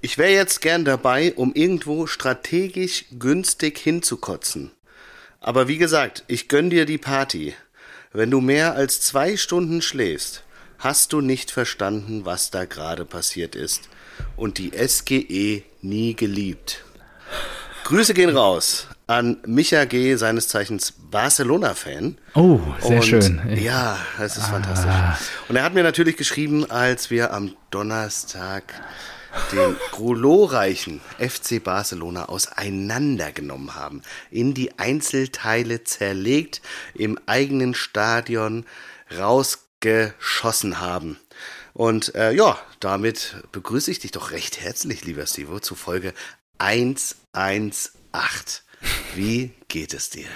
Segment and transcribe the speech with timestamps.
[0.00, 4.70] Ich wäre jetzt gern dabei, um irgendwo strategisch günstig hinzukotzen.
[5.40, 7.54] Aber wie gesagt, ich gönn dir die Party.
[8.12, 10.42] Wenn du mehr als zwei Stunden schläfst,
[10.78, 13.88] hast du nicht verstanden, was da gerade passiert ist
[14.36, 16.84] und die SGE nie geliebt.
[17.84, 22.18] Grüße gehen raus an Micha G., seines Zeichens Barcelona-Fan.
[22.34, 23.40] Oh, sehr Und schön.
[23.56, 24.48] Ja, das ist Ah.
[24.48, 25.28] fantastisch.
[25.48, 28.74] Und er hat mir natürlich geschrieben, als wir am Donnerstag
[29.52, 36.62] den glorreichen FC Barcelona auseinandergenommen haben, in die Einzelteile zerlegt,
[36.94, 38.66] im eigenen Stadion
[39.16, 41.18] rausgeschossen haben.
[41.74, 46.12] Und äh, ja, damit begrüße ich dich doch recht herzlich, lieber Stivo, zu Folge
[46.58, 47.92] 118.
[49.14, 50.26] Wie geht es dir?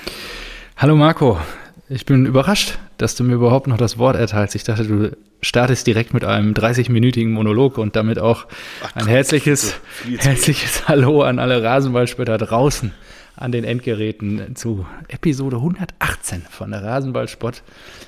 [0.77, 1.41] Hallo Marco,
[1.89, 4.55] ich bin überrascht, dass du mir überhaupt noch das Wort erteilst.
[4.55, 8.47] Ich dachte, du startest direkt mit einem 30-minütigen Monolog und damit auch
[8.95, 9.75] ein herzliches,
[10.19, 12.93] herzliches Hallo an alle Rasenballspieler draußen
[13.35, 17.63] an den Endgeräten zu Episode 118 von der Rasenballsport.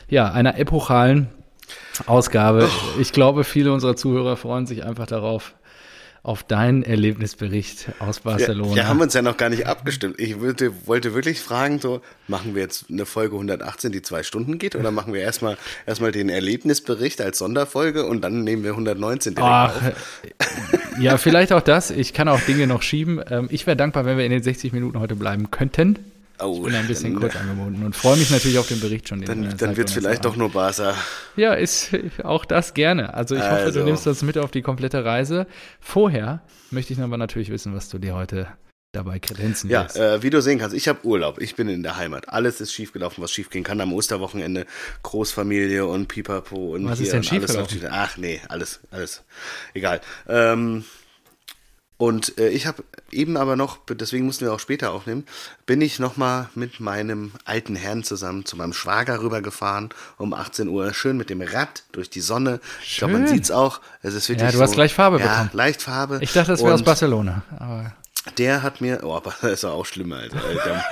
[0.09, 1.29] Ja, einer epochalen
[2.07, 2.69] Ausgabe.
[3.01, 5.55] Ich glaube, viele unserer Zuhörer freuen sich einfach darauf,
[6.25, 8.71] auf deinen Erlebnisbericht aus Barcelona.
[8.71, 10.19] Wir, wir haben uns ja noch gar nicht abgestimmt.
[10.19, 14.59] Ich wollte, wollte wirklich fragen, so, machen wir jetzt eine Folge 118, die zwei Stunden
[14.59, 19.35] geht, oder machen wir erstmal erstmal den Erlebnisbericht als Sonderfolge und dann nehmen wir 119
[19.35, 19.83] direkt Ach, auf?
[19.83, 21.91] äh, ja, vielleicht auch das.
[21.91, 23.21] Ich kann auch Dinge noch schieben.
[23.29, 25.99] Ähm, ich wäre dankbar, wenn wir in den 60 Minuten heute bleiben könnten.
[26.41, 29.21] Oh, Ich bin ein bisschen kurz angebunden und freue mich natürlich auf den Bericht schon.
[29.21, 30.95] den Dann, dann wird es vielleicht doch nur Barca.
[31.37, 31.91] Ja, ist
[32.25, 33.15] auch das gerne.
[33.15, 33.81] Also ich hoffe, Also.
[33.81, 35.47] du nimmst uns mit auf die komplette Reise.
[35.81, 38.49] Vorher möchte ich aber natürlich wissen, was du dir heute
[38.93, 39.97] dabei kredenzen Ja, willst.
[39.97, 41.41] äh, wie du sehen kannst, ich habe Urlaub.
[41.41, 42.29] Ich bin in der Heimat.
[42.29, 43.81] Alles ist schiefgelaufen, was schiefgehen kann.
[43.81, 44.67] Am Osterwochenende
[45.03, 47.81] Großfamilie und Pipapo und Was hier ist denn schiefgelaufen?
[47.91, 49.25] Ach nee, alles, alles.
[49.75, 50.01] Egal.
[50.29, 50.85] Ähm,
[52.05, 55.25] und äh, ich habe eben aber noch, deswegen mussten wir auch später aufnehmen,
[55.65, 59.89] bin ich nochmal mit meinem alten Herrn zusammen zu meinem Schwager rübergefahren
[60.19, 60.93] um 18 Uhr.
[60.93, 62.61] Schön mit dem Rad durch die Sonne.
[62.85, 63.37] Ich glaube, man Schön.
[63.37, 63.81] sieht's auch.
[64.03, 65.51] Es ist wirklich Ja, du hast so, gleich Farbe ja, bekommen.
[65.55, 66.19] leicht Farbe.
[66.21, 67.43] ich dachte, das wäre aus Barcelona.
[67.59, 67.95] Aber
[68.39, 70.45] der hat mir, oh, aber das ist auch schlimmer, Alter.
[70.45, 70.85] Alter.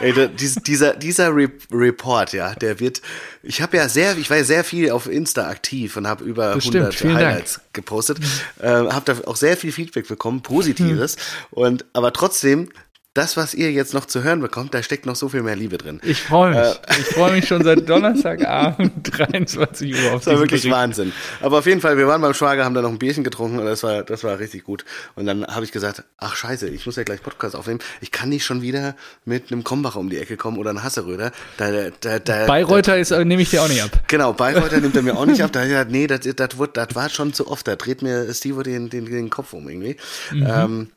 [0.00, 3.02] Ey, dieser, dieser Re Report, ja, der wird,
[3.42, 6.54] ich habe ja sehr, ich war ja sehr viel auf Insta aktiv und habe über
[6.54, 7.26] Das stimmt, 100 vielen Dank.
[7.26, 8.18] Highlights gepostet,
[8.60, 11.16] äh, habe da auch sehr viel Feedback bekommen, positives
[11.50, 12.70] und, aber trotzdem,
[13.18, 15.76] das, was ihr jetzt noch zu hören bekommt, da steckt noch so viel mehr Liebe
[15.76, 16.00] drin.
[16.04, 16.58] ich freue mich.
[16.58, 17.00] Äh.
[17.00, 20.76] Ich freue mich schon seit Donnerstagabend, 23 Uhr auf Das war wirklich Bericht.
[20.76, 21.12] Wahnsinn.
[21.40, 23.66] Aber auf jeden Fall, wir waren beim Schwager, haben da noch ein Bierchen getrunken und
[23.66, 24.84] das war, das war richtig gut.
[25.16, 27.80] Und dann habe ich gesagt, ach scheiße, ich muss ja gleich Podcast aufnehmen.
[28.00, 31.32] Ich kann nicht schon wieder mit einem Krombacher um die Ecke kommen oder einem Hasseröder.
[31.56, 33.90] Da, da, da, Bayreuther ist, äh, nehme ich dir auch nicht ab.
[34.06, 35.50] Genau, Bayreuther nimmt er mir auch nicht ab.
[35.58, 37.66] Da hat er gesagt, nee, das, das, das war schon zu oft.
[37.66, 39.96] Da dreht mir Steve den, den, den Kopf um irgendwie.
[40.30, 40.90] Ähm,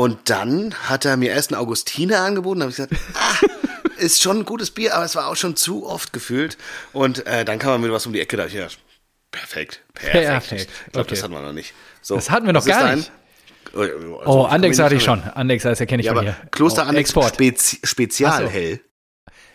[0.00, 2.60] und dann hat er mir erst einen Augustiner angeboten.
[2.60, 3.46] Da habe ich gesagt, ah,
[3.98, 6.56] ist schon ein gutes Bier, aber es war auch schon zu oft gefühlt.
[6.94, 8.38] Und äh, dann kam man mit was um die Ecke.
[8.38, 8.78] Da habe ich gedacht,
[9.30, 10.24] perfekt, perfekt.
[10.24, 11.24] Perfekt, Ich glaube, das okay.
[11.24, 11.74] hatten wir noch nicht.
[12.00, 13.12] So, Das hatten wir noch gar nicht.
[13.74, 15.22] Oh, also, Oh, Andex hatte ich schon.
[15.22, 16.48] Andex, das erkenne ich Ja, von aber hier.
[16.50, 17.34] Kloster oh, Andex Export.
[17.34, 18.80] Spezi Spezialhell.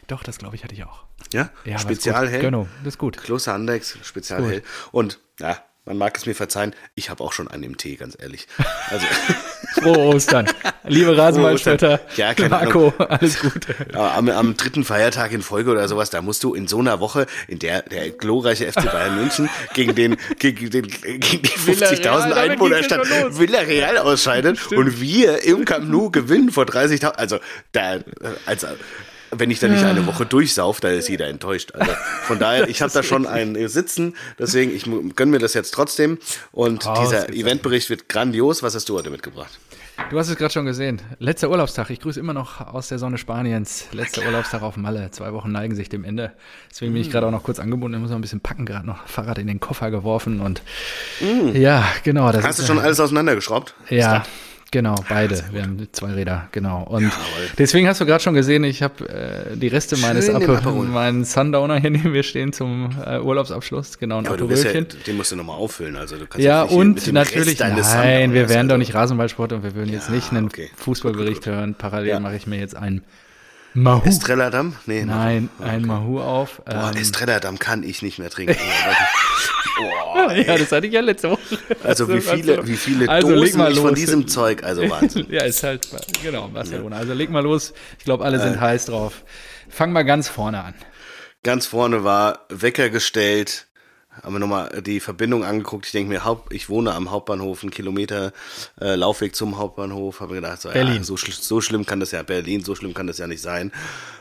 [0.05, 1.05] Doch, das glaube ich hatte ich auch.
[1.33, 2.41] Ja, Ja, Spezialhell.
[2.41, 3.17] Genau, das ist gut.
[3.17, 4.61] Kloster Andex, Spezialhell.
[4.91, 8.17] Und ja, man mag es mir verzeihen, ich habe auch schon einen im Tee, ganz
[8.19, 8.47] ehrlich.
[8.89, 9.05] Also,
[9.81, 10.47] Frohe Ostern.
[10.83, 13.75] Liebe Rasenballstädter, Ja, Marco, alles Gute.
[13.93, 17.25] am, am dritten Feiertag in Folge oder sowas, da musst du in so einer Woche,
[17.47, 22.29] in der der glorreiche FC Bayern München gegen den gegen den gegen die 50.000 Villarreal,
[22.29, 23.07] damit Einwohnerstadt.
[23.37, 27.11] Villarreal ausscheidet und wir im Camp Nou gewinnen vor 30.000.
[27.11, 27.39] Also
[27.71, 28.01] da, äh,
[28.45, 28.67] also
[29.39, 31.73] wenn ich da nicht eine Woche durchsauf, da ist jeder enttäuscht.
[31.73, 31.91] Also
[32.23, 35.71] von daher, ich habe da schon einen Sitzen, deswegen ich mu- gönn mir das jetzt
[35.73, 36.17] trotzdem.
[36.51, 38.63] Und Oh, dieser Eventbericht wird grandios.
[38.63, 39.59] Was hast du heute mitgebracht?
[40.09, 41.01] Du hast es gerade schon gesehen.
[41.19, 41.89] Letzter Urlaubstag.
[41.89, 43.85] Ich grüße immer noch aus der Sonne Spaniens.
[43.93, 45.09] Letzter Urlaubstag auf Malle.
[45.11, 46.33] Zwei Wochen neigen sich dem Ende.
[46.69, 47.95] Deswegen bin ich gerade auch noch kurz angebunden.
[47.95, 48.65] Ich muss noch ein bisschen packen.
[48.65, 50.61] Gerade noch Fahrrad in den Koffer geworfen und
[51.53, 52.29] ja, genau.
[52.33, 53.73] Das Hast du schon alles auseinandergeschraubt?
[53.89, 54.25] Ja,
[54.75, 55.41] genau, beide.
[55.51, 56.83] Wir haben zwei Räder, genau.
[56.83, 57.09] Und
[57.57, 60.85] deswegen hast du gerade schon gesehen, ich habe äh, die Reste meines Aperol.
[60.85, 63.97] meinen Sundowner hier neben mir stehen zum äh, Urlaubsabschluss.
[63.99, 65.95] Genau, ein Aber du ja, den musst du nochmal auffüllen.
[65.95, 69.63] Also du kannst Ja, mit und natürlich, nein, wir wären doch also- nicht Rasenballsport und
[69.63, 70.69] wir würden jetzt nicht einen okay.
[70.75, 71.75] Fußballbericht hören.
[71.75, 72.19] Parallel Ja.
[72.19, 73.01] mache ich mir jetzt einen
[73.75, 74.07] Mahu.
[74.07, 74.75] Estrella-Damm?
[74.85, 76.61] Nee, Nein, noch- ein Mahu auf.
[76.65, 78.55] Boah, Ähm, Estrella-Damm kann ich nicht mehr trinken.
[80.47, 81.39] ja, das hatte ich ja letzte Woche.
[81.83, 85.27] Also wie viele, wie viele Also Dosen ich von diesem Zeug, also Wahnsinn.
[85.29, 85.87] Ja, ist halt,
[86.23, 86.95] genau, Barcelona.
[86.97, 87.73] Also leg mal los.
[87.99, 89.23] Ich glaube, alle sind heiß drauf.
[89.69, 90.73] Fang mal ganz vorne an.
[91.43, 93.67] Ganz vorne war Wecker gestellt,
[94.23, 95.85] haben wir nochmal die Verbindung angeguckt.
[95.85, 98.33] Ich denke mir, Haupt, ich wohne am Hauptbahnhof, einen Kilometer
[98.79, 100.19] äh, Laufweg zum Hauptbahnhof.
[100.19, 100.97] Habe mir gedacht, so, Berlin.
[100.97, 103.71] Ja, so, so schlimm kann das ja, Berlin, so schlimm kann das ja nicht sein.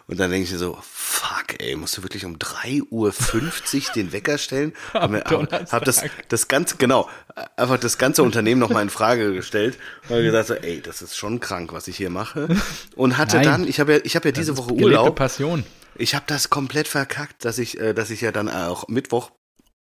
[0.07, 4.13] Und dann denke ich mir so, fuck, ey, musst du wirklich um 3.50 Uhr den
[4.13, 4.75] Wecker stellen?
[4.93, 7.09] Hab, mir, hab, hab das, das ganze, genau,
[7.57, 9.79] einfach das ganze Unternehmen nochmal in Frage gestellt.
[10.09, 12.49] Und gesagt so, ey, das ist schon krank, was ich hier mache.
[12.97, 13.45] Und hatte Nein.
[13.45, 15.15] dann, ich habe ja, ich habe ja diese Das Woche Urlaub.
[15.15, 15.65] Passion.
[15.97, 19.31] Ich habe das komplett verkackt, dass ich, äh, dass ich ja dann auch Mittwoch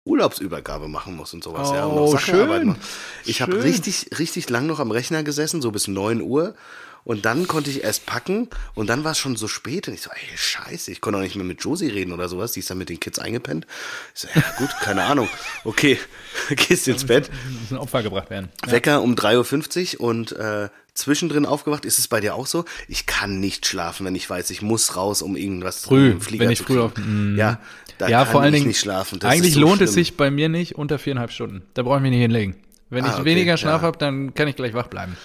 [0.05, 1.71] Urlaubsübergabe machen muss und sowas.
[1.73, 2.39] ja, und Oh, noch schön.
[2.41, 2.77] arbeiten muss.
[3.25, 3.61] Ich habe Schön.
[3.61, 6.55] richtig, richtig lang noch am Rechner gesessen, so bis 9 Uhr.
[7.03, 10.01] Und dann konnte ich erst packen und dann war es schon so spät und ich
[10.01, 12.69] so, ey, scheiße, ich konnte auch nicht mehr mit Josie reden oder sowas, die ist
[12.71, 13.67] dann mit den Kids eingepennt.
[14.15, 15.29] Ich so, ja gut, keine Ahnung.
[15.65, 15.99] Okay,
[16.49, 17.29] gehst ins Bett.
[17.61, 18.49] Muss ein Opfer gebracht werden.
[18.65, 21.85] Wecker um 3.50 Uhr und äh, zwischendrin aufgewacht.
[21.85, 22.65] Ist es bei dir auch so?
[22.87, 26.21] Ich kann nicht schlafen, wenn ich weiß, ich muss raus, um irgendwas Früh, um den
[26.21, 27.37] Flieger wenn ich zu früh auf- mm.
[27.37, 27.59] Ja,
[27.97, 28.67] da ja, kann vor allen ich Dingen.
[28.69, 29.19] nicht schlafen.
[29.19, 30.03] Das eigentlich so lohnt es schlimm.
[30.03, 31.63] sich bei mir nicht unter viereinhalb Stunden.
[31.73, 32.55] Da brauche ich mich nicht hinlegen.
[32.89, 33.87] Wenn Ah, ich okay, weniger Schlaf ja.
[33.87, 35.17] habe, dann kann ich gleich wach bleiben.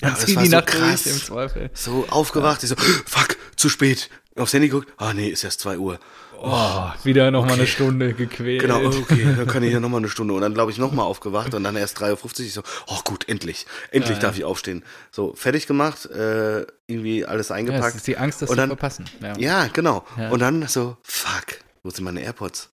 [0.00, 1.02] Ja, Dann das zieh die so Nacht krass.
[1.04, 1.70] durch im Zweifel.
[1.74, 4.10] So aufgewacht, ich so, fuck, zu spät.
[4.36, 6.00] Aufs Handy geguckt, ah nee, ist erst 2 Uhr.
[6.46, 8.60] Oh, wieder noch mal eine Stunde gequält.
[8.60, 10.34] Genau, okay, dann kann ich ja nochmal eine Stunde.
[10.34, 12.46] Und dann, glaube ich, nochmal aufgewacht und dann erst 3.50 Uhr.
[12.46, 13.64] Ich so, oh gut, endlich.
[13.92, 14.82] Endlich darf ich aufstehen.
[15.12, 17.90] So, fertig gemacht, äh, irgendwie alles Ja, eingepackt.
[17.90, 19.04] es ist die Angst, das und zu verpassen.
[19.22, 19.38] Ja.
[19.38, 20.04] Ja, genau.
[20.18, 20.30] Ja.
[20.30, 22.70] Und dann so, fuck, wo sind meine AirPods?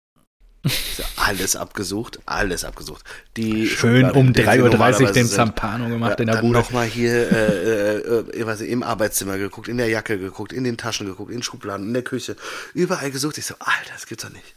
[0.64, 3.04] Ich so, alles abgesucht, alles abgesucht.
[3.36, 5.26] Die Schön Schublade, um in der sie 3.30 Uhr den.
[5.28, 6.60] Zampano gemacht in der Bude.
[6.60, 10.64] nochmal hier äh, äh, ich weiß nicht, im Arbeitszimmer geguckt, in der Jacke geguckt, in
[10.64, 12.36] den Taschen geguckt, in den Schubladen, in der Küche,
[12.76, 13.40] überall gesucht.
[13.40, 14.54] Ich so, Alter, das gibt's doch nicht.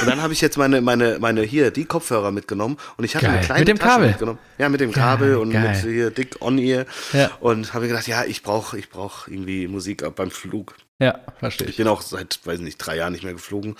[0.00, 3.26] Und dann habe ich jetzt meine, meine, meine hier, die Kopfhörer mitgenommen und ich hatte
[3.26, 3.36] Geil.
[3.36, 4.08] eine kleine Mit dem Tasche Kabel?
[4.08, 4.38] mitgenommen.
[4.56, 5.68] Ja, mit dem Kabel und geil.
[5.68, 6.86] mit hier dick On-Ear.
[7.12, 7.30] Ja.
[7.40, 10.74] Und habe mir gedacht, ja, ich brauche ich brauch irgendwie Musik beim Flug.
[11.02, 11.76] Ja, verstehe Ich ich.
[11.78, 13.78] bin auch seit, weiß nicht, drei Jahren nicht mehr geflogen und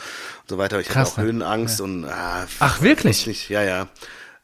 [0.48, 0.80] so weiter.
[0.80, 1.24] Ich Krass, hatte auch ne?
[1.24, 3.26] Höhenangst und ah, Ach, wirklich?
[3.26, 3.88] Nicht, ja, ja.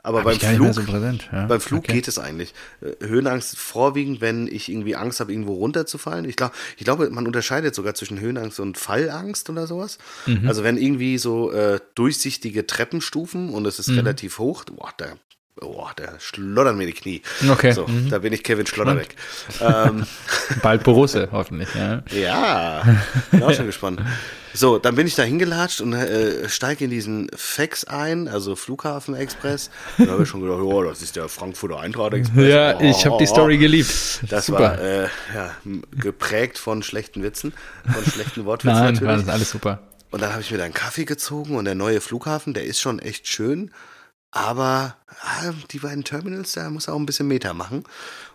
[0.01, 1.29] Aber Hab beim Flug, so präsent.
[1.33, 1.47] Ja.
[1.47, 1.93] beim Flug Okay.
[1.95, 2.55] geht es eigentlich.
[2.81, 6.25] Äh, Höhenangst vorwiegend, wenn ich irgendwie Angst habe, irgendwo runterzufallen.
[6.25, 9.99] Ich glaube, ich glaube, man unterscheidet sogar zwischen Höhenangst und Fallangst oder sowas.
[10.27, 10.47] Mhm.
[10.49, 13.97] Also wenn irgendwie so äh, durchsichtige Treppenstufen und es ist Mhm.
[13.99, 15.07] relativ hoch, boah, da,
[15.61, 17.23] boah, da schlottern mir die Knie.
[17.51, 17.73] Okay.
[17.73, 18.11] So, Mhm.
[18.11, 19.15] da bin ich Kevin Schlotterbeck.
[19.61, 20.07] ähm,
[20.63, 21.69] Bald Borusse, hoffentlich.
[21.75, 22.03] Ja.
[22.11, 22.83] ja,
[23.31, 24.01] bin auch schon gespannt.
[24.55, 29.15] So, dann bin ich da hingelatscht und äh, steige in diesen Fax ein, also Flughafen
[29.15, 29.71] Express.
[29.99, 32.49] Da habe ich schon gedacht, oh, das ist der Frankfurter Eintracht Express.
[32.49, 33.91] Ja, oh, ich habe die Story geliebt.
[34.29, 34.61] Das Super.
[34.61, 35.03] war äh,
[35.35, 35.51] ja,
[35.93, 37.53] geprägt von schlechten Witzen,
[37.93, 39.27] von schlechten Wortwitzen Nein, natürlich.
[39.27, 39.81] das alles super.
[40.11, 42.81] Und dann habe ich mir da einen Kaffee gezogen und der neue Flughafen, der ist
[42.81, 43.71] schon echt schön.
[44.31, 47.79] Aber ah, die beiden Terminals, da muss er auch ein bisschen Meter machen.
[47.79, 47.87] Und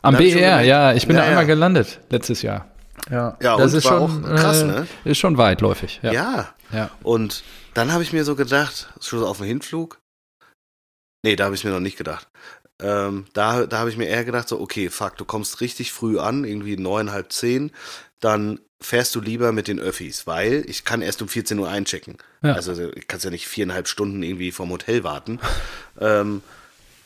[0.02, 1.48] Am da BER, gemerkt- ja, ich bin da Ja, einmal ja.
[1.48, 2.68] gelandet letztes Jahr.
[3.10, 4.88] Ja, Ja, das und ist war schon auch krass, äh, ne?
[5.04, 6.00] Ist schon weitläufig.
[6.04, 6.12] Ja.
[6.12, 6.54] Ja.
[6.72, 6.90] Ja.
[7.04, 7.44] Und
[7.74, 10.00] dann habe ich mir so gedacht, schon auf dem Hinflug.
[11.24, 12.28] Nee, da habe ich mir noch nicht gedacht.
[12.82, 16.20] Ähm, da da habe ich mir eher gedacht, so, okay, fuck, du kommst richtig früh
[16.20, 17.72] an, irgendwie neun, halb zehn,
[18.24, 22.18] dann fährst du lieber mit den Öffis, weil ich kann erst um 14 Uhr einchecken.
[22.42, 22.54] Ja.
[22.54, 25.40] Also ich kann ja nicht viereinhalb Stunden irgendwie vom Hotel warten.
[26.02, 26.42] ähm,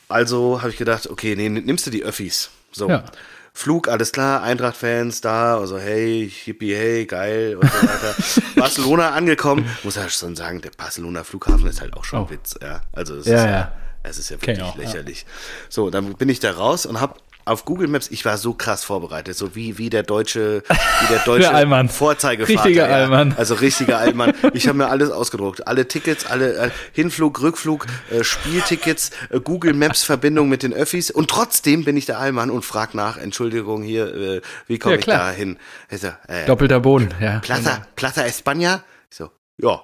[0.08, 2.50] also habe ich gedacht, okay, nee, nimmst du die Öffis.
[2.72, 2.88] So.
[2.88, 3.04] Ja.
[3.52, 8.14] Flug, alles klar, Eintracht-Fans da, also hey, hippie, hey, geil und so weiter.
[8.56, 12.30] Barcelona angekommen, muss ja schon sagen, der Barcelona Flughafen ist halt auch schon Oh.
[12.30, 12.82] Witz, ja.
[12.92, 13.72] Also es Ja, ist ja.
[14.04, 15.26] es ist ja wirklich lächerlich.
[15.68, 18.84] So, dann bin ich da raus und habe auf Google Maps, ich war so krass
[18.84, 21.88] vorbereitet, so wie, wie der deutsche, wie der deutsche Der.
[21.88, 22.64] Vorzeigevater.
[22.64, 22.96] Richtiger ja.
[22.96, 23.34] Allmann.
[23.36, 24.34] Also richtiger Allmann.
[24.52, 25.66] Ich habe mir alles ausgedruckt.
[25.66, 31.10] Alle Tickets, alle äh, Hinflug, Rückflug, äh, Spieltickets, äh, Google Maps Verbindung mit den Öffis.
[31.10, 34.98] Und trotzdem bin ich der Allmann und frag nach, Entschuldigung, hier, äh, wie komme Ja,
[35.00, 35.58] ich da hin?
[35.90, 37.38] Ich so, äh, Doppelter Boden, ja.
[37.40, 38.80] Plaza, Plaza España?
[39.10, 39.82] So, ja.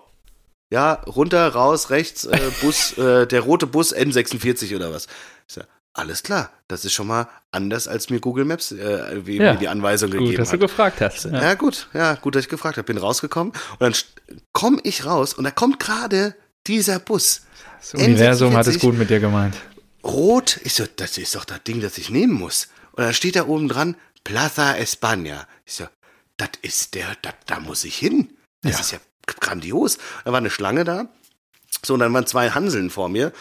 [0.71, 5.06] Ja, runter, raus, rechts, äh, Bus, äh, der rote Bus N46 oder was.
[5.47, 5.61] Ich so,
[5.95, 9.53] alles klar, das ist schon mal anders, als mir Google Maps äh, Ja.
[9.53, 10.61] mir die Anweisung Gut, gegeben dass du hat.
[10.61, 11.25] gefragt hast.
[11.27, 11.41] Ja.
[11.43, 11.55] Ja.
[11.55, 12.85] gut, ja, gut, dass ich gefragt habe.
[12.85, 13.95] Bin rausgekommen und dann
[14.53, 16.35] komme ich raus und da kommt gerade
[16.67, 17.43] dieser Bus.
[17.81, 18.81] Das Universum hat es N46.
[18.81, 19.55] gut mit dir gemeint.
[20.03, 20.61] Rot.
[20.65, 22.69] Ich so, das ist doch das Ding, das ich nehmen muss.
[22.93, 25.47] Und dann steht da oben dran, Plaza España.
[25.65, 25.85] Ich so,
[26.37, 28.31] das ist der, das, da muss ich hin.
[28.63, 28.81] Das Ja.
[28.81, 29.99] ist ja grandios.
[30.25, 31.07] Da war eine Schlange da.
[31.85, 33.33] So, und dann waren zwei Hanseln vor mir,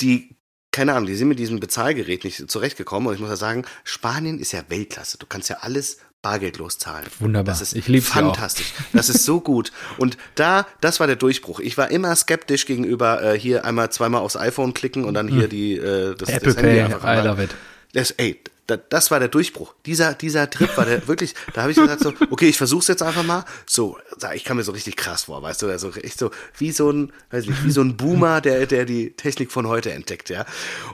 [0.00, 0.33] die,
[0.74, 3.06] keine Ahnung, die sind mit diesem Bezahlgerät nicht zurechtgekommen.
[3.08, 5.18] Und ich muss ja sagen, Spanien ist ja Weltklasse.
[5.18, 7.06] Du kannst ja alles bargeldlos zahlen.
[7.20, 7.52] Wunderbar.
[7.52, 8.34] Das ist Ich lieb's ja auch.
[8.34, 8.72] fantastisch.
[8.92, 9.70] Das ist so gut.
[9.98, 11.60] Und da, das war der Durchbruch.
[11.60, 15.46] Ich war immer skeptisch gegenüber äh, hier einmal zweimal aufs iPhone klicken und dann hier
[15.46, 17.50] die äh, das, Apple das Handy Pay, einfach I love it.
[17.92, 19.74] das, ey, da, das war der Durchbruch.
[19.86, 23.02] Dieser, dieser Trip war der wirklich, da habe ich gesagt so, okay, ich versuch's jetzt
[23.02, 23.44] einfach mal.
[23.66, 23.98] So,
[24.34, 27.12] ich kam mir so richtig krass vor, weißt du, also echt so, wie so ein,
[27.30, 30.46] weiß nicht, wie so ein Boomer, der, der die Technik von heute entdeckt, ja.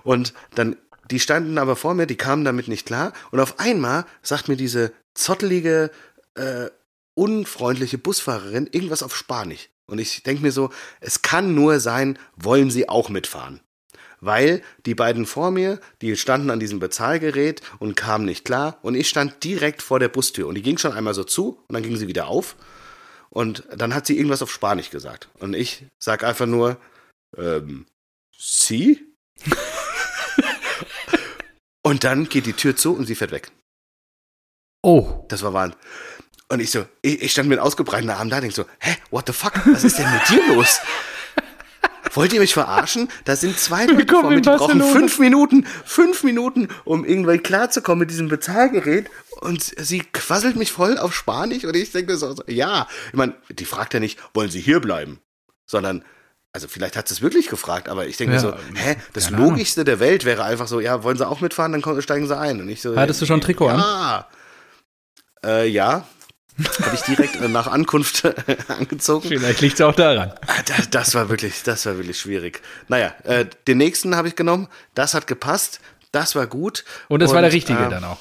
[0.03, 0.77] Und dann,
[1.11, 3.13] die standen aber vor mir, die kamen damit nicht klar.
[3.31, 5.91] Und auf einmal sagt mir diese zottelige,
[6.35, 6.71] äh,
[7.15, 9.69] unfreundliche Busfahrerin irgendwas auf Spanisch.
[9.87, 13.61] Und ich denke mir so, es kann nur sein, wollen Sie auch mitfahren?
[14.21, 18.95] Weil die beiden vor mir, die standen an diesem Bezahlgerät und kamen nicht klar und
[18.95, 21.83] ich stand direkt vor der Bustür und die ging schon einmal so zu und dann
[21.83, 22.57] ging sie wieder auf
[23.31, 26.77] und dann hat sie irgendwas auf Spanisch gesagt und ich sag einfach nur,
[27.37, 27.87] ähm,
[28.43, 29.07] Sie?
[31.83, 33.53] und dann geht die Tür zu und sie fährt weg.
[34.83, 35.27] Oh.
[35.29, 35.79] Das war Wahnsinn.
[36.49, 39.35] Und ich so, ich, ich stand mit ausgebreiteten Armen da, denk so, hä, what the
[39.35, 40.81] fuck, was ist denn mit dir los?
[42.13, 43.09] Wollt ihr mich verarschen?
[43.25, 48.01] Da sind zwei Leute vor mir, die brauchen fünf Minuten, fünf Minuten, um irgendwie klarzukommen
[48.01, 49.11] mit diesem Bezahlgerät.
[49.41, 52.87] Und sie quasselt mich voll auf Spanisch und ich denke so, ja.
[53.09, 55.21] Ich meine, die fragt ja nicht, wollen Sie hier bleiben?
[55.67, 56.05] Sondern,
[56.53, 59.85] also vielleicht hat sie es wirklich gefragt, aber ich denke ja, so, hä, das Logischste
[59.85, 62.61] der Welt wäre einfach so, ja, wollen Sie auch mitfahren, dann steigen Sie ein.
[62.61, 63.75] Und ich so, Hattest du schon ein Trikot ja.
[63.77, 64.25] an?
[65.49, 66.07] Äh, ja,
[66.83, 68.25] habe ich direkt nach Ankunft
[68.69, 69.29] angezogen.
[69.29, 70.33] Vielleicht liegt es auch daran.
[70.47, 72.61] Ah, das, das, war wirklich, das war wirklich schwierig.
[72.89, 74.69] Naja, äh, den nächsten habe ich genommen.
[74.95, 75.81] Das hat gepasst.
[76.13, 76.85] Das war gut.
[77.09, 78.19] Und das war der richtige äh, dann auch.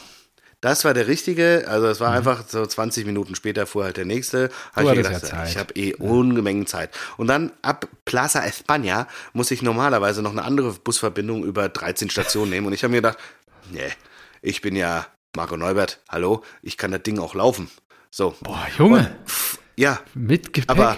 [0.62, 1.66] Das war der richtige.
[1.68, 2.18] Also es war mhm.
[2.18, 4.50] einfach so 20 Minuten später fuhr halt der nächste.
[4.74, 6.92] Habe ich gedacht, ja ich habe eh Ungemengen Zeit.
[7.18, 12.52] Und dann ab Plaza España muss ich normalerweise noch eine andere Busverbindung über 13 Stationen
[12.52, 12.68] nehmen.
[12.68, 13.18] Und ich habe mir gedacht,
[13.72, 13.90] nee,
[14.42, 17.70] ich bin ja Marco Neubert, hallo, ich kann das Ding auch laufen.
[18.12, 18.36] So.
[18.42, 18.98] Boah, Junge.
[18.98, 19.10] Und,
[19.76, 20.00] ja.
[20.14, 20.70] Mit Gepäck.
[20.70, 20.98] Aber,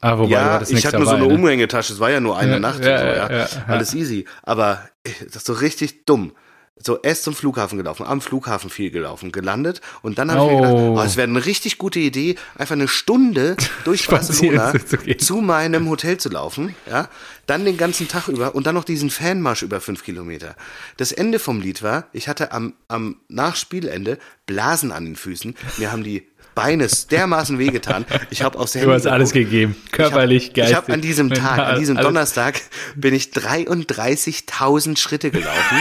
[0.00, 1.34] ah, wobei, ja, ich hatte nur so eine ne?
[1.34, 3.46] Umhängetasche, es war ja nur eine ja, Nacht ja, und so, ja.
[3.66, 4.26] Alles easy.
[4.42, 6.32] Aber das ist so richtig dumm.
[6.76, 10.44] So erst zum Flughafen gelaufen, am Flughafen viel gelaufen, gelandet und dann habe oh.
[10.44, 14.74] ich mir gedacht, oh, es wäre eine richtig gute Idee, einfach eine Stunde durch Barcelona
[14.84, 17.08] zu, zu, meinem Hotel zu laufen, ja,
[17.46, 20.56] dann den ganzen Tag über und dann noch diesen Fanmarsch über fünf Kilometer.
[20.96, 25.92] Das Ende vom Lied war, ich hatte am, am Nachspielende Blasen an den Füßen, mir
[25.92, 28.04] haben die Beine dermaßen wehgetan.
[28.30, 28.86] Ich habe aufs Handy.
[28.86, 29.76] Du hast alles gegeben.
[29.90, 30.70] Körperlich, geistig.
[30.70, 32.60] Ich habe hab an diesem Tag, an diesem Donnerstag,
[32.94, 35.78] bin ich 33.000 Schritte gelaufen.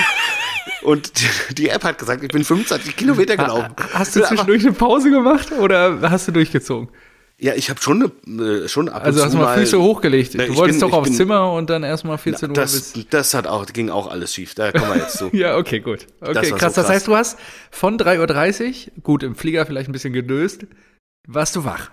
[0.84, 1.12] Und
[1.58, 3.74] die App hat gesagt, ich bin 25 Kilometer gelaufen.
[3.94, 6.90] Hast du zwischendurch eine Pause gemacht oder hast du durchgezogen?
[7.40, 10.36] Ja, ich habe schon äh, schon ab Also hast du mal Füße hochgelegt.
[10.36, 13.08] Du wolltest bin, doch aufs bin, Zimmer und dann erstmal 14 Uhr das, bis.
[13.10, 14.54] Das hat auch, ging auch alles schief.
[14.54, 15.30] Da kommen wir jetzt zu.
[15.34, 16.08] ja, okay, gut.
[16.22, 16.50] Okay, das krass.
[16.50, 16.74] So krass.
[16.76, 17.40] Das heißt, du hast
[17.72, 20.68] von 3.30 Uhr, gut, im Flieger vielleicht ein bisschen gedöst,
[21.28, 21.92] warst du wach.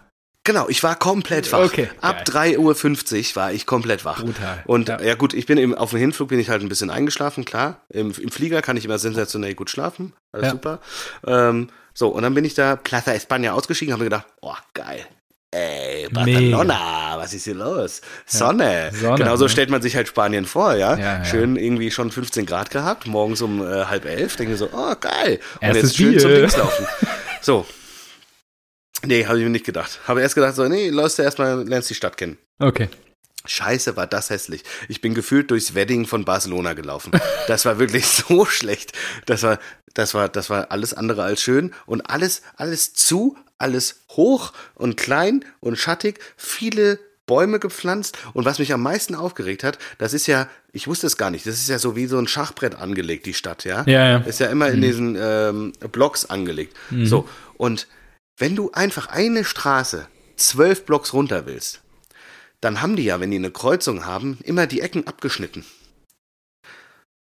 [0.51, 1.61] Genau, ich war komplett wach.
[1.61, 4.21] Okay, Ab 3.50 Uhr war ich komplett wach.
[4.21, 4.65] Brutal.
[4.67, 5.01] Und ja.
[5.01, 7.83] ja, gut, ich bin im, auf dem Hinflug bin ich halt ein bisschen eingeschlafen, klar.
[7.89, 10.13] Im, im Flieger kann ich immer sensationell gut schlafen.
[10.33, 10.51] Alles ja.
[10.51, 10.81] super.
[11.25, 15.07] Ähm, so, und dann bin ich da Plaza España ausgestiegen, habe mir gedacht, oh, geil.
[15.53, 17.19] Ey, Barcelona, Mega.
[17.19, 18.01] was ist hier los?
[18.27, 18.87] Sonne.
[18.87, 19.51] Ja, Sonne Genauso ne?
[19.51, 20.97] stellt man sich halt Spanien vor, ja?
[20.97, 24.35] ja Schön irgendwie schon 15 Grad gehabt, morgens um äh, halb elf.
[24.35, 25.39] Denke so, oh geil.
[25.61, 26.21] Und jetzt schön Bier.
[26.21, 26.87] zum Links laufen.
[27.41, 27.67] so,
[29.05, 30.01] Nee, habe ich mir nicht gedacht.
[30.07, 32.39] Habe erst gedacht, so, nee, läufst du erstmal, lernst die Stadt kennen.
[32.59, 32.89] Okay.
[33.47, 34.63] Scheiße, war das hässlich.
[34.89, 37.13] Ich bin gefühlt durchs Wedding von Barcelona gelaufen.
[37.47, 38.93] Das war wirklich so schlecht.
[39.27, 39.59] Das war,
[39.95, 44.97] das war, das war alles andere als schön und alles, alles zu, alles hoch und
[44.97, 46.21] klein und schattig.
[46.37, 51.07] Viele Bäume gepflanzt und was mich am meisten aufgeregt hat, das ist ja, ich wusste
[51.07, 53.85] es gar nicht, das ist ja so wie so ein Schachbrett angelegt, die Stadt, ja?
[53.87, 54.17] Ja, ja.
[54.19, 54.75] Ist ja immer mhm.
[54.75, 56.77] in diesen ähm, Blocks angelegt.
[56.91, 57.07] Mhm.
[57.07, 57.87] So, und
[58.41, 61.83] wenn du einfach eine Straße zwölf Blocks runter willst,
[62.61, 65.65] dann haben die ja, wenn die eine Kreuzung haben, immer die Ecken abgeschnitten.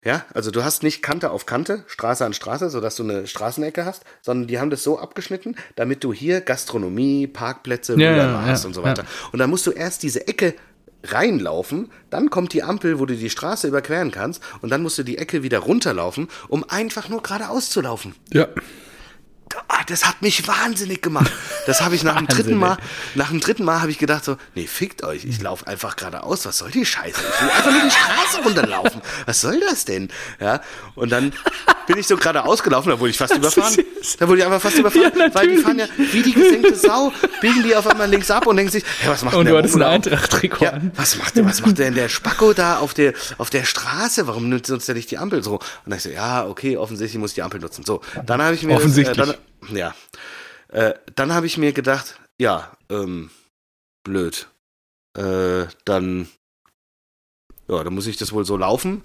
[0.05, 3.85] Ja, also du hast nicht Kante auf Kante, Straße an Straße, sodass du eine Straßenecke
[3.85, 8.63] hast, sondern die haben das so abgeschnitten, damit du hier Gastronomie, Parkplätze, ja, ja, hast
[8.63, 9.03] ja, und so weiter.
[9.03, 9.09] Ja.
[9.33, 10.55] Und dann musst du erst diese Ecke
[11.03, 15.03] reinlaufen, dann kommt die Ampel, wo du die Straße überqueren kannst, und dann musst du
[15.03, 18.15] die Ecke wieder runterlaufen, um einfach nur geradeaus zu laufen.
[18.33, 18.49] Ja
[19.87, 21.31] das hat mich wahnsinnig gemacht.
[21.67, 22.77] Das habe ich nach dem dritten Mal,
[23.15, 26.47] nach dem dritten Mal habe ich gedacht so, nee, fickt euch, ich laufe einfach geradeaus,
[26.47, 27.21] was soll die Scheiße?
[27.21, 29.01] Ich will einfach nur die Straße runterlaufen.
[29.27, 30.09] Was soll das denn?
[30.41, 30.61] Ja,
[30.95, 31.33] und dann
[31.87, 33.77] bin ich so geradeaus gelaufen, da wurde ich fast das überfahren.
[34.19, 37.13] Da wurde ich einfach fast überfahren, ja, weil die fahren ja wie die gesenkte Sau,
[37.41, 39.63] biegen die auf einmal links ab und denken sich, hey, was macht und denn der
[39.63, 42.95] Und du hattest ein Eintracht-Trikot ja, was macht, was macht denn der Spacko da auf
[42.95, 44.27] der, auf der Straße?
[44.27, 45.55] Warum nutzt uns der nicht die Ampel so?
[45.55, 47.85] Und dann ich so, ja, okay, offensichtlich muss ich die Ampel nutzen.
[47.85, 49.17] So, dann habe ich mir Offensichtlich.
[49.17, 49.36] Das, äh, dann,
[49.71, 49.95] ja.
[50.69, 53.31] Äh, dann habe ich mir gedacht, ja, ähm,
[54.05, 54.49] blöd.
[55.17, 56.29] Äh, dann,
[57.69, 59.03] ja, dann muss ich das wohl so laufen.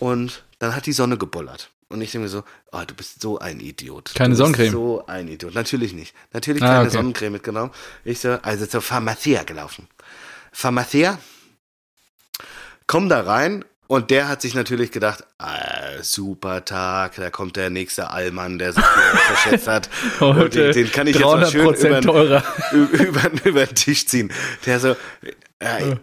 [0.00, 1.70] Und dann hat die Sonne gebollert.
[1.88, 4.14] Und ich denke mir so, oh, du bist so ein Idiot.
[4.14, 4.72] Keine du Sonnencreme?
[4.72, 5.54] So ein Idiot.
[5.54, 6.14] Natürlich nicht.
[6.32, 6.96] Natürlich Ah, keine okay.
[6.96, 7.70] Sonnencreme mitgenommen.
[8.04, 9.86] Ich so, also zur Pharmacia gelaufen.
[10.52, 11.18] Pharmacia,
[12.86, 17.68] komm da rein und der hat sich natürlich gedacht, ah, super Tag, da kommt der
[17.68, 18.82] nächste Allmann, der sich
[19.26, 19.90] verschätzt hat.
[20.18, 24.32] Und den, den kann ich jetzt mal schön 300% über, über, über den Tisch ziehen.
[24.64, 24.96] Der so,
[25.58, 25.96] äh,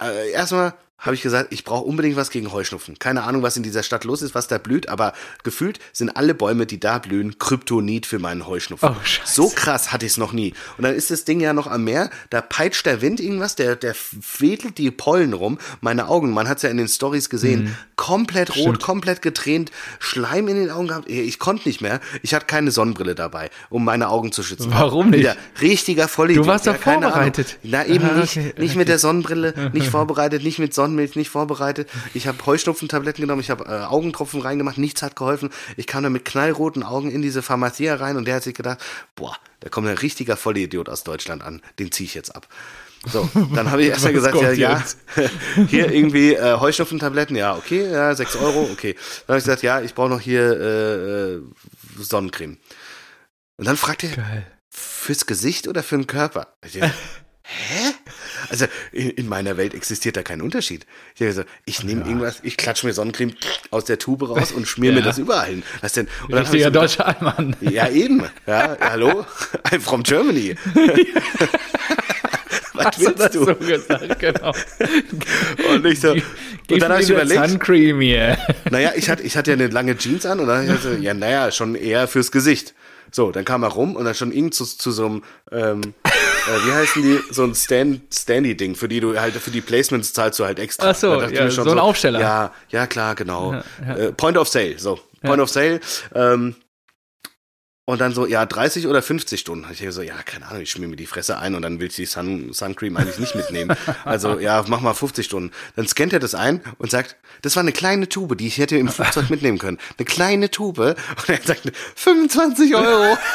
[0.00, 2.98] äh, erstmal habe ich gesagt, ich brauche unbedingt was gegen Heuschnupfen.
[2.98, 6.32] Keine Ahnung, was in dieser Stadt los ist, was da blüht, aber gefühlt sind alle
[6.32, 8.88] Bäume, die da blühen, Kryptonit für meinen Heuschnupfen.
[8.88, 9.34] Oh, Scheiße.
[9.34, 10.54] so krass hatte ich es noch nie.
[10.78, 13.76] Und dann ist das Ding ja noch am Meer, da peitscht der Wind irgendwas, der,
[13.76, 13.94] der
[14.38, 15.58] wedelt die Pollen rum.
[15.80, 18.62] Meine Augen, man hat es ja in den Stories gesehen, komplett rot, Mhm.
[18.62, 18.80] Stimmt.
[18.82, 21.08] komplett getränt, Schleim in den Augen gehabt.
[21.10, 22.00] Ich konnte nicht mehr.
[22.22, 24.70] Ich hatte keine Sonnenbrille dabei, um meine Augen zu schützen.
[24.72, 25.20] Warum nicht?
[25.20, 26.44] Wieder richtiger Vollidiot.
[26.44, 26.80] Du warst Ahnung.
[26.80, 27.58] vorbereitet.
[27.64, 31.30] Na eben Ah, nicht, okay, nicht mit der Sonnenbrille, nicht vorbereitet, nicht mit Sonnenmilch, nicht
[31.30, 31.88] vorbereitet.
[32.14, 35.50] Ich habe Heuschnupfentabletten genommen, ich habe äh, Augentropfen reingemacht, nichts hat geholfen.
[35.76, 38.78] Ich kam da mit knallroten Augen in diese Pharmazie rein und der hat sich gedacht,
[39.16, 42.46] boah, da kommt ein richtiger Vollidiot aus Deutschland an, den ziehe ich jetzt ab.
[43.10, 44.84] So, dann habe ich erst mal Was gesagt, ja, ja,
[45.68, 48.94] hier irgendwie äh, Heuschnupfentabletten, ja, okay, ja, 6 Euro, okay.
[49.26, 51.40] Dann habe ich gesagt, ja, ich brauche noch hier äh,
[51.98, 52.58] Sonnencreme.
[53.56, 54.46] Und dann fragt er, Geil.
[54.70, 56.54] Fürs Gesicht oder für den Körper?
[56.62, 56.92] Denke,
[57.42, 57.92] Hä?
[58.52, 60.84] Also in, in meiner Welt existiert da kein Unterschied.
[61.14, 63.32] Ich, denke so, ich nehme irgendwas, ich klatsche mir Sonnencreme
[63.70, 65.06] aus der Tube raus und schmier mir Ja.
[65.06, 65.62] das überall hin.
[65.80, 66.06] Was denn?
[66.24, 67.56] Und dann Richtiger so deutscher Allmann.
[67.62, 68.22] ja, eben.
[68.46, 69.24] Ja, hallo?
[69.70, 70.54] I'm from Germany.
[72.74, 73.44] Was Hast du willst du?
[73.44, 74.52] so gesagt, genau.
[75.72, 76.24] Und ich so, Gib
[76.70, 78.38] und dann habe ich mir überlegt, Suncream hier.
[78.70, 80.90] naja, ich hatte, ich hatte ja eine lange Jeans an und dann hab ich so,
[80.92, 82.74] ja, naja, schon eher fürs Gesicht.
[83.14, 86.66] So, dann kam er rum und dann schon irgend zu, zu so einem, ähm, äh,
[86.66, 90.40] wie heißen die, so ein Stand, Standy-Ding, für die du halt, für die Placements zahlst
[90.40, 90.90] du halt extra.
[90.90, 92.20] Ach so, Da dachte ich ja, mir schon so ein Aufsteller.
[92.20, 93.62] Ja, ja, klar, genau.
[93.86, 94.98] Äh, Point of Sale, so.
[95.22, 95.78] Point of Sale,
[96.14, 96.56] ähm,
[97.84, 99.66] und dann so, ja, 30 oder 50 Stunden.
[99.72, 101.96] Ich so, ja, keine Ahnung, ich schmier mir die Fresse ein und dann will ich
[101.96, 103.76] die Sun, Suncream eigentlich nicht mitnehmen.
[104.04, 105.52] Also, ja, mach mal 50 Stunden.
[105.76, 108.76] Dann scannt er das ein und sagt, das war eine kleine Tube, die ich hätte
[108.76, 109.78] im Flugzeug mitnehmen können.
[109.98, 110.78] Eine kleine Tube.
[110.78, 113.16] Und er sagt, 25 Euro.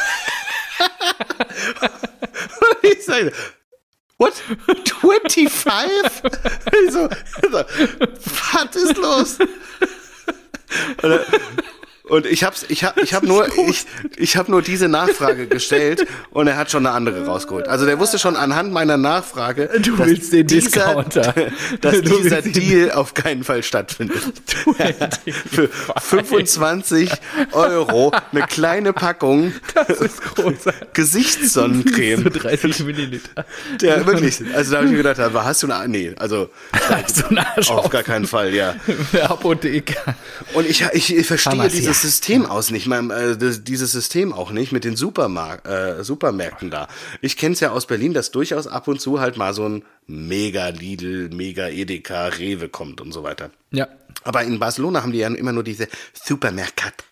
[1.82, 3.34] und ich sage,
[4.17, 4.34] what?
[5.02, 5.62] 25?
[6.86, 7.63] Ich so, ich so,
[8.54, 9.38] was ist los?
[11.02, 11.26] Und, er-
[12.10, 13.86] und ich hab's, ich hab, ich hab nur, ich,
[14.17, 17.67] ich hab nur diese Nachfrage gestellt und er hat schon eine andere rausgeholt.
[17.67, 21.34] Also der wusste schon anhand meiner Nachfrage, Du dass willst den dieser, Discounter.
[21.82, 24.17] dass Du dieser Deal auf keinen Fall stattfindet.
[25.52, 27.12] Für 25
[27.52, 30.22] Euro eine kleine Packung Das ist.
[30.93, 32.24] Gesichtssonnencreme.
[32.24, 33.46] So 30 Milliliter.
[33.82, 34.41] Ja, wirklich.
[34.54, 36.50] Also da habe ich mir gedacht, hast du eine, nee, also
[37.08, 38.76] So ein Arsch auf gar keinen Fall, ja.
[39.13, 40.15] der Apotheker.
[40.54, 41.80] Und ich, ich, ich verstehe Pharmacia.
[41.80, 46.04] dieses System aus nicht, mein, äh, das, dieses System auch nicht mit den Supermark äh,
[46.04, 46.88] Supermärkten da.
[47.22, 49.84] Ich kenne es ja aus Berlin, dass durchaus ab und zu halt mal so ein
[50.08, 53.50] Mega Lidl, Mega Edeka, Rewe kommt und so weiter.
[53.72, 53.88] Ja.
[54.24, 57.04] Aber in Barcelona haben die ja immer nur diese Supermercat.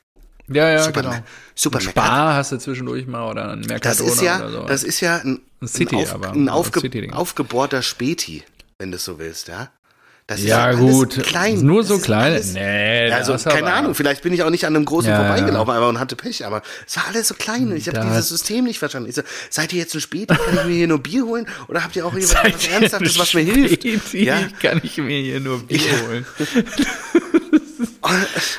[0.47, 1.21] Ja, ja, Supermer genau.
[1.21, 1.91] Ein Supermercat.
[1.91, 4.63] Spar hast du zwischendurch mal oder ein Das Mercadona ist ja, oder so.
[4.65, 7.13] das ist ja ein, Ein City, ein, auf, aber- ein aber aufge, City-Ding.
[7.13, 8.43] aufgebohrter Späti,
[8.77, 9.69] wenn du es so willst, ja.
[10.27, 11.21] Das ist ja, alles gut.
[11.23, 11.59] Klein.
[11.61, 12.31] Nur Das so klein.
[12.33, 15.17] alles- Nee, Ja, also keine Ahnung, vielleicht bin ich auch nicht an einem großen Ja,
[15.17, 18.29] vorbeigelaufen aber und hatte Pech, aber es war alles so klein und ich habe dieses
[18.29, 19.07] System nicht verstanden.
[19.07, 21.83] Ich so, seid ihr jetzt ein Späti, kann ich mir hier nur Bier holen oder
[21.83, 23.83] habt ihr auch hier Seid was Ernsthaftes, was mir hilft?
[24.15, 26.07] Ja, Kann ich mir hier nur Bier Ja.
[26.07, 26.25] holen.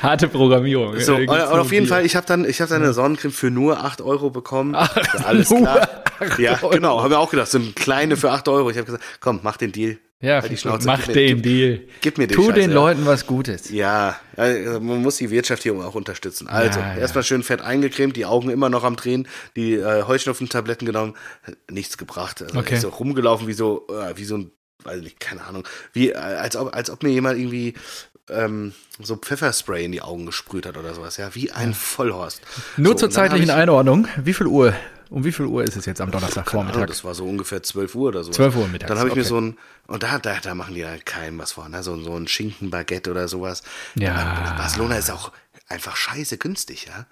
[0.01, 0.99] Harte Programmierung.
[0.99, 1.95] so, und, auf jeden Bier.
[1.95, 4.73] Fall, ich habe dann, ich habe dann eine Sonnencreme für nur 8 Euro bekommen.
[4.75, 6.03] Ach, Alles nur klar.
[6.19, 6.69] 8 Ja, Euro.
[6.69, 8.69] genau, haben wir auch gedacht, so eine kleine für 8 Euro.
[8.69, 9.97] Ich habe gesagt, komm, mach den Deal.
[10.19, 11.79] Ja, Halt die Schnauze, mach gib mir- den Deal.
[12.01, 12.75] gib mir die Tu Scheiße, den ja.
[12.75, 13.69] Leuten was Gutes.
[13.69, 16.47] Ja, also man muss die Wirtschaft hier auch unterstützen.
[16.47, 16.97] Also, Ja, ja.
[17.01, 21.13] erstmal schön fett eingecremt, die Augen immer noch am Drehen, die äh, Heuschnupfentabletten genommen,
[21.69, 22.41] nichts gebracht.
[22.41, 22.73] Also Okay.
[22.75, 24.51] ist so rumgelaufen wie so, äh, wie so ein,
[24.85, 27.75] weiß nicht, keine Ahnung, wie, äh, als ob, als ob mir jemand irgendwie
[28.29, 32.41] ähm, so Pfefferspray in die Augen gesprüht hat oder sowas, ja, wie ein Vollhorst.
[32.75, 34.07] Nur so, zur zeitlichen ich- Einordnung.
[34.21, 34.73] Wie viel Uhr?
[35.09, 36.75] Um wie viel Uhr ist es jetzt am Donnerstagvormittag?
[36.75, 38.31] Ahnung, das war so ungefähr 12 Uhr oder so.
[38.31, 39.29] 12 Uhr mittags, Dann habe ich mir okay.
[39.29, 41.83] so ein, und da, da, da machen die ja keinem was vor, ne?
[41.83, 43.63] so, so ein Schinkenbaguette oder sowas.
[43.95, 44.15] Ja.
[44.15, 45.31] Aber Barcelona ist auch
[45.67, 47.05] einfach scheiße günstig, ja.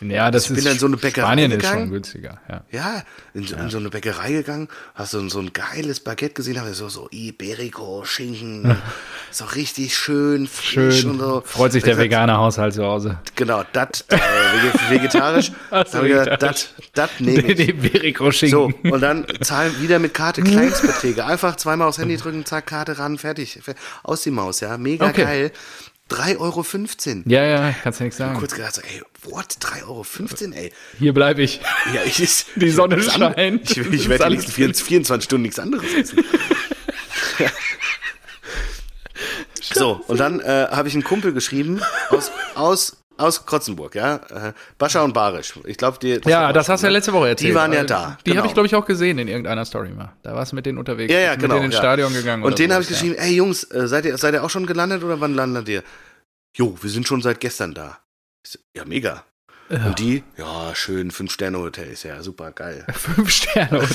[0.00, 1.80] Ja, das Ich bin ist in so eine Bäckerei Spanien ist gegangen.
[1.84, 2.38] schon günstiger.
[2.50, 2.64] Ja.
[2.70, 6.60] Ja, in, so- in so eine Bäckerei gegangen, hast so, so ein geiles Baguette gesehen,
[6.60, 8.76] habe so, so Iberico, Schinken,
[9.30, 11.10] so richtig schön, frisch Schön.
[11.12, 11.42] und so.
[11.46, 13.18] Freut sich Da der veganer Haushalt zu Hause.
[13.36, 15.50] Genau, das, äh, vege- vegetarisch.
[15.90, 16.02] So,
[16.36, 17.68] das, das nehme Den ich.
[17.70, 18.90] Iberico So, Schinken.
[18.92, 21.24] und dann zahlen wieder mit Karte Kleinstbeträge.
[21.24, 23.60] Einfach zweimal aufs Handy drücken, zack, Karte ran, fertig.
[24.02, 24.76] Aus die Maus, ja.
[24.76, 25.24] Mega Okay.
[25.24, 25.52] geil.
[26.10, 26.64] 3,15 Euro.
[27.26, 28.38] Ja, ja, kannst du nichts sagen.
[28.38, 29.56] Kurz gedacht, so, ey, what?
[29.60, 30.04] 3,15 Euro,
[30.54, 30.72] ey?
[30.98, 31.60] Hier bleibe ich.
[31.92, 33.02] Ja, ich ist, Die Sonne an-
[33.34, 33.70] scheint.
[33.70, 36.24] Ich, ich werde die nächsten 24, 24 Stunden nichts anderes essen.
[39.60, 44.16] so, und dann äh, habe ich einen Kumpel geschrieben aus, aus, aus Krotzenburg, ja.
[44.16, 45.54] Äh, Bascha und Barisch.
[45.64, 46.20] Ich glaube, die.
[46.26, 47.50] Ja, das hast du ja letzte Woche erzählt.
[47.50, 48.18] Die waren ja da.
[48.24, 48.38] Die genau.
[48.38, 50.12] habe ich, glaube ich, auch gesehen in irgendeiner Story mal.
[50.22, 51.12] Da warst du mit denen unterwegs.
[51.12, 51.54] Ja, ja, genau.
[51.54, 51.80] Mit denen ins ja.
[51.80, 52.42] Stadion gegangen.
[52.42, 55.02] Und denen habe ich geschrieben, ey Jungs, äh, seid ihr, seid ihr auch schon gelandet
[55.02, 55.82] oder wann landet ihr?
[56.54, 57.98] Jo, wir sind schon seit gestern da.
[58.46, 59.24] So, ja, mega.
[59.68, 59.86] Ja.
[59.86, 62.84] Und die, ja, schön, Fünf-Sterne-Hotel, ist ja super geil.
[62.92, 63.80] Fünf Sterne.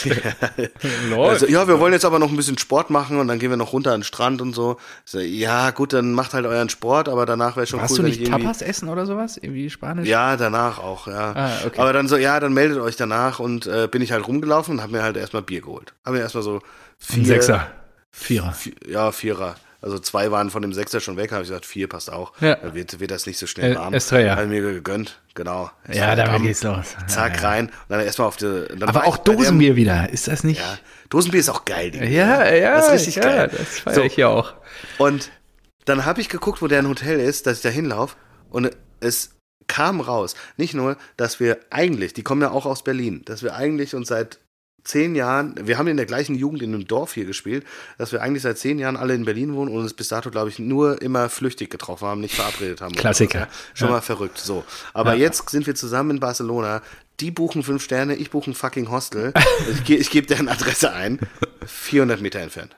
[1.15, 3.57] Also, ja, wir wollen jetzt aber noch ein bisschen Sport machen und dann gehen wir
[3.57, 4.77] noch runter an den Strand und so.
[5.05, 8.03] So ja, gut, dann macht halt euren Sport, aber danach wäre schon Warst cool, du
[8.03, 8.29] wenn nicht.
[8.29, 9.37] Tapas essen oder sowas?
[9.37, 10.07] Irgendwie Spanisch?
[10.07, 11.33] Ja, danach auch, ja.
[11.35, 11.79] Ah, okay.
[11.79, 14.81] Aber dann so, ja, dann meldet euch danach und äh, bin ich halt rumgelaufen und
[14.81, 15.93] habe mir halt erstmal Bier geholt.
[16.05, 16.61] Habe mir erstmal so
[16.97, 17.67] vier, Ein Sechser.
[18.11, 18.51] Vierer.
[18.51, 19.55] Vier, ja, Vierer.
[19.81, 22.33] Also zwei waren von dem Sechser schon weg, habe ich gesagt, vier passt auch.
[22.39, 22.55] Ja.
[22.55, 23.93] Dann wird, wird das nicht so schnell Äh, warm.
[23.95, 24.35] Estrella.
[24.35, 25.71] Habe mir gegönnt, genau.
[25.91, 26.95] Ja, damit Bam, geht's los.
[27.07, 27.47] Zack, Ja, ja.
[27.49, 27.65] rein.
[27.65, 28.65] Und dann erstmal auf die.
[28.77, 30.09] Dann Aber auch Dosenbier wieder.
[30.09, 30.59] Ist das nicht?
[30.59, 30.77] Ja,
[31.09, 31.89] Dosenbier ist auch geil.
[31.91, 32.05] Digga.
[32.05, 32.75] ja, ja.
[32.75, 33.49] Das ist richtig geil.
[33.51, 34.01] Das feiere So.
[34.03, 34.53] ich ja auch.
[34.99, 35.31] Und
[35.85, 38.15] dann habe ich geguckt, wo deren Hotel ist, dass ich da hinlaufe.
[38.51, 39.31] Und es
[39.67, 43.55] kam raus, nicht nur, dass wir eigentlich, die kommen ja auch aus Berlin, dass wir
[43.55, 44.39] eigentlich uns seit
[44.83, 47.65] zehn Jahren, wir haben in der gleichen Jugend in einem Dorf hier gespielt,
[47.97, 50.49] dass wir eigentlich seit zehn Jahren alle in Berlin wohnen und uns bis dato, glaube
[50.49, 52.95] ich, nur immer flüchtig getroffen haben, nicht verabredet haben.
[52.95, 53.39] Klassiker.
[53.41, 53.47] Ja.
[53.73, 53.95] Schon Ja.
[53.95, 54.37] mal verrückt.
[54.39, 54.63] So.
[54.93, 55.19] Aber Ja.
[55.21, 56.81] jetzt sind wir zusammen in Barcelona.
[57.19, 59.33] Die buchen fünf Sterne, ich buche ein fucking Hostel.
[59.85, 61.19] ich ich gebe deren Adresse ein.
[61.65, 62.75] 400 Meter entfernt.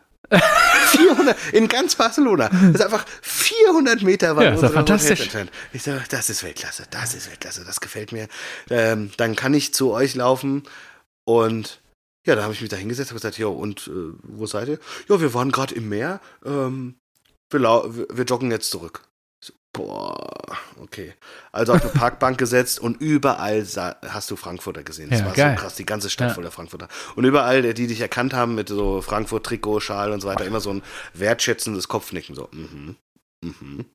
[0.88, 2.50] 400 in ganz Barcelona.
[2.50, 5.22] Das ist einfach 400 Meter weit Ja, ist unsere Hotels fantastisch.
[5.22, 5.52] entfernt.
[5.74, 8.28] Ich sage, das ist Weltklasse, das ist Weltklasse, das gefällt mir.
[8.70, 10.64] Ähm, dann kann ich zu euch laufen
[11.26, 11.80] und
[12.26, 14.80] ja, da habe ich mich da hingesetzt und gesagt, ja, und äh, wo seid ihr?
[15.10, 16.22] Ja, wir waren gerade im Meer.
[16.46, 16.96] Ähm,
[17.50, 19.02] wir, lau- wir, joggen jetzt zurück.
[19.44, 21.14] So, boah, okay.
[21.52, 23.66] Also auf eine Parkbank gesetzt und überall
[24.08, 25.10] hast du Frankfurter gesehen.
[25.10, 25.56] Das Ja, war geil.
[25.58, 26.34] so krass, die ganze Stadt Ja.
[26.34, 26.88] voller Frankfurter.
[27.16, 30.62] Und überall, die die dich erkannt haben mit so Frankfurt-Trikot, Schal und so weiter, immer
[30.62, 30.82] so ein
[31.14, 32.36] wertschätzendes Kopfnicken.
[32.36, 32.96] So, mhm,
[33.44, 33.86] mhm.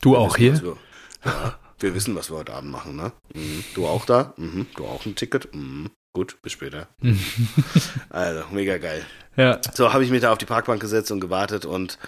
[0.00, 0.60] Du Wir auch hier?
[0.60, 0.76] Wir,
[1.24, 3.12] ja, wir wissen, was wir heute Abend machen, ne?
[3.34, 3.64] Mhm.
[3.74, 4.34] Du auch da?
[4.36, 4.66] Mhm.
[4.76, 5.54] Du auch ein Ticket?
[5.54, 5.90] Mhm.
[6.12, 6.88] Gut, bis später.
[8.10, 9.04] Also, mega geil.
[9.36, 9.60] ja.
[9.74, 11.98] So habe ich mich da auf die Parkbank gesetzt und gewartet und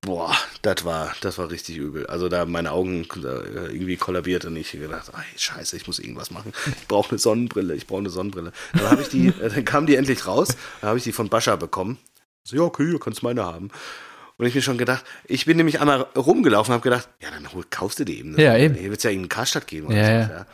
[0.00, 2.06] boah, das war, das war richtig übel.
[2.06, 5.98] Also da haben meine Augen äh, irgendwie kollabiert und ich gedacht, ey, scheiße, ich muss
[5.98, 6.52] irgendwas machen.
[6.80, 8.52] Ich brauche eine Sonnenbrille, ich brauche eine Sonnenbrille.
[8.72, 11.28] Dann habe ich die, äh, dann kam die endlich raus, dann habe ich die von
[11.28, 11.98] Bascha bekommen.
[12.44, 13.70] So, ja, okay, du kannst meine haben.
[14.38, 17.46] Und ich mir schon gedacht, ich bin nämlich einmal rumgelaufen und habe gedacht, ja, dann
[17.70, 18.36] kaufst du die eben.
[18.40, 18.74] Ja, eben.
[18.74, 19.86] Hier wird es ja irgendeinen Karstadt geben.
[19.88, 20.36] Oder Ja, sowas, ja.
[20.38, 20.46] ja.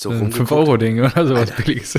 [0.00, 0.52] So Ein rumgeguckt.
[0.52, 1.98] 5-Euro-Ding oder sowas billiges.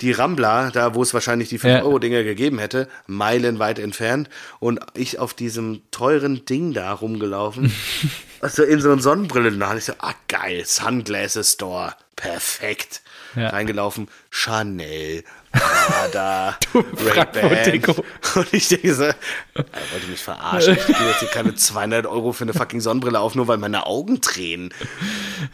[0.00, 1.80] Die Rambla, da wo es wahrscheinlich die Ja.
[1.80, 7.74] 5-Euro-Dinger gegeben hätte, meilenweit entfernt und ich auf diesem teuren Ding da rumgelaufen.
[8.40, 9.78] also in so einen Sonnenbrillenladen.
[9.78, 13.02] Ich so, ah geil, Sunglasses Store, perfekt.
[13.34, 13.48] Ja.
[13.48, 17.96] Reingelaufen, Chanel, Prada, Ray-Ban.
[18.34, 19.14] Und ich denke so, er
[19.54, 20.74] wollte mich verarschen.
[20.74, 23.86] Ich gebe jetzt hier keine 200 Euro für eine fucking Sonnenbrille auf, nur weil meine
[23.86, 24.72] Augen tränen.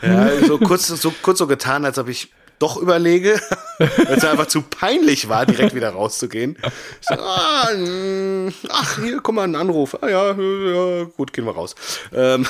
[0.00, 3.40] Ja, so kurz so, kurz so getan, als ob ich doch überlege,
[3.78, 6.56] weil es einfach zu peinlich war, direkt wieder rauszugehen.
[7.00, 9.96] Ich so, ah, mh, ach, hier, guck mal, ein Anruf.
[10.02, 11.74] Ah ja, ja gut, gehen wir raus.
[12.12, 12.46] Ähm,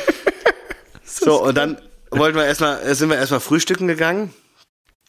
[1.04, 4.32] so, und dann wollten wir erstmal, sind wir erstmal frühstücken gegangen.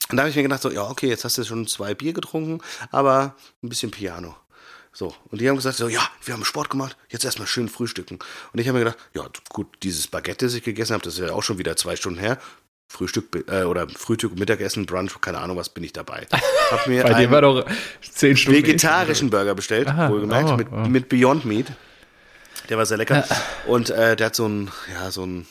[0.10, 2.14] Und da habe ich mir gedacht, so, ja, okay, jetzt hast du schon zwei Bier
[2.14, 2.62] getrunken,
[2.92, 4.36] aber ein bisschen Piano.
[4.94, 8.20] So, und die haben gesagt, so, ja, wir haben Sport gemacht, jetzt erstmal schön frühstücken.
[8.52, 11.20] Und ich habe mir gedacht, ja, gut, dieses Baguette, das ich gegessen habe, das ist
[11.20, 12.38] ja auch schon wieder zwei Stunden her.
[12.90, 16.28] Frühstück äh, oder Frühstück, Mittagessen, Brunch, keine Ahnung, was bin ich dabei.
[16.72, 17.66] Hab mir Bei dir einen war doch
[18.02, 18.58] 10 Stunden.
[18.58, 20.90] vegetarischen Burger bestellt, Aha, wohlgemerkt, oh, mit, oh.
[20.90, 21.68] mit Beyond Meat.
[22.68, 23.26] Der war sehr lecker.
[23.66, 25.48] Und äh, der hat so ein, ja, so ein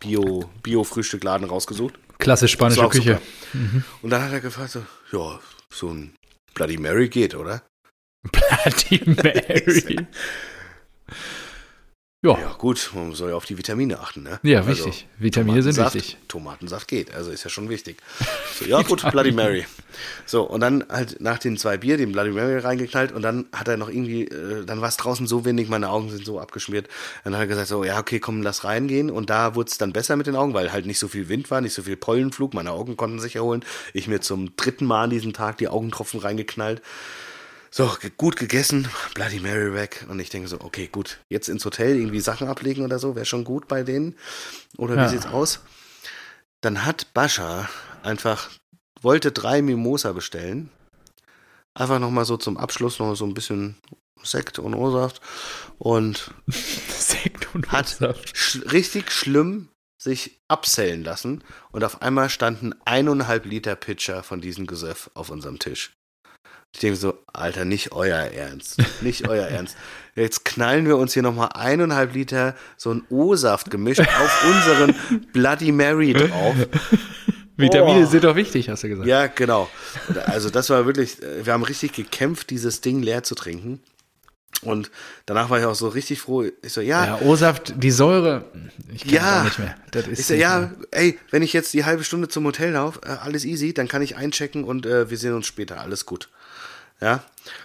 [0.00, 1.94] Bio, Bio-Frühstückladen rausgesucht.
[2.18, 3.20] Klassisch spanische Küche.
[3.52, 3.84] super.
[4.02, 5.38] Und dann hat er gefragt, so, ja,
[5.70, 6.14] so ein
[6.54, 7.62] Bloody Mary geht, oder?
[8.32, 10.06] Bloody Mary.
[12.22, 14.40] Ja, Ja, gut, man soll ja auf die Vitamine achten, ne?
[14.42, 15.06] Ja, Also, wichtig.
[15.18, 16.16] Vitamine sind wichtig.
[16.28, 17.98] Tomatensaft geht, also ist ja schon wichtig.
[18.58, 19.66] So, ja, gut, Bloody Mary.
[20.24, 23.68] So, und dann halt nach den zwei Bier den Bloody Mary reingeknallt und dann hat
[23.68, 26.88] er noch irgendwie, äh, dann war es draußen so windig, meine Augen sind so abgeschmiert.
[27.24, 29.10] Dann hat er gesagt, so, ja, okay, komm, lass reingehen.
[29.10, 31.50] Und da wurde es dann besser mit den Augen, weil halt nicht so viel Wind
[31.50, 33.62] war, nicht so viel Pollenflug, meine Augen konnten sich erholen.
[33.92, 36.80] Ich mir zum dritten Mal an diesem Tag die Augentropfen reingeknallt.
[37.70, 40.06] So, gut gegessen, Bloody Mary weg.
[40.08, 43.26] Und ich denke so, okay, gut, jetzt ins Hotel irgendwie Sachen ablegen oder so, wäre
[43.26, 44.16] schon gut bei denen.
[44.78, 45.08] Oder wie Ja.
[45.08, 45.60] sieht's aus?
[46.62, 47.68] Dann hat Bascha
[48.02, 48.50] einfach,
[49.02, 50.70] wollte drei Mimosa bestellen,
[51.74, 53.76] Einfach nochmal so zum Abschluss noch so ein bisschen
[54.22, 55.20] Sekt und O-Saft.
[55.76, 57.98] Und Sekt und hat
[58.32, 59.68] sch richtig schlimm
[60.00, 61.44] sich absellen lassen.
[61.72, 65.95] Und auf einmal standen eineinhalb Liter Pitcher von diesem Gesöff auf unserem Tisch.
[66.76, 68.76] Ich denke so, Alter, nicht euer Ernst.
[69.00, 69.78] Nicht euer Ernst.
[70.14, 74.94] Jetzt knallen wir uns hier nochmal eineinhalb Liter so ein O-Saft gemischt auf unseren
[75.32, 76.54] Bloody Mary drauf.
[77.56, 78.10] Vitamine Oh.
[78.10, 79.08] sind doch wichtig, hast du gesagt.
[79.08, 79.70] Ja, genau.
[80.26, 83.80] Also das war wirklich, wir haben richtig gekämpft, dieses Ding leer zu trinken.
[84.60, 84.90] Und
[85.24, 86.44] danach war ich auch so richtig froh.
[86.62, 88.44] Ich so, ja, Ja, O-Saft, die Säure,
[88.92, 89.44] ich kann Ja.
[89.44, 89.76] nicht mehr.
[89.92, 90.72] Das ist ich so, ja, mehr.
[90.90, 94.02] ey, wenn ich jetzt die halbe Stunde zum Hotel laufe, äh, alles easy, dann kann
[94.02, 96.28] ich einchecken und äh, wir sehen uns später, alles gut.
[97.00, 97.22] Ja,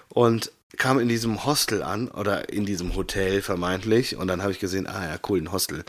[0.10, 4.60] und kam in diesem Hostel an oder in diesem Hotel vermeintlich und dann habe ich
[4.60, 5.84] gesehen, ah ja, cool, ein Hostel.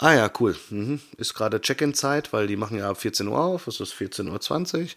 [0.00, 0.56] Ah ja, cool.
[0.70, 1.00] Mhm.
[1.16, 4.88] Ist gerade Check-in-Zeit, weil die machen ja ab 14 Uhr auf, es ist 14.20 Uhr.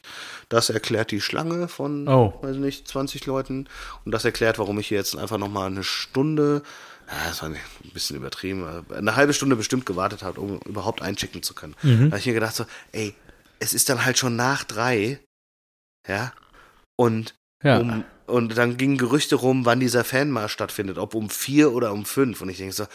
[0.50, 2.38] Das erklärt die Schlange von, Oh.
[2.42, 3.68] weiß nicht, 20 Leuten.
[4.06, 6.62] Und das erklärt, warum ich hier jetzt einfach nochmal eine Stunde,
[7.08, 7.58] ja, das war ein
[7.94, 11.76] bisschen übertrieben, aber eine halbe Stunde bestimmt gewartet habe, um überhaupt einchecken zu können.
[11.82, 13.16] Da habe ich mir gedacht so, ey,
[13.60, 15.20] es ist dann halt schon nach drei,
[16.08, 16.32] ja,
[16.96, 17.80] und Ja.
[17.80, 22.06] um, und dann gingen Gerüchte rum, wann dieser Fanmarsch stattfindet, ob um vier oder um
[22.06, 22.42] fünf.
[22.42, 22.86] Und ich denke so,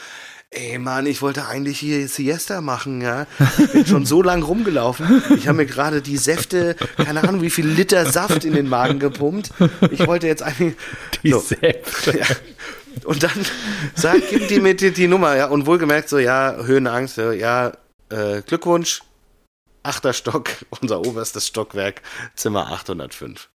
[0.51, 3.27] ey Mann, ich wollte eigentlich hier Siesta machen, ja.
[3.59, 5.23] Ich bin schon so lang rumgelaufen.
[5.37, 8.99] Ich habe mir gerade die Säfte, keine Ahnung, wie viel Liter Saft in den Magen
[8.99, 9.51] gepumpt.
[9.91, 10.75] Ich wollte jetzt eigentlich.
[11.23, 11.41] die so.
[11.41, 12.19] Säfte.
[12.19, 12.27] Ja.
[13.05, 13.47] Und dann
[13.95, 17.73] sagt, gibt die mir die, die Nummer, ja, und wohlgemerkt so, ja, Höhenangst, ja, ja
[18.09, 19.03] äh, Glückwunsch,
[19.83, 20.51] achter Stock,
[20.81, 22.01] unser oberstes Stockwerk,
[22.35, 23.51] Zimmer 805.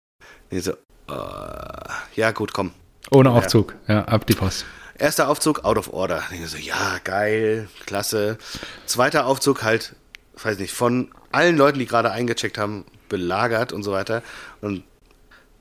[0.50, 0.74] Ich so,
[1.10, 2.72] äh, ja, gut, komm.
[3.10, 4.64] Ohne Aufzug, ja, ab die Post.
[4.96, 6.22] Erster Aufzug, out of order.
[6.30, 8.38] Ich so, ja, geil, klasse.
[8.86, 9.96] Zweiter Aufzug halt,
[10.42, 14.22] weiß nicht, von allen Leuten, die gerade eingecheckt haben, belagert und so weiter.
[14.60, 14.84] Und,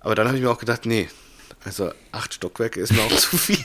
[0.01, 1.09] aber dann habe ich mir auch gedacht, nee,
[1.63, 3.63] also acht Stockwerke ist mir auch zu viel.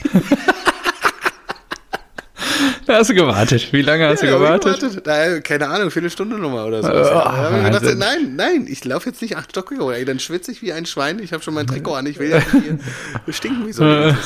[2.85, 3.71] Da hast du gewartet.
[3.73, 5.01] Wie lange hast Ja, du ich gewartet?
[5.07, 6.89] Da, keine Ahnung, Viertelstunde nochmal oder so.
[6.89, 10.05] Oh, ich gedacht, nein, nein, ich laufe jetzt nicht acht Stockwerke hoch.
[10.05, 11.19] Dann schwitze ich wie ein Schwein.
[11.19, 12.05] Ich habe schon mein Trikot an.
[12.05, 14.17] Ich will ja hier stinken wie so ein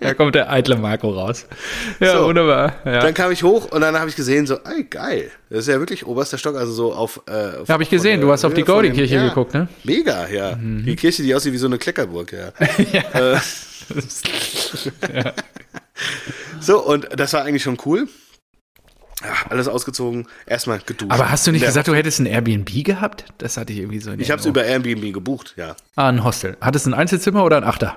[0.00, 1.46] Da kommt der eitle Marco raus.
[2.00, 2.26] Ja, So.
[2.26, 2.74] wunderbar.
[2.84, 3.00] Ja.
[3.00, 5.30] Dann kam ich hoch und dann habe ich gesehen, so, ey, geil.
[5.50, 7.22] Das ist ja wirklich oberster Stock, also so auf.
[7.26, 9.68] Äh, auf- Habe ich gesehen, du hast auf die Gaudi-Kirche ja, geguckt, ne?
[9.84, 10.56] Mega, ja.
[10.60, 12.52] Die Kirche, die aussieht wie so eine Kleckerburg, ja.
[13.34, 13.38] Äh,
[16.60, 18.08] so, und das war eigentlich schon cool.
[19.22, 21.10] Ja, alles ausgezogen, erstmal geduscht.
[21.12, 23.24] Aber hast du nicht Der- gesagt, du hättest ein Airbnb gehabt?
[23.38, 25.76] Das hatte ich irgendwie so in Ich habe es über Airbnb gebucht, ja.
[25.96, 26.56] Ah, ein Hostel.
[26.60, 27.96] Hattest du ein Einzelzimmer oder ein Achter?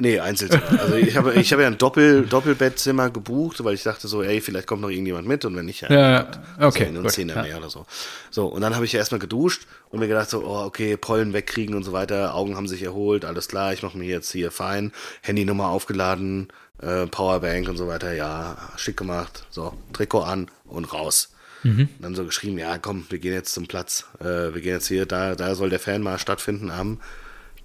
[0.00, 0.80] Nee, Einzelzimmer.
[0.80, 4.40] Also ich habe ich habe ja ein Doppel, Doppelbettzimmer gebucht, weil ich dachte so, ey,
[4.40, 5.92] vielleicht kommt noch irgendjemand mit und wenn nicht, ja.
[5.92, 6.84] Ja, okay.
[6.90, 7.42] So, ein gut, Zehner ja.
[7.42, 7.84] mehr oder so.
[8.30, 11.34] So, und dann habe ich ja erstmal geduscht und mir gedacht so, oh, okay, Pollen
[11.34, 14.50] wegkriegen und so weiter, Augen haben sich erholt, alles klar, ich mache mir jetzt hier
[14.50, 16.48] fein, Handynummer aufgeladen,
[16.80, 21.30] äh, Powerbank und so weiter, ja, schick gemacht, so, Trikot an und raus.
[21.62, 21.90] Mhm.
[21.98, 24.88] Und dann so geschrieben, ja, komm, wir gehen jetzt zum Platz, äh, wir gehen jetzt
[24.88, 27.00] hier, da, da soll der Fanmarsch stattfinden am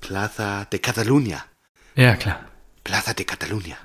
[0.02, 1.45] Plaza de Catalunya.
[1.95, 2.39] Ja, klar.
[2.84, 3.77] Plaza de Catalunya.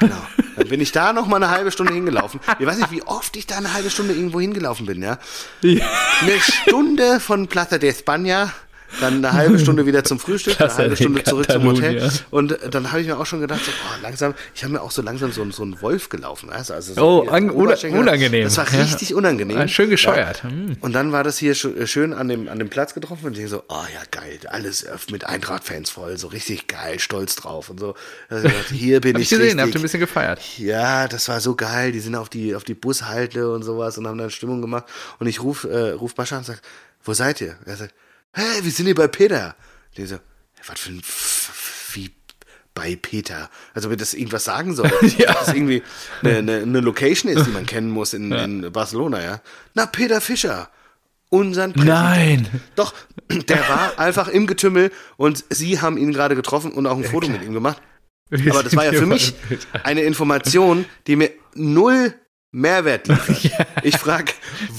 [0.00, 0.16] Genau.
[0.56, 2.40] Dann bin ich da noch mal eine halbe Stunde hingelaufen.
[2.58, 5.18] Ich weiß nicht, wie oft ich da eine halbe Stunde irgendwo hingelaufen bin, ja.
[5.62, 8.48] Eine Stunde von Plaza de España,
[9.00, 12.10] dann eine halbe Stunde wieder zum Frühstück, eine halbe de Stunde zurück zum Hotel.
[12.30, 14.82] Und äh, dann habe ich mir auch schon gedacht, so, boah, langsam, ich habe mir
[14.82, 16.48] auch so langsam so, so einen Wolf gelaufen.
[16.48, 16.54] Du?
[16.54, 18.44] Also so Oh, an- unangenehm.
[18.44, 18.82] Das war Ja.
[18.82, 19.58] richtig unangenehm.
[19.58, 20.42] Ah, schön gescheuert.
[20.44, 20.50] Ja.
[20.50, 20.76] Hm.
[20.80, 23.48] Und dann war das hier äh, schön an dem, an dem Platz getroffen und ich
[23.48, 27.80] so, oh ja, geil, alles äh, mit Eintracht-Fans voll, so richtig geil, stolz drauf und
[27.80, 27.94] so.
[28.28, 30.40] Also, ich hier bin Hab ich ich gesehen, habt ihr ein bisschen gefeiert.
[30.58, 31.92] Ja, das war so geil.
[31.92, 34.84] Die sind auf die, auf die Bushalte und sowas und haben dann Stimmung gemacht.
[35.18, 36.60] Und ich ruf, äh, ruf Bascha und sag,
[37.04, 37.56] wo seid ihr?
[37.64, 37.94] Er sagt,
[38.32, 39.56] hey, wir sind hier bei Peter.
[39.94, 40.18] Ich so,
[40.66, 41.02] was für ein,
[41.92, 42.10] wie
[42.74, 43.50] bei Peter?
[43.74, 44.90] Also, wenn das irgendwas sagen soll.
[45.18, 45.32] Ja.
[45.32, 45.82] Dass das irgendwie
[46.22, 49.40] eine, eine, eine Location ist, die man kennen muss in, in Barcelona, ja.
[49.74, 50.70] Na, Peter Fischer.
[51.28, 51.72] Unseren.
[51.76, 52.46] Nein.
[52.76, 52.92] Doch,
[53.30, 57.28] der war einfach im Getümmel und sie haben ihn gerade getroffen und auch ein Foto
[57.28, 57.80] mit ihm gemacht.
[58.50, 59.34] Aber das war ja für mich
[59.82, 62.14] eine Information, die mir null
[62.52, 63.66] Mehrwert liefert.
[63.82, 64.32] Ich frage,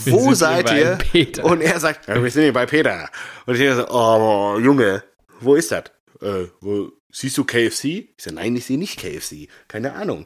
[0.06, 0.98] wo seid ihr?
[1.12, 1.44] Peter.
[1.44, 3.10] Und er sagt, ja, wir sind hier bei Peter.
[3.46, 5.04] Und ich denke so, oh, Junge,
[5.42, 5.86] wo ist das?
[6.22, 7.86] Äh, wo, siehst du KFC?
[7.86, 9.50] Ich sage, nein, ich sehe nicht KFC.
[9.68, 10.20] Keine Ahnung.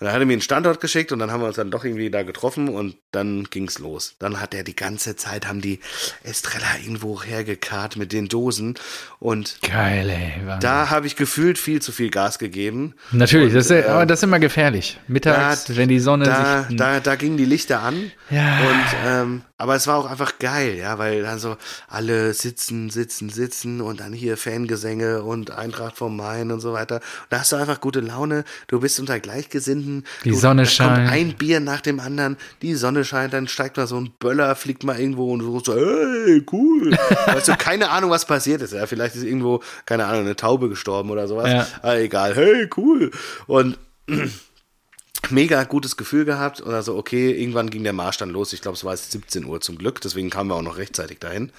[0.00, 1.84] Und dann hat er mir einen Standort geschickt und dann haben wir uns dann doch
[1.84, 4.14] irgendwie da getroffen und dann ging's los.
[4.18, 5.80] Dann hat er die ganze Zeit, haben die
[6.22, 8.74] Estrella irgendwo hergekarrt mit den Dosen
[9.18, 10.46] und Geil, ey.
[10.46, 10.60] Wahnsinn.
[10.60, 12.94] da habe ich gefühlt viel zu viel Gas gegeben.
[13.12, 14.98] Natürlich, Und, das ist, aber das ist immer gefährlich.
[15.08, 16.76] Mittags, da- wenn die Sonne Da, sich.
[16.76, 18.10] da, da gingen die Lichter an.
[18.30, 18.58] Ja.
[18.60, 21.56] Und, ähm, aber es war auch einfach geil, ja, weil dann so
[21.88, 27.00] alle sitzen, sitzen, sitzen und dann hier Fangesänge und Eintracht vom Main und so weiter.
[27.28, 28.44] Da hast du einfach gute Laune.
[28.68, 30.04] Du bist unter Gleichgesinnten.
[30.24, 30.94] Die du, Sonne scheint.
[30.96, 32.36] Kommt ein Bier nach dem anderen.
[32.62, 35.74] Die Sonne scheint, dann steigt mal so ein Böller, fliegt mal irgendwo und so, so
[35.74, 36.92] hey, cool.
[37.26, 38.72] weißt du, keine Ahnung, was passiert ist.
[38.72, 41.48] Ja, vielleicht ist irgendwo, keine Ahnung, eine Taube gestorben oder sowas.
[41.48, 41.66] Ja.
[41.82, 42.34] Aber egal.
[42.34, 43.10] Hey, cool.
[43.46, 43.78] Und
[45.30, 48.52] mega gutes Gefühl gehabt oder so, okay, irgendwann ging der Marsch dann los.
[48.52, 51.18] Ich glaube, es war jetzt 17 Uhr zum Glück, deswegen kamen wir auch noch rechtzeitig
[51.18, 51.52] dahin.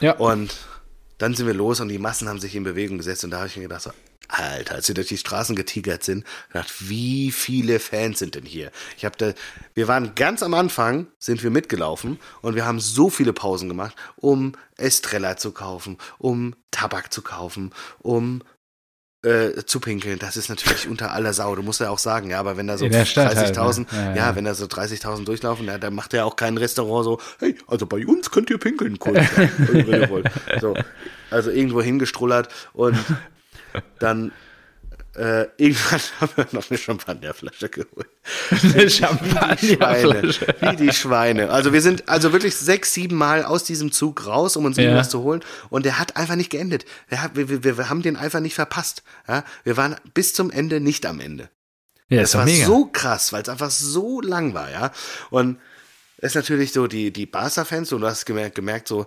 [0.00, 0.16] Ja.
[0.16, 0.54] Und
[1.18, 3.46] dann sind wir los und die Massen haben sich in Bewegung gesetzt und da habe
[3.46, 3.90] ich mir gedacht, so,
[4.28, 8.70] Alter, als wir durch die Straßen getigert sind, gedacht, wie viele Fans sind denn hier?
[8.96, 9.32] Ich habe da,
[9.74, 13.94] wir waren ganz am Anfang, sind wir mitgelaufen und wir haben so viele Pausen gemacht,
[14.16, 18.42] um Estrella zu kaufen, um Tabak zu kaufen, um
[19.24, 21.54] äh, zu pinkeln, das ist natürlich unter aller Sau.
[21.56, 23.78] Du musst ja auch sagen, ja, aber wenn da so In der Stadt halt, 30.000,
[23.78, 23.86] ne?
[23.90, 24.36] Ja, ja, ja.
[24.36, 27.86] wenn da so 30.000 durchlaufen, ja, dann macht ja auch kein Restaurant so, hey, also
[27.86, 29.14] bei uns könnt ihr pinkeln, cool,
[29.72, 30.30] wenn ihr wollt.
[30.60, 30.76] So,
[31.30, 32.98] also irgendwo hingestrullert und
[33.98, 34.32] dann
[35.16, 38.08] äh, irgendwann haben wir noch eine Champagnerflasche geholt.
[38.74, 40.46] Eine Champagnerflasche.
[40.60, 41.50] wie die Schweine.
[41.50, 44.84] Also wir sind also wirklich sechs, sieben Mal aus diesem Zug raus, um uns Ja.
[44.84, 45.40] irgendwas zu holen.
[45.70, 46.84] Und der hat einfach nicht geendet.
[47.10, 49.02] Hat, wir, wir, wir haben den einfach nicht verpasst.
[49.28, 49.44] Ja?
[49.62, 51.48] Wir waren bis zum Ende nicht am Ende.
[52.08, 52.66] Ja, Das war mega.
[52.66, 54.92] so krass, weil es einfach so lang war, ja.
[55.30, 55.58] Und
[56.18, 59.06] es ist natürlich so, die, die Barca-Fans, und du hast gemerkt, gemerkt so,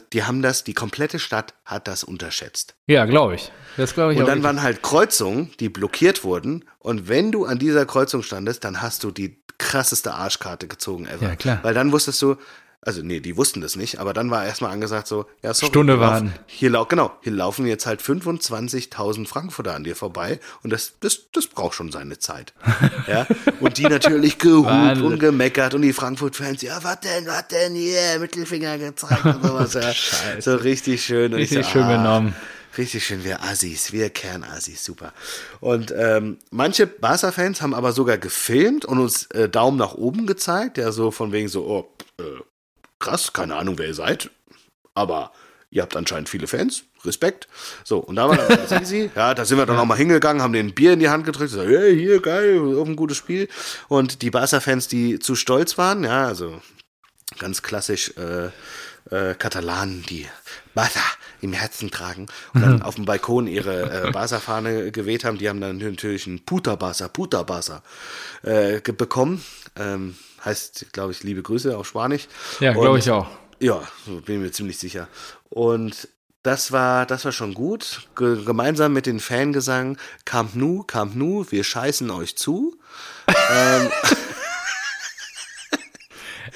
[0.00, 2.74] die haben das, die komplette Stadt hat das unterschätzt.
[2.86, 3.52] ja, glaube ich.
[3.76, 6.64] Das glaube ich Und dann waren halt Kreuzungen, die blockiert wurden.
[6.78, 11.28] Und wenn du an dieser Kreuzung standest, dann hast du die krasseste Arschkarte gezogen ever.
[11.28, 11.58] Ja, klar.
[11.62, 12.36] Weil dann wusstest du,
[12.84, 16.00] also nee, die wussten das nicht, aber dann war erstmal angesagt so, ja, sorry, Stunde
[16.00, 16.34] warten.
[16.46, 21.30] Hier, lau genau, hier laufen jetzt halt 25.000 Frankfurter an dir vorbei und das, das,
[21.32, 22.52] das braucht schon seine Zeit.
[23.06, 23.26] ja,
[23.60, 28.18] und die natürlich gehupt und gemeckert und die Frankfurt-Fans, ja, was denn, was denn hier,
[28.20, 29.92] Mittelfinger gezeigt und sowas, ja.
[30.40, 31.32] So richtig schön.
[31.32, 32.34] Richtig so, schön ah, genommen.
[32.76, 35.12] Richtig schön, wir Assis, wir Kernassis, super.
[35.60, 40.76] Und ähm, manche Barca-Fans haben aber sogar gefilmt und uns äh, Daumen nach oben gezeigt,
[40.78, 42.24] ja, so von wegen so, oh, äh,
[43.04, 44.30] krass, keine Ahnung, wer ihr seid,
[44.94, 45.32] aber
[45.70, 47.48] ihr habt anscheinend viele Fans, Respekt.
[47.84, 49.10] So, und da war dann easy.
[49.16, 51.50] Ja, da sind wir dann auch mal hingegangen, haben den Bier in die Hand gedrückt,
[51.50, 53.48] so, hey, hier, geil, auf ein gutes Spiel.
[53.88, 56.62] Und die Barca-Fans, die zu stolz waren, ja, also
[57.38, 58.46] ganz klassisch äh,
[59.10, 60.26] äh, Katalanen, die
[60.74, 61.00] Barca
[61.44, 65.38] im Herzen tragen und dann auf dem Balkon ihre äh, Barca-Fahne geweht haben.
[65.38, 67.82] Die haben dann natürlich ein Puta Barca, Puta Barca
[68.42, 69.44] äh, bekommen.
[69.76, 72.28] Ähm, heißt, glaube ich, liebe Grüße auf Spanisch.
[72.60, 73.26] Ja, glaube ich auch.
[73.60, 73.82] Ja,
[74.26, 75.08] bin mir ziemlich sicher.
[75.50, 76.08] Und
[76.42, 78.08] das war, das war schon gut.
[78.16, 82.76] Ge gemeinsam mit den Fangesang Camp Nou, Camp Nou, wir scheißen euch zu.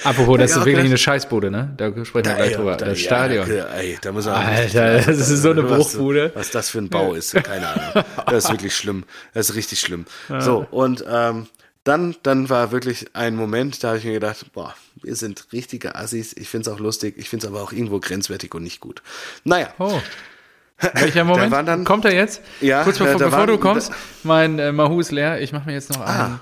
[0.05, 1.73] Apropos, das Ja, ist wirklich eine Scheißbude, ne?
[1.77, 2.77] Da sprechen wir gleich drüber.
[2.77, 3.55] da- Das Stadion.
[3.55, 6.33] ja, ey, da muss man Alter, das ist so eine was, Bruchbude.
[6.35, 8.05] Was das für ein Bau ist, keine Ahnung.
[8.27, 9.05] Das ist wirklich schlimm.
[9.35, 10.05] Das ist richtig schlimm.
[10.41, 11.47] So, und ähm,
[11.85, 15.95] dann, dann war wirklich ein Moment, da habe ich mir gedacht, boah, wir sind richtige
[15.95, 16.35] Assis.
[16.37, 19.03] Ich finde es auch lustig, ich finde es aber auch irgendwo grenzwertig und nicht gut.
[19.45, 19.99] Naja, Oh.
[20.95, 21.51] Welcher Moment?
[21.51, 22.41] waren dann- Kommt er jetzt?
[22.61, 23.91] Ja, Kurz bevor, da bevor waren- du kommst,
[24.23, 25.41] mein äh, Mahu ist leer.
[25.41, 26.39] Ich mache mir jetzt noch Ah.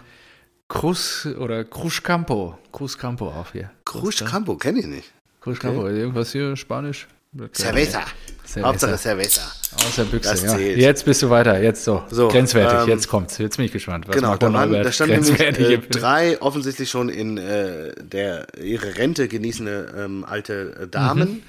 [0.69, 2.59] Cruz oder Cruz Campo.
[2.73, 3.71] Cruz Campo auf hier.
[3.85, 5.13] Cruz Campo, kenne ich nicht.
[5.41, 5.87] Cruz Campo.
[5.89, 7.07] Irgendwas hier, Spanisch?
[7.53, 8.03] Cerveza.
[8.47, 8.67] Cerveza.
[8.67, 9.43] Hauptsache Cerveza.
[9.75, 10.57] Aus der Büchse, ja.
[10.59, 11.61] Jetzt bist du weiter.
[11.63, 12.03] Jetzt so.
[12.11, 12.81] So, Grenzwertig.
[12.85, 13.37] ähm, jetzt kommt's.
[13.37, 14.09] Jetzt bin ich gespannt.
[14.09, 18.97] Was Genau, da, waren, da standen nämlich äh, drei offensichtlich schon in äh, der ihre
[18.97, 21.43] Rente genießende ähm, alte äh, Damen Mhm.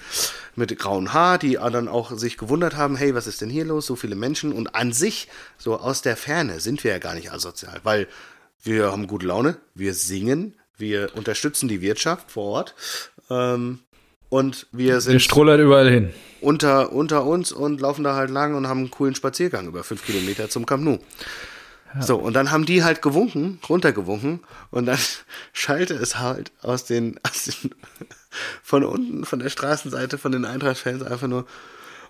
[0.55, 3.85] mit grauen Haar, die dann auch sich gewundert haben, hey, was ist denn hier los?
[3.85, 7.31] So viele Menschen und an sich so aus der Ferne sind wir ja gar nicht
[7.31, 8.07] asozial, weil
[8.63, 12.75] wir haben gute Laune, wir singen, wir unterstützen die Wirtschaft vor Ort
[13.29, 13.79] ähm,
[14.29, 16.13] und wir Wir sind strullern überall hin.
[16.41, 20.05] unter, unter uns und laufen da halt lang und haben einen coolen Spaziergang über fünf
[20.05, 20.99] Kilometer zum Camp Nou.
[21.99, 24.41] So, und dann haben die halt gewunken, runtergewunken
[24.71, 24.99] und dann
[25.53, 27.71] schallte es halt aus den, aus den
[28.61, 31.45] von unten, von der Straßenseite, von den Eintracht-Fans einfach nur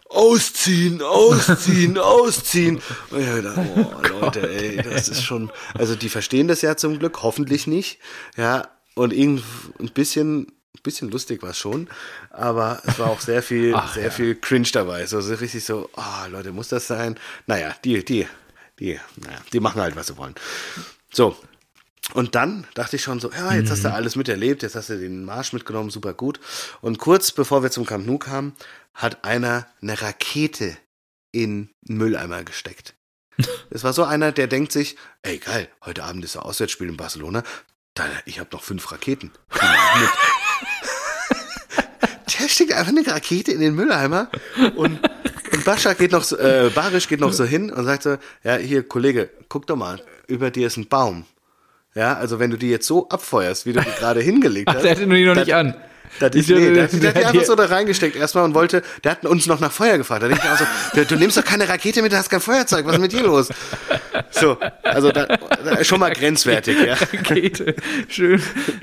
[0.10, 2.82] ausziehen, ausziehen, ausziehen.
[3.10, 6.78] Und ich hab gedacht, oh Leute, ey, das ist schon, also die verstehen das ja
[6.78, 8.00] zum Glück, hoffentlich nicht,
[8.36, 9.43] ja, und irgend
[9.80, 11.89] ein bisschen, ein bisschen lustig war es schon,
[12.30, 14.10] aber es war auch sehr viel, Ach, sehr ja.
[14.10, 17.20] viel Cringe dabei, so, so richtig so, oh Leute, muss das sein?
[17.46, 18.28] Naja, die, die,
[18.80, 20.36] die, naja, die machen halt, was sie wollen.
[21.12, 21.36] So,
[22.14, 24.98] Und dann dachte ich schon so, ja, jetzt hast du alles miterlebt, jetzt hast du
[24.98, 26.39] den Marsch mitgenommen, super gut.
[26.82, 28.56] Und kurz bevor wir zum Camp Nou kamen,
[28.93, 30.78] hat einer eine Rakete
[31.32, 32.95] in einen Mülleimer gesteckt.
[33.70, 36.98] Es war so einer, der denkt sich, ey geil, heute Abend ist ein Auswärtsspiel in
[36.98, 37.43] Barcelona,
[38.26, 39.32] ich habe noch fünf Raketen.
[42.39, 44.30] Der steckt einfach eine Rakete in den Mülleimer
[44.76, 45.00] und,
[45.52, 48.58] und Bascha geht noch, so, äh, Barisch geht noch so hin und sagt so, ja
[48.58, 51.26] hier Kollege, guck doch mal, über dir ist ein Baum.
[51.98, 54.84] Ja, also wenn du die jetzt so abfeuerst, wie du die gerade hingelegt Ach, hast.
[54.84, 55.74] der hatte die noch nicht an.
[56.20, 58.82] Das ist, nee, der, der, der- hat die einfach so da reingesteckt erstmal und wollte,
[59.04, 60.24] der hat uns noch nach Feuer gefragt.
[60.24, 62.39] Da denke ich auch so, du, du nimmst doch keine Rakete mit, du hast kein
[62.39, 63.50] Feuerzeug, was ist mit dir los?
[64.32, 66.93] So, also da, da schon mal grenzwertig, ja.
[66.95, 67.76] Rakete.
[68.08, 68.41] Schön.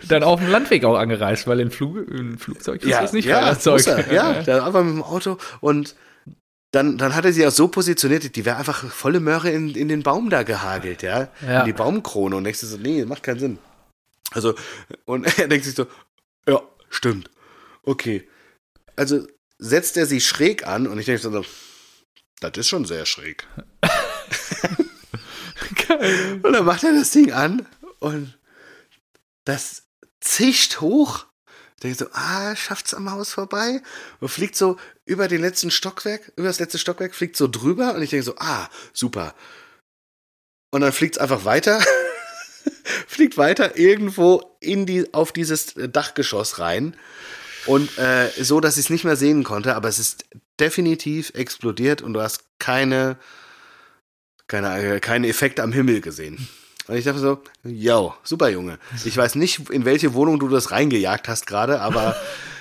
[0.09, 3.25] Dann auf dem Landweg auch angereist, weil in, Flug, in Flugzeug ist Ja, das nicht
[3.27, 3.87] ja, Feuerzeug.
[4.11, 5.95] er, ja, war einfach mit dem Auto und
[6.75, 9.89] dann, dann hat er sie auch so positioniert, die wäre einfach volle Möhre in, in
[9.89, 11.61] den Baum da gehagelt, ja, Ja.
[11.61, 13.59] in die Baumkrone und denkst du so, nee, macht keinen Sinn.
[14.33, 14.55] Also,
[15.05, 15.87] und er denkt sich so,
[16.49, 16.61] ja,
[16.91, 17.31] stimmt,
[17.85, 18.29] okay.
[18.97, 19.27] Also
[19.59, 21.45] setzt er sie schräg an und ich denke so,
[22.41, 23.47] das ist schon sehr schräg.
[25.89, 26.41] Geil.
[26.43, 27.67] Und dann macht er das Ding an
[28.01, 28.37] und
[29.45, 29.85] das
[30.21, 31.27] zischt hoch.
[31.83, 33.83] Denkt so, ah, schafft's am Haus vorbei?
[34.21, 34.77] Und fliegt so
[35.07, 38.35] über den letzten Stockwerk, über das letzte Stockwerk, fliegt so drüber und ich denke so,
[38.39, 39.35] ah, super.
[40.71, 41.81] Und dann fliegt's einfach weiter,
[43.07, 46.97] fliegt weiter irgendwo in die, auf dieses Dachgeschoss rein.
[47.67, 50.25] Und äh, so, dass ich es nicht mehr sehen konnte, aber es ist
[50.61, 53.17] definitiv explodiert und du hast keine,
[54.49, 56.49] keine, äh, keinen Effekt am Himmel gesehen.
[56.87, 58.79] Und ich dachte so, yo, super Junge.
[59.05, 62.15] Ich weiß nicht, in welche Wohnung du das reingejagt hast gerade, aber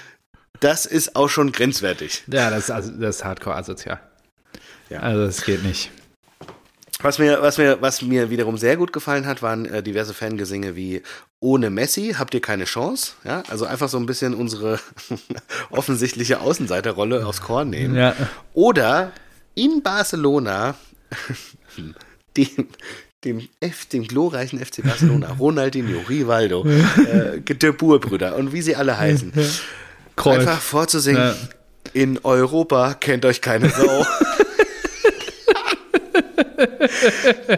[0.63, 2.23] das ist auch schon grenzwertig.
[2.27, 3.99] Ja, das ist, also, das ist hardcore asozial.
[4.89, 4.99] Ja.
[4.99, 5.91] Also, das geht nicht.
[7.01, 10.77] Was mir, was mir, was mir wiederum sehr gut gefallen hat, waren äh, diverse Fangesinge
[10.77, 11.01] wie
[11.41, 13.13] ohne Messi habt ihr keine Chance.
[13.25, 14.79] Ja, also einfach so ein bisschen unsere
[15.69, 17.95] offensichtliche Außenseiterrolle aufs Korn nehmen.
[17.95, 18.15] Ja.
[18.53, 19.11] Oder
[19.53, 20.75] in Barcelona
[22.37, 22.67] dem,
[23.25, 28.97] dem, F, dem glorreichen FC Barcelona, Ronaldinho, Rivaldo, äh, De Boer-Brüder und wie sie alle
[28.97, 29.33] heißen,
[30.15, 30.39] Kreuz.
[30.39, 31.35] einfach vorzusingen, Ja.
[31.93, 34.05] in Europa kennt euch keine Sau.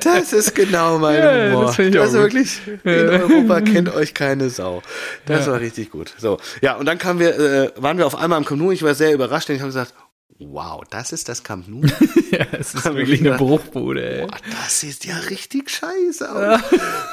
[0.04, 1.66] Das ist genau mein Ja, Humor.
[1.66, 4.82] das auch ist wirklich, in Europa kennt euch keine Sau.
[5.26, 6.14] Das war richtig gut.
[6.18, 8.72] So, ja, und dann kamen wir, äh, waren wir auf einmal am Nou.
[8.72, 9.94] Ich war sehr überrascht, denn ich habe gesagt,
[10.40, 11.82] wow, das ist das Camp Nou.
[12.32, 14.28] ja, es ist Hab ich wirklich eine gedacht, Bruchbude, ey.
[14.28, 16.62] Boah, das sieht ja richtig scheiße aus.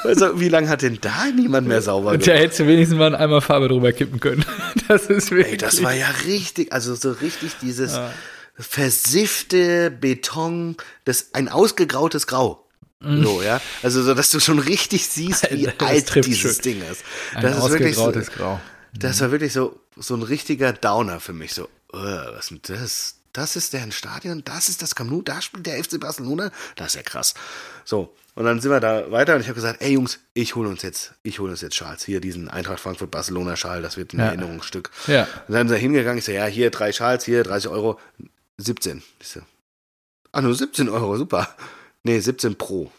[0.05, 2.41] Also, wie lange hat denn da niemand mehr sauber Da gemacht?
[2.41, 4.45] hättest du wenigstens mal einmal Farbe drüber kippen können.
[4.89, 5.53] Das ist wirklich.
[5.53, 7.99] Ey, das war ja richtig, also so richtig dieses
[8.59, 12.67] versiffte Beton, das ein ausgegrautes Grau.
[13.01, 13.61] So, ja.
[13.83, 16.63] Also, so, dass du schon richtig siehst, wie das alt dieses schön.
[16.63, 17.03] Ding ist.
[17.35, 18.61] ein Das ist wirklich so, ausgegrautes Grau.
[18.95, 21.53] das war wirklich so, so ein richtiger Downer für mich.
[21.53, 23.17] So, uh, was ist denn das?
[23.33, 26.51] Das ist deren Stadion, das ist das Camp Nou, da spielt der FC Barcelona.
[26.77, 27.33] Das ist ja krass.
[27.85, 30.69] So, und dann sind wir da weiter und ich habe gesagt, ey Jungs, ich hole
[30.69, 32.05] uns jetzt, ich hole uns jetzt Schals.
[32.05, 34.27] Hier diesen Eintracht Frankfurt Barcelona Schal, das wird ein Ja.
[34.27, 34.91] Erinnerungsstück.
[35.07, 35.23] Ja.
[35.49, 37.99] Und dann sind wir hingegangen, ich so, ja, hier drei Schals, hier 30 Euro,
[38.59, 39.03] 17.
[39.21, 39.41] Ich so,
[40.33, 41.55] ah, nur 17 Euro, super.
[42.03, 42.93] Nee, 17 pro.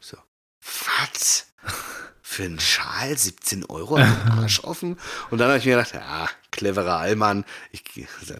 [0.00, 0.16] Ich so,
[1.00, 1.46] was?
[2.32, 3.98] Für einen Schal 17 Euro,
[4.30, 4.96] Arsch offen.
[5.30, 7.84] Und dann habe ich mir gedacht, ja, cleverer Allmann, ich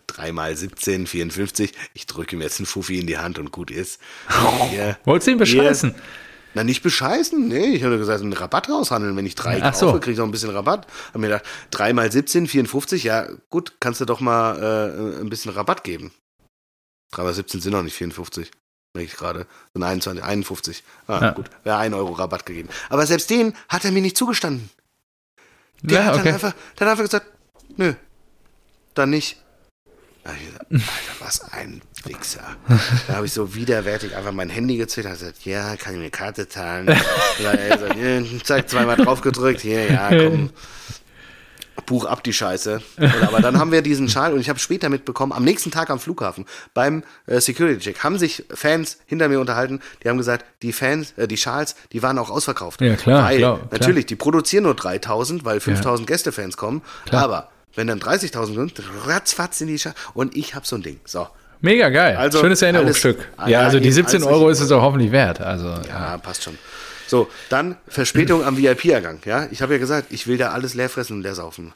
[0.06, 3.70] drei mal 17, 54, ich drücke ihm jetzt einen Fuffi in die Hand und gut
[3.70, 4.00] ist.
[4.70, 5.94] Hier, Wolltest du ihn bescheißen?
[6.54, 7.48] na, nicht bescheißen.
[7.48, 9.14] Nee, ich habe gesagt, einen Rabatt raushandeln.
[9.14, 9.88] Wenn ich drei Ach so.
[9.88, 10.86] kaufe, kriege ich auch ein bisschen Rabatt.
[11.12, 15.28] Hab mir gedacht, drei mal 17, 54, ja, gut, kannst du doch mal äh, ein
[15.28, 16.12] bisschen Rabatt geben.
[17.10, 18.50] Drei mal 17 sind noch nicht 54.
[18.98, 19.46] Ich gerade.
[19.72, 20.84] Sind 21, 51.
[21.06, 21.30] Ah, Ja.
[21.30, 21.46] gut.
[21.64, 22.68] Wäre ein Euro Rabatt gegeben.
[22.90, 24.68] Aber selbst den hat er mir nicht zugestanden.
[25.80, 26.24] Der Ja, hat okay.
[26.24, 27.26] dann einfach, dann einfach gesagt,
[27.76, 27.94] nö,
[28.94, 29.38] dann nicht.
[30.24, 30.84] Da ich gesagt, Alter,
[31.20, 32.56] was ein Wichser.
[33.08, 36.10] Da habe ich so widerwärtig einfach mein Handy gezählt und gesagt, ja, kann ich mir
[36.10, 36.88] Karte zahlen?
[36.94, 40.50] Hat er gesagt, ja, zack, zweimal drauf gedrückt, hier, ja, komm.
[41.86, 42.80] Buch ab die Scheiße.
[42.96, 45.90] Und, aber dann haben wir diesen Schal und ich habe später mitbekommen, am nächsten Tag
[45.90, 50.44] am Flughafen beim äh, Security Check haben sich Fans hinter mir unterhalten, die haben gesagt,
[50.62, 52.80] die Fans, äh, die Schals, die waren auch ausverkauft.
[52.80, 53.68] Ja, klar, Weil, klar, klar.
[53.72, 57.24] natürlich, die produzieren nur 3000, weil 5000 Gästefans kommen, Klar.
[57.24, 61.00] aber wenn dann 30.000 sind, ratzfatz in die Schals und ich habe so ein Ding.
[61.04, 61.26] So,
[61.62, 62.16] Mega geil.
[62.16, 63.28] Also, Schönes Erinnerungsstück.
[63.38, 65.40] ja, ja, also die eben, 17 alles Euro ist es auch hoffentlich wert.
[65.40, 66.58] Also, ja, passt schon.
[67.12, 69.20] So, dann Verspätung am VIP-Ergang.
[69.26, 71.74] Ja, ich habe ja gesagt, ich will da alles leer fressen und leer saufen.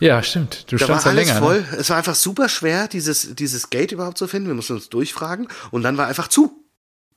[0.00, 0.64] ja, stimmt.
[0.72, 1.38] Du Da war standst da alles länger.
[1.38, 1.60] voll.
[1.60, 1.76] Ne?
[1.78, 4.48] Es war einfach super schwer, dieses, dieses Gate überhaupt zu finden.
[4.48, 6.64] Wir mussten uns durchfragen und dann war einfach zu.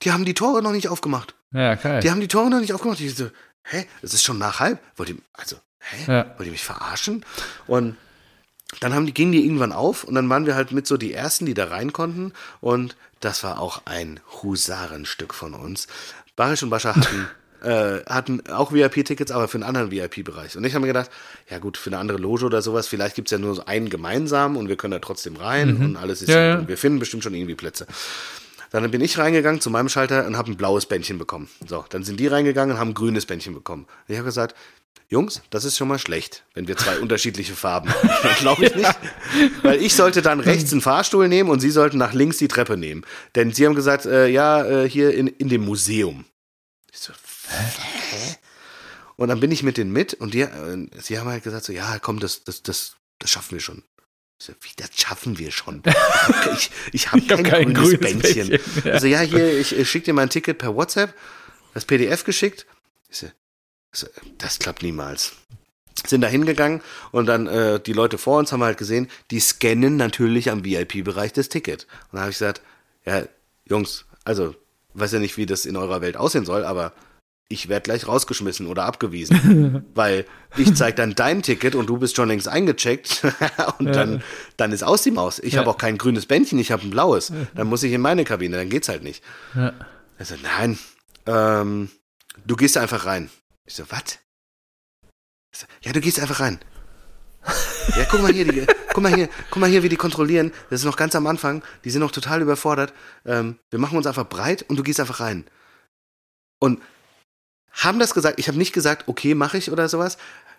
[0.04, 1.34] Die haben die Tore noch nicht aufgemacht.
[1.52, 2.02] Ja, geil.
[2.02, 3.00] Die haben die Tore noch nicht aufgemacht.
[3.00, 3.32] Ich so,
[3.64, 4.78] hä, es ist schon nach halb.
[4.96, 6.12] Wollt ihr, also, hä?
[6.12, 6.26] Ja.
[6.38, 7.26] Wollt ihr mich verarschen?
[7.66, 7.98] Und
[8.82, 11.12] dann haben die, gingen die irgendwann auf und dann waren wir halt mit so die
[11.12, 12.34] ersten, die da rein konnten.
[12.62, 15.88] Und das war auch ein Husarenstück von uns.
[16.36, 17.28] Barisch und Bascha hatten,
[17.64, 20.58] äh, hatten auch VIP-Tickets, aber für einen anderen VIP-Bereich.
[20.58, 21.10] Und ich habe mir gedacht,
[21.50, 24.58] ja gut, für eine andere Loge oder sowas, vielleicht gibt's ja nur so einen gemeinsam
[24.58, 26.58] und wir können da trotzdem rein und alles ist Ja, ja.
[26.60, 27.88] Und wir finden bestimmt schon irgendwie Plätze.
[28.72, 31.50] Dann bin ich reingegangen zu meinem Schalter und habe ein blaues Bändchen bekommen.
[31.68, 33.84] So, dann sind die reingegangen und haben ein grünes Bändchen bekommen.
[33.84, 34.56] Und ich habe gesagt,
[35.12, 38.10] Jungs, das ist schon mal schlecht, wenn wir zwei unterschiedliche Farben haben.
[38.24, 38.98] Das glaube ich nicht.
[39.62, 42.78] Weil ich sollte dann rechts einen Fahrstuhl nehmen und sie sollten nach links die Treppe
[42.78, 43.06] nehmen.
[43.36, 46.26] Denn sie haben gesagt, äh, ja, äh, hier in, in dem Museum.
[46.94, 47.14] Ich so,
[47.50, 48.38] hä?
[49.18, 51.74] Und dann bin ich mit denen mit und die, äh, sie haben halt gesagt so,
[51.74, 53.84] ja, komm, das, das, das, das schaffen wir schon.
[54.40, 55.84] Ich so, wie, das schaffen wir schon?
[56.58, 58.50] Ich, ich habe Ich hab kein, kein grünes, grünes Bändchen.
[58.50, 58.94] Bändchen, ja.
[58.94, 61.14] Also ja, hier, ich, ich schicke dir mein Ticket per WhatsApp,
[61.74, 62.66] das PDF geschickt.
[63.10, 63.28] Ich so,
[64.38, 65.34] das klappt niemals.
[66.06, 66.82] Sind da hingegangen
[67.12, 71.34] und dann äh, die Leute vor uns haben halt gesehen, die scannen natürlich am VIP-Bereich
[71.34, 71.84] das Ticket.
[71.84, 72.62] Und dann habe ich gesagt,
[73.06, 73.24] ja,
[73.66, 74.56] Jungs, also,
[74.94, 76.94] weiß ja nicht, wie das in eurer Welt aussehen soll, aber
[77.50, 79.86] ich werde gleich rausgeschmissen oder abgewiesen.
[79.96, 80.26] weil
[80.58, 83.24] ich zeig dann dein Ticket und du bist schon längst eingecheckt
[83.80, 84.24] und dann,
[84.58, 85.40] dann ist aus die Maus.
[85.40, 87.32] Ich habe auch kein grünes Bändchen, ich habe ein blaues.
[87.56, 89.24] Dann muss ich in meine Kabine, dann geht's halt nicht.
[89.54, 89.74] Ja.
[90.18, 90.80] Er nein,
[91.26, 91.90] ähm,
[92.46, 93.30] du gehst einfach rein.
[93.68, 94.20] Ich so, was?
[95.82, 96.60] Ja, du gehst einfach rein.
[97.98, 100.54] Ja, guck mal hier, die, guck mal hier, guck mal hier, wie die kontrollieren.
[100.70, 101.64] Das ist noch ganz am Anfang.
[101.84, 102.94] Die sind noch total überfordert.
[103.26, 105.46] Ähm, wir machen uns einfach breit und du gehst einfach rein.
[106.60, 106.82] Und
[107.72, 108.40] haben das gesagt.
[108.40, 110.18] Ich habe nicht gesagt, okay, mache ich oder sowas.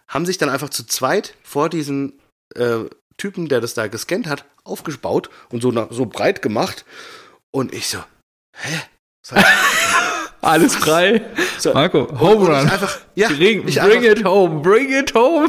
[0.08, 2.20] Haben sich dann einfach zu zweit vor diesen
[2.54, 2.84] äh,
[3.16, 6.84] Typen, der das da gescannt hat, aufgebaut und so, so breit gemacht.
[7.50, 8.02] Und ich so,
[8.56, 8.80] hä?
[9.24, 9.36] So,
[10.42, 11.22] Alles frei.
[11.58, 12.68] so, Marco, Home Run.
[12.68, 15.48] einfach, ja, Bring, ich bring einfach, it home, bring it home.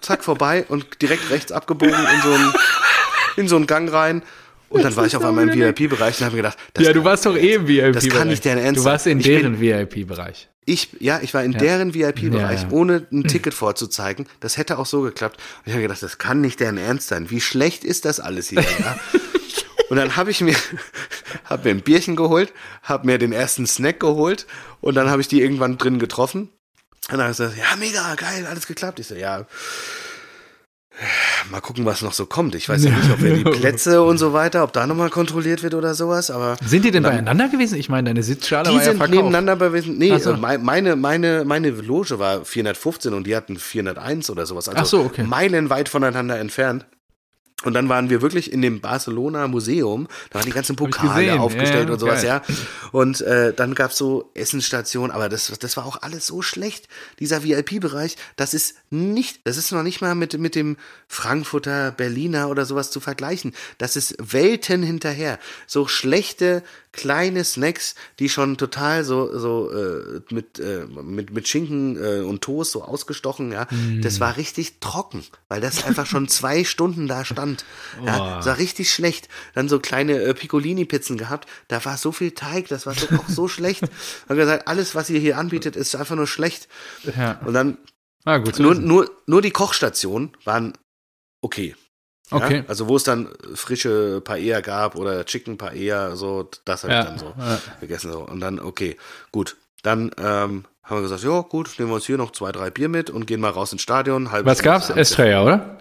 [0.00, 2.52] zack, vorbei und direkt rechts abgebogen in so einen,
[3.36, 4.22] in so einen Gang rein.
[4.70, 7.02] Und dann war ich auf einmal im VIP-Bereich und habe mir gedacht, das ja, du
[7.02, 8.04] warst doch eh im VIP-Bereich.
[8.04, 9.30] Das kann nicht deren Ernst Du warst in sein.
[9.32, 10.48] Deren VIP-Bereich.
[10.66, 12.72] Ich, ja, ich war in deren VIP-Bereich, Ja, ja.
[12.72, 14.26] ohne ein Ticket vorzuzeigen.
[14.40, 15.38] Das hätte auch so geklappt.
[15.60, 17.30] Und ich habe gedacht, das kann nicht deren Ernst sein.
[17.30, 18.62] Wie schlecht ist das alles hier?
[19.88, 20.54] Und dann habe ich mir,
[21.44, 24.46] hab mir ein Bierchen geholt, habe mir den ersten Snack geholt
[24.80, 26.50] und dann habe ich die irgendwann drin getroffen.
[27.10, 29.00] Und dann habe ich gesagt, ja, mega, geil, alles geklappt.
[29.00, 29.46] Ich so, ja,
[31.50, 32.54] mal gucken, was noch so kommt.
[32.54, 35.62] Ich weiß ja nicht, ob wir die Plätze und so weiter, ob da nochmal kontrolliert
[35.62, 37.78] wird oder sowas, aber Sind die denn beieinander gewesen?
[37.78, 39.16] Ich meine, deine Sitzschale die war ja sind verkauft.
[39.16, 39.96] nebeneinander gewesen.
[39.96, 40.32] Nee, so.
[40.32, 44.68] äh, mei- meine, meine, meine Loge war 415 und die hatten 401 oder sowas.
[44.68, 45.22] Also Ach so, okay.
[45.22, 46.84] meilenweit voneinander entfernt.
[47.64, 51.88] Und dann waren wir wirklich in dem Barcelona Museum, da waren die ganzen Pokale aufgestellt
[51.88, 52.40] Ja, und sowas, geil.
[52.46, 52.54] ja.
[52.92, 56.86] Und äh, dann gab's so Essensstationen, aber das, das war auch alles so schlecht.
[57.18, 60.76] Dieser VIP-Bereich, das ist nicht, das ist noch nicht mal mit, mit dem
[61.08, 63.52] Frankfurter, Berliner oder sowas zu vergleichen.
[63.78, 65.40] Das ist Welten hinterher.
[65.66, 71.96] So schlechte kleine Snacks, die schon total so, so äh, mit, äh, mit, mit Schinken
[71.96, 73.66] äh, und Toast so ausgestochen, ja.
[74.00, 77.64] Das war richtig trocken, weil das einfach schon zwei Stunden da stand.
[78.04, 79.28] Ja, das war richtig schlecht.
[79.54, 83.28] Dann so kleine äh, Piccolini-Pizzen gehabt, da war so viel Teig, das war so, auch
[83.28, 83.82] so schlecht.
[84.28, 86.68] Haben gesagt, alles, was ihr hier anbietet, ist einfach nur schlecht.
[87.16, 87.40] Ja.
[87.44, 87.78] Und dann
[88.24, 88.58] Ah, gut.
[88.58, 90.74] nur, nur, nur die Kochstationen waren
[91.40, 91.74] okay.
[92.30, 92.36] Ja?
[92.38, 92.64] Okay.
[92.68, 97.06] Also wo es dann frische Paella gab oder Chicken Paella, so, das habe Ja, ich
[97.06, 97.58] dann so ja.
[97.80, 98.12] gegessen.
[98.12, 98.20] So.
[98.20, 98.96] Und dann, okay,
[99.32, 99.56] gut.
[99.82, 102.88] Dann ähm, haben wir gesagt, ja gut, nehmen wir uns hier noch zwei, drei Bier
[102.88, 104.32] mit und gehen mal raus ins Stadion.
[104.32, 104.90] Halbe Was gab's?
[104.90, 105.10] abends.
[105.10, 105.78] Estrella, oder?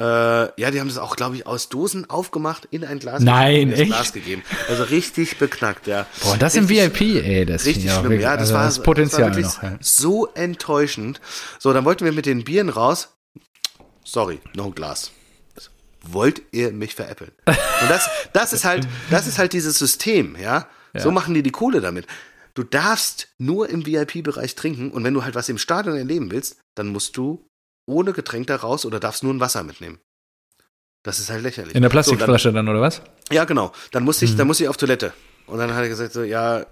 [0.00, 3.70] Äh, ja, die haben das auch, glaube ich, aus Dosen aufgemacht, in ein Glas, Nein,
[3.70, 3.90] ins echt?
[3.90, 4.42] Glas gegeben.
[4.68, 6.06] Also richtig beknackt, ja.
[6.22, 7.44] Boah, das im VIP, ey.
[7.44, 9.70] Das Richtig schlimm, wirklich- ja, das also war das Potenzial das war noch.
[9.72, 9.78] Ja.
[9.80, 11.20] so enttäuschend.
[11.58, 13.10] So, dann wollten wir mit den Bieren raus.
[14.04, 15.10] Sorry, noch ein Glas.
[16.04, 17.30] Wollt ihr mich veräppeln?
[17.46, 20.68] Und das, das ist halt, das ist halt dieses System, ja.
[20.94, 21.14] So Ja.
[21.14, 22.06] machen die die Kohle damit.
[22.54, 26.58] Du darfst nur im VIP-Bereich trinken und wenn du halt was im Stadion erleben willst,
[26.74, 27.46] dann musst du
[27.86, 29.98] ohne Getränk da raus oder darfst nur ein Wasser mitnehmen.
[31.04, 31.74] Das ist halt lächerlich.
[31.74, 33.00] In der So, dann- Plastikflasche dann, oder was?
[33.30, 33.72] ja, genau.
[33.90, 34.10] Dann Mhm.
[34.32, 35.12] ich, dann musste ich auf Toilette.
[35.46, 36.64] Und dann hat er gesagt, so, ja,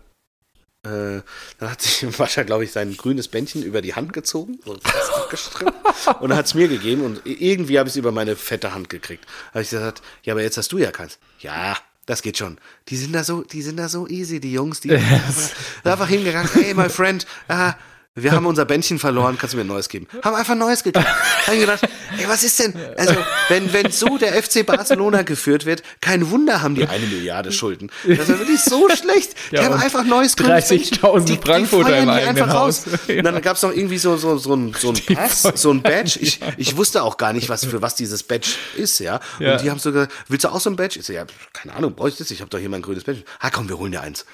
[0.83, 1.20] äh,
[1.59, 4.72] dann hat sich Wascha, glaube ich, sein grünes Bändchen über die Hand gezogen, so
[6.20, 9.26] und hat es mir gegeben und irgendwie habe ich es über meine fette Hand gekriegt.
[9.51, 11.18] Habe ich gesagt, ja, aber jetzt hast du ja keins.
[11.41, 11.76] Ja,
[12.07, 12.59] das geht schon.
[12.89, 15.51] Die sind da so, die sind da so easy, die Jungs, die sind einfach,
[15.85, 17.74] einfach hingegangen, hey, my friend, ah,
[18.23, 20.07] wir haben unser Bändchen verloren, kannst du mir ein neues geben?
[20.23, 21.05] Haben einfach ein neues gegeben.
[21.47, 21.83] Hab ich gedacht,
[22.18, 22.75] ey, was ist denn?
[22.97, 23.14] Also,
[23.49, 27.91] wenn, wenn so der FC Barcelona geführt wird, kein Wunder haben die eine Milliarde Schulden.
[28.07, 29.35] Das ist wirklich so schlecht.
[29.51, 31.43] Die Ja, haben einfach neues grünes 30.000 Bändchen.
[31.43, 32.87] Frankfurter im eigenen Haus.
[32.87, 32.99] raus.
[33.09, 35.83] Und dann gab es noch irgendwie so, so, so ein, so ein Pass, so ein
[35.83, 36.18] Badge.
[36.21, 39.21] Ich, ich wusste auch gar nicht, was für was dieses Badge ist, ja.
[39.39, 39.53] Ja.
[39.53, 40.99] Und die haben so gesagt, willst du auch so ein Badge?
[41.01, 42.31] Ich so, ja, keine Ahnung, brauche ich das?
[42.31, 43.23] Ich habe doch hier mein grünes Badge.
[43.39, 44.25] Ah, komm, wir holen dir eins.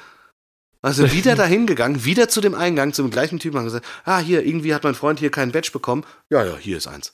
[0.87, 4.45] Also wieder dahin gegangen, wieder zu dem Eingang, zum gleichen Typen, haben gesagt, ah, hier,
[4.47, 6.05] irgendwie hat mein Freund hier kein Badge bekommen.
[6.30, 7.12] Ja, ja, hier ist eins.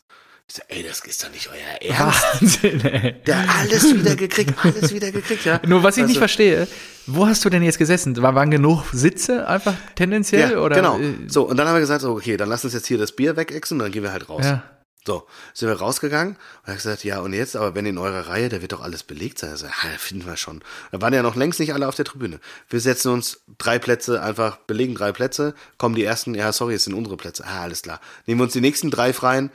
[0.49, 2.23] Ich so, ey, das ist doch nicht euer Ernst.
[2.62, 3.14] Wahnsinn, ey.
[3.27, 5.61] Der alles wieder gekriegt, alles wieder gekriegt, ja.
[5.66, 6.68] Nur was ich nicht Also- verstehe,
[7.07, 8.20] wo hast du denn jetzt gesessen?
[8.20, 10.51] War, waren genug Sitze einfach tendenziell?
[10.53, 10.77] Ja, oder?
[10.77, 10.99] genau.
[10.99, 13.12] äh, So, und dann haben wir gesagt, so, okay, dann lass uns jetzt hier das
[13.12, 14.45] Bier wegexen und dann gehen wir halt raus.
[14.45, 14.62] Ja.
[15.05, 18.48] So, sind wir rausgegangen und hat gesagt, ja, und jetzt, aber wenn in eurer Reihe,
[18.48, 19.50] da wird doch alles belegt sein.
[19.50, 20.62] Also, ja, finden wir schon.
[20.92, 22.38] Da waren ja noch längst nicht alle auf der Tribüne.
[22.68, 26.84] Wir setzen uns drei Plätze, einfach belegen drei Plätze, kommen die ersten, ja, sorry, es
[26.84, 27.44] sind unsere Plätze.
[27.44, 28.00] Ah, alles klar.
[28.26, 29.50] Nehmen wir uns die nächsten drei freien,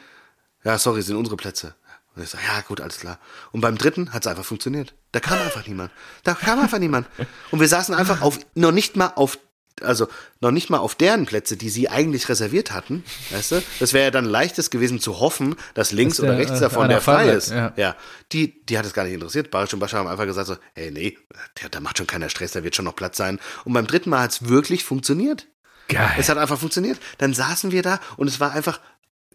[0.65, 1.75] ja, sorry, es sind unsere Plätze.
[2.13, 3.19] Und ich so, ja, gut, alles klar.
[3.51, 4.95] Und beim dritten hat es einfach funktioniert.
[5.13, 5.91] Da kam einfach niemand.
[6.23, 7.07] Da kam einfach niemand.
[7.51, 9.37] Und wir saßen einfach auf, noch nicht mal auf,
[9.81, 10.07] also
[10.41, 13.03] noch nicht mal auf deren Plätze, die sie eigentlich reserviert hatten.
[13.31, 13.63] Weißt du?
[13.79, 16.83] Das wäre ja dann leichtes gewesen zu hoffen, dass links der, oder rechts äh, davon
[16.85, 17.51] einer der frei frei ist.
[17.51, 17.73] ja.
[17.75, 17.95] Ja,
[18.31, 19.51] die, die hat es gar nicht interessiert.
[19.51, 21.17] Baric und Bascha haben einfach gesagt so, ey, nee,
[21.61, 23.39] der, da macht schon keiner Stress, da wird schon noch Platz sein.
[23.65, 25.47] Und beim dritten Mal hat es wirklich funktioniert.
[25.89, 26.11] Geil.
[26.17, 26.99] Es hat einfach funktioniert.
[27.17, 28.79] Dann saßen wir da und es war einfach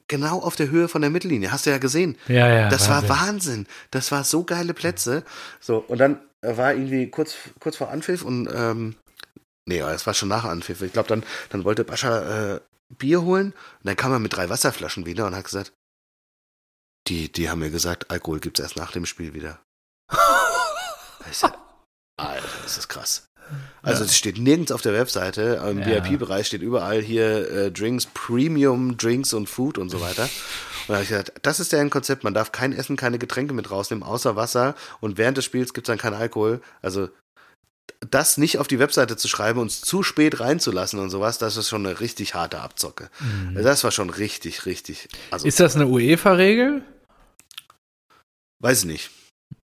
[0.08, 1.50] genau auf der Höhe von der Mittellinie.
[1.52, 2.18] Hast du ja gesehen.
[2.28, 3.08] Ja, ja, Das Wahnsinn.
[3.08, 3.66] war Wahnsinn.
[3.90, 5.22] Das war so geile Plätze.
[5.60, 8.96] So, und dann äh, war irgendwie kurz, kurz vor Anpfiff und, ähm,
[9.66, 10.82] nee, es war schon nach Anpfiff.
[10.82, 12.60] Ich glaube, dann, dann wollte Bascha äh,
[12.96, 15.72] Bier holen und dann kam er mit drei Wasserflaschen wieder und hat gesagt,
[17.08, 19.60] die, die haben mir gesagt, Alkohol gibt's erst nach dem Spiel wieder.
[22.16, 23.28] Alter, das ist krass.
[23.82, 26.04] Also es steht nirgends auf der Webseite, im Ja.
[26.04, 30.22] VIP-Bereich steht überall hier äh, Drinks, Premium Drinks und Food und so weiter.
[30.22, 33.52] Und da habe ich gesagt, das ist deren Konzept, man darf kein Essen, keine Getränke
[33.52, 36.60] mit rausnehmen, außer Wasser und während des Spiels gibt's dann keinen Alkohol.
[36.80, 37.08] Also
[38.10, 41.68] das nicht auf die Webseite zu schreiben, uns zu spät reinzulassen und sowas, das ist
[41.68, 43.10] schon eine richtig harte Abzocke.
[43.54, 45.08] Das war schon richtig, richtig.
[45.30, 45.48] Also, Mhm.
[45.48, 46.82] Ist das eine UEFA-Regel?
[48.60, 49.10] weiß ich nicht.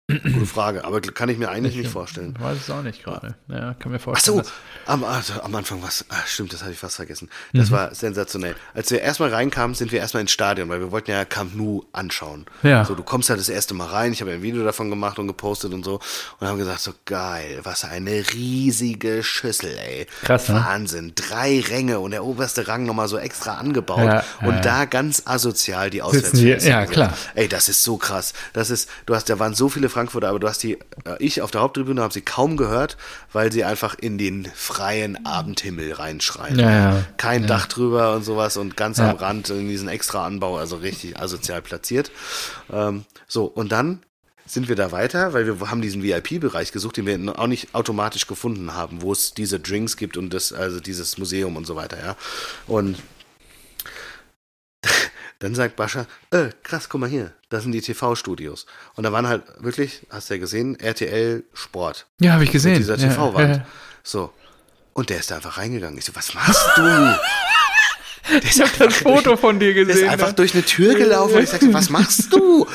[0.08, 2.36] Gute Frage, aber kann ich mir eigentlich nicht vorstellen.
[2.40, 3.34] Weiß es auch nicht gerade.
[3.48, 4.38] Ja, kann mir Ach vorstellen.
[4.38, 4.52] so, dass-
[4.86, 6.06] am, also, am Anfang was.
[6.10, 7.28] Ah, stimmt, das hatte ich fast vergessen.
[7.54, 8.56] Das war sensationell.
[8.76, 11.86] Als wir erstmal reinkamen, sind wir erstmal ins Stadion, weil wir wollten ja Camp Nou
[11.92, 12.46] anschauen.
[12.62, 12.86] Ja.
[12.86, 14.14] So, du kommst ja das erste Mal rein.
[14.14, 16.00] Ich habe ja ein Video davon gemacht und gepostet und so
[16.40, 20.06] und haben gesagt, so geil, was eine riesige Schüssel, ey.
[20.22, 20.64] Krass, ne?
[20.64, 21.14] Wahnsinn.
[21.16, 25.24] Drei Ränge und der oberste Rang nochmal so extra angebaut Ja, und ja, da ganz
[25.26, 26.64] asozial die Auswärtsfans.
[26.64, 27.18] ja, klar.
[27.34, 28.34] Ey, das ist so krass.
[28.54, 30.74] Das ist, du hast, da waren so viele Frankfurter, aber du hast die,
[31.06, 32.98] äh, ich auf der Haupttribüne habe sie kaum gehört,
[33.32, 36.60] weil sie einfach in den freien Abendhimmel reinschreien.
[36.60, 37.04] Ja, ja.
[37.18, 37.48] Kein Ja.
[37.48, 39.10] Dach drüber und sowas und ganz Ja.
[39.12, 42.12] am Rand in diesen extra Anbau, also richtig asozial platziert.
[42.72, 44.00] Ähm, so, und dann
[44.46, 48.28] sind wir da weiter, weil wir haben diesen VIP-Bereich gesucht, den wir auch nicht automatisch
[48.28, 51.98] gefunden haben, wo es diese Drinks gibt und das, also dieses Museum und so weiter,
[52.04, 52.16] ja.
[52.68, 52.98] Und
[55.40, 58.66] dann sagt Bascha, äh, krass, guck mal hier, das sind die TV-Studios.
[58.96, 62.08] Und da waren halt wirklich, hast du ja gesehen, RTL Sport.
[62.20, 62.74] Ja, habe ich gesehen.
[62.74, 63.58] Mit dieser ja, TV-Wand.
[63.58, 63.66] ja.
[64.04, 64.32] So.
[64.94, 65.98] Und der ist da einfach reingegangen.
[65.98, 66.82] Ich so, was machst du?
[68.42, 70.10] Ist Ich habe das Foto von dir der ist gesehen.
[70.10, 70.34] einfach ne?
[70.34, 72.66] durch eine Tür gelaufen und ich sagte, was machst du?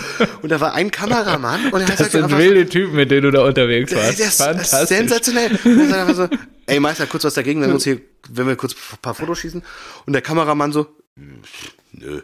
[0.43, 3.11] Und da war ein Kameramann und er hat Das gesagt, sind einfach, wilde Typen, mit
[3.11, 4.21] denen du da unterwegs warst.
[4.21, 4.89] das ist Fantastisch.
[4.89, 5.59] sensationell.
[5.65, 6.29] Und er sagt einfach so,
[6.67, 9.41] ey Meister, kurz was dagegen, wenn wir uns hier, wenn wir kurz ein paar Fotos
[9.41, 9.61] schießen.
[10.07, 10.87] Und der Kameramann so,
[11.93, 12.23] nö.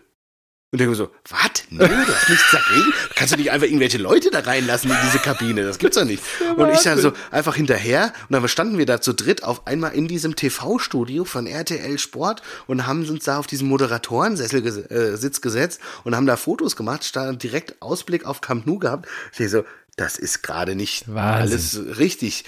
[0.73, 1.62] Und der so, was?
[1.71, 2.93] Nö, du hast nichts dagegen?
[3.14, 5.62] Kannst du nicht einfach irgendwelche Leute da reinlassen in diese Kabine?
[5.62, 6.23] Das gibt's doch nicht.
[6.57, 8.12] Und ich dann so einfach hinterher.
[8.29, 12.43] Und dann standen wir da zu dritt auf einmal in diesem TV-Studio von RTL Sport
[12.67, 16.75] und haben uns da auf diesen Moderatorensessel ges äh, Sitz gesetzt und haben da Fotos
[16.75, 19.09] gemacht, stand direkt Ausblick auf Camp Nou gehabt.
[19.31, 19.64] Ich denk so,
[19.97, 21.87] das ist gerade nicht Wahnsinn.
[21.87, 22.45] alles richtig.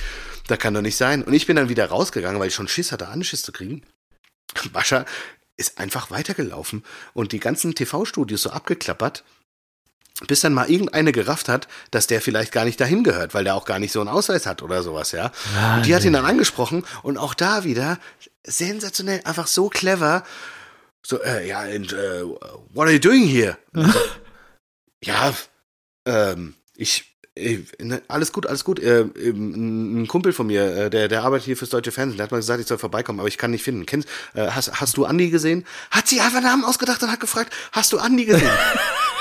[0.49, 1.23] Da kann doch nicht sein.
[1.23, 3.83] Und ich bin dann wieder rausgegangen, weil ich schon Schiss hatte, Anschiss zu kriegen.
[4.73, 5.05] Bascha
[5.59, 9.25] ist einfach weitergelaufen und die ganzen TV-Studios so abgeklappert,
[10.27, 13.55] bis dann mal irgendeine gerafft hat, dass der vielleicht gar nicht dahin gehört, weil der
[13.55, 15.31] auch gar nicht so einen Ausweis hat oder sowas, ja.
[15.77, 17.99] Und die hat ihn dann angesprochen und auch da wieder
[18.45, 20.25] sensationell, einfach so clever.
[21.05, 23.57] So, äh, ja, and, äh, what are you doing here?
[23.73, 24.01] Und so,
[25.05, 25.33] ja,
[26.05, 27.18] ähm, ich,
[28.09, 28.78] alles gut, alles gut.
[28.80, 32.30] Äh, ein Kumpel von mir, äh, der, der arbeitet hier fürs deutsche Fernsehen, der hat
[32.30, 33.86] mal gesagt, ich soll vorbeikommen, aber ich kann nicht finden.
[33.86, 35.64] Kennst, äh, hast, hast du Andi gesehen?
[35.91, 38.51] Hat sie einfach Namen ausgedacht und hat gefragt, hast du Andi gesehen?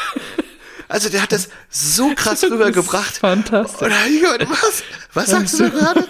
[0.90, 3.18] Also der hat das so krass rübergebracht.
[3.18, 3.82] fantastisch.
[3.82, 4.84] Und ich gedacht, was?
[5.14, 6.06] Was sagst du gerade?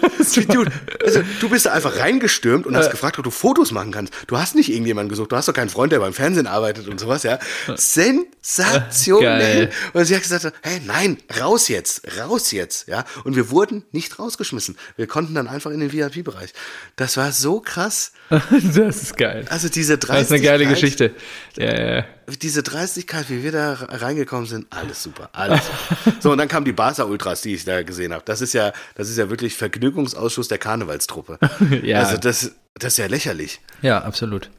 [0.48, 0.64] Du,
[1.04, 4.12] also, du bist da einfach reingestürmt und hast gefragt, ob du Fotos machen kannst.
[4.26, 5.32] Du hast nicht irgendjemanden gesucht.
[5.32, 7.38] Du hast doch keinen Freund, der beim Fernsehen arbeitet und sowas, ja.
[7.74, 9.66] Sensationell.
[9.66, 9.70] Geil.
[9.94, 13.04] Und sie hat gesagt, hey, nein, raus jetzt, raus jetzt, ja.
[13.24, 14.76] Und wir wurden nicht rausgeschmissen.
[14.96, 16.52] Wir konnten dann einfach in den VIP-Bereich.
[16.96, 18.12] Das war so krass.
[18.28, 19.46] das ist geil.
[19.48, 20.42] Also diese Das Dreistigkeit.
[20.42, 21.14] ist eine geile Geschichte.
[21.56, 22.04] Ja, ja.
[22.42, 26.16] Diese Dreistigkeit, wie wir da reingekommen sind, alles super, alles super.
[26.20, 28.22] So, und dann kamen die Barca Ultras, die ich da gesehen habe.
[28.24, 31.38] Das ist ja, das ist ja wirklich Vergnügungsausschuss der Karnevalstruppe.
[31.82, 32.00] Ja.
[32.00, 33.60] Also das, das ist ja lächerlich.
[33.82, 34.50] ja, absolut.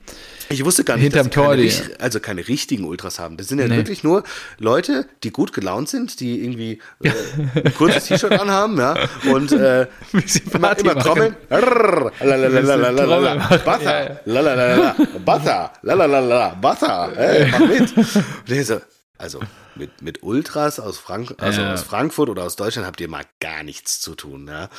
[0.52, 3.38] Ich wusste gar nicht, Hinterm dass keine, Tor, die- richt- also keine richtigen Ultras haben.
[3.38, 3.78] Das sind ja Nee.
[3.78, 4.24] wirklich nur
[4.58, 7.12] Leute, die gut gelaunt sind, die irgendwie äh,
[7.64, 8.96] ein kurzes T-Shirt anhaben, ja,
[9.32, 9.88] und äh,
[10.26, 11.36] sie immer, immer trommeln.
[11.52, 13.36] Rrrr, lalalala,
[13.82, 15.72] ja, ja.
[15.84, 17.96] lalalala, Bata, ey, mach mit.
[17.98, 18.16] Und
[18.48, 18.80] ich so,
[19.18, 19.40] also
[19.76, 21.74] mit, mit Ultras aus, Frank also Ja.
[21.74, 24.70] aus Frankfurt oder aus Deutschland habt ihr mal gar nichts zu tun, ja.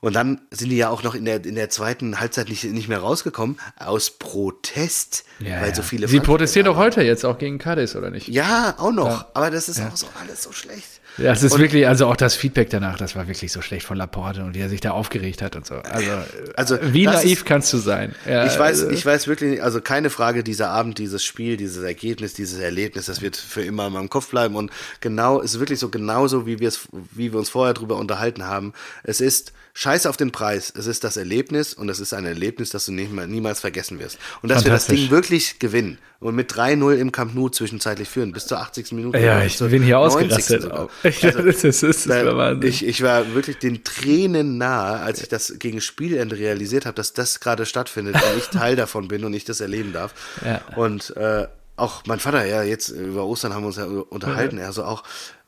[0.00, 2.88] Und dann sind die ja auch noch in der, in der zweiten Halbzeit nicht, nicht
[2.88, 5.74] mehr rausgekommen, aus Protest, Ja, weil ja.
[5.74, 8.28] so viele Sie protestieren doch heute jetzt auch gegen Cadiz, oder nicht?
[8.28, 9.26] ja, auch noch.
[9.34, 10.99] Aber das ist auch so alles so schlecht.
[11.20, 13.86] Ja, es ist Und- wirklich, also auch das Feedback danach, das war wirklich so schlecht
[13.86, 15.74] von Laporte und wie er sich da aufgeregt hat und so.
[15.76, 16.10] Also,
[16.56, 18.14] Also, wie das naiv ist- kannst du sein?
[18.26, 21.56] Ja, Ich weiß, also, ich weiß wirklich, nicht, also keine Frage, dieser Abend, dieses Spiel,
[21.56, 24.56] dieses Ergebnis, dieses Erlebnis, das wird für immer in meinem Kopf bleiben.
[24.56, 26.80] Und genau, es ist wirklich so genauso, wie wir es,
[27.12, 28.72] wie wir uns vorher drüber unterhalten haben.
[29.02, 30.72] Es ist Scheiße auf den Preis.
[30.76, 34.18] Es ist das Erlebnis und es ist ein Erlebnis, das du mal, niemals vergessen wirst.
[34.42, 34.86] Und dass wir das.
[34.86, 38.92] Ding wirklich gewinnen und mit 3-0 im Camp Nou zwischenzeitlich führen, bis zur 80.
[38.92, 39.18] Minute.
[39.18, 40.32] ja, ich bin hier 90.
[40.32, 40.70] ausgerastet.
[40.70, 40.90] auch.
[41.02, 42.68] das ist, das ist, Wahnsinn.
[42.68, 47.14] Ich, ich war wirklich den Tränen nahe, als ich das gegen Spielende realisiert habe, dass
[47.14, 50.12] das gerade stattfindet und ich Teil davon bin und ich das erleben darf.
[50.44, 50.60] Ja.
[50.76, 54.72] Und äh, auch mein Vater, ja, jetzt über Ostern haben wir uns ja unterhalten, er
[54.72, 55.02] so auch,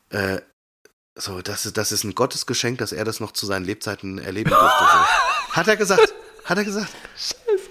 [0.09, 0.39] äh,
[1.15, 4.49] so, das ist, das ist ein Gottesgeschenk, dass er das noch zu seinen Lebzeiten erleben
[4.49, 4.85] durfte.
[5.51, 6.13] Hat er gesagt.
[6.45, 6.89] Hat er gesagt.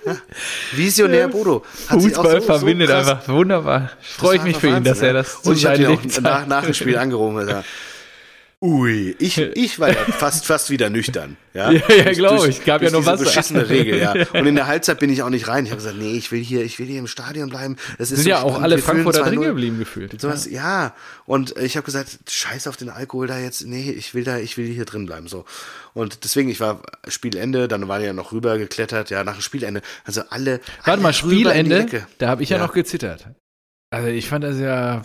[0.07, 0.17] Ja.
[0.73, 1.65] Visionär Bodo.
[1.89, 3.91] Hat Fußball so- so verbindet krass- einfach wunderbar.
[4.01, 6.65] Freue ich mich für ihn, dass er das Und ich habe seinen Lebzeiten- nach, nach
[6.65, 7.67] dem Spiel angerufen und gesagt,
[8.65, 11.37] Ui, ich, ich war ja fast, fast wieder nüchtern.
[11.53, 12.65] Ja, Ja, ja, Durch- glaub durch- ich.
[12.65, 13.25] Gab ja durch nur diese Wasser.
[13.25, 14.13] beschissene Regel, ja.
[14.35, 15.65] Und in der Halbzeit bin ich auch nicht rein.
[15.65, 17.75] Ich habe gesagt, nee, ich will hier, ich will hier im Stadion bleiben.
[17.99, 19.45] Es ist Sind so ja auch alle Wir Frankfurter drin 2-0.
[19.47, 20.21] geblieben gefühlt.
[20.21, 20.95] Sowas, ja.
[21.27, 23.67] Und ich habe gesagt, scheiß auf den Alkohol da jetzt.
[23.67, 25.27] Nee, ich will da, ich will hier drin bleiben.
[25.27, 25.45] So.
[25.93, 29.43] Und deswegen, ich war Spielende, dann waren die ja noch rüber geklettert, ja, nach dem
[29.43, 29.83] Spielende.
[30.05, 30.61] Also alle.
[30.85, 32.59] Warte alle mal, Spielende, da habe ich ja.
[32.59, 32.67] Ja.
[32.67, 33.27] noch gezittert.
[33.91, 35.03] Also ich fand das ja,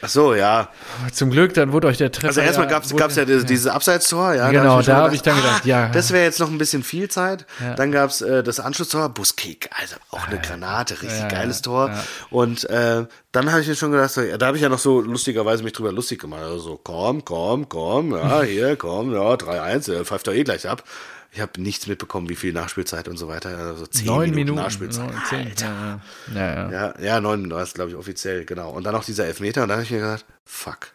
[0.00, 0.68] Ach so, ja.
[1.12, 2.28] zum Glück, dann wurde euch der Treffer.
[2.28, 4.50] Also erstmal ja, gab's wurde- gab's ja dieses, dieses Abseitstor, ja.
[4.50, 5.88] Genau, ich da schon hab ich dann gedacht, ja.
[5.88, 7.46] Das wäre jetzt noch ein bisschen viel Zeit.
[7.60, 7.74] Ja.
[7.74, 11.88] Dann gab's äh, das Anschlusstor, Buskick, also auch eine Granate, richtig Ja, geiles Tor.
[11.88, 12.04] ja.
[12.30, 14.78] Und äh, dann habe ich mir schon gedacht, so, ja, da habe ich ja noch
[14.78, 16.42] so lustigerweise mich drüber lustig gemacht.
[16.42, 20.68] Also so, komm, komm, komm, ja, hier, komm, ja, 3-1, äh, pfeift doch eh gleich
[20.68, 20.84] ab.
[21.30, 23.56] Ich habe nichts mitbekommen, wie viel Nachspielzeit und so weiter.
[23.56, 24.60] Also zehn Neun Minuten, Minuten.
[24.62, 25.06] Nachspielzeit.
[25.10, 26.00] neun, zehn, ja,
[26.34, 26.34] ja.
[26.34, 26.70] Ja, ja.
[26.70, 28.70] Ja, ja, neun Minuten war es, glaube ich, offiziell, genau.
[28.70, 30.92] Und dann noch dieser Elfmeter und dann habe ich mir gedacht, fuck,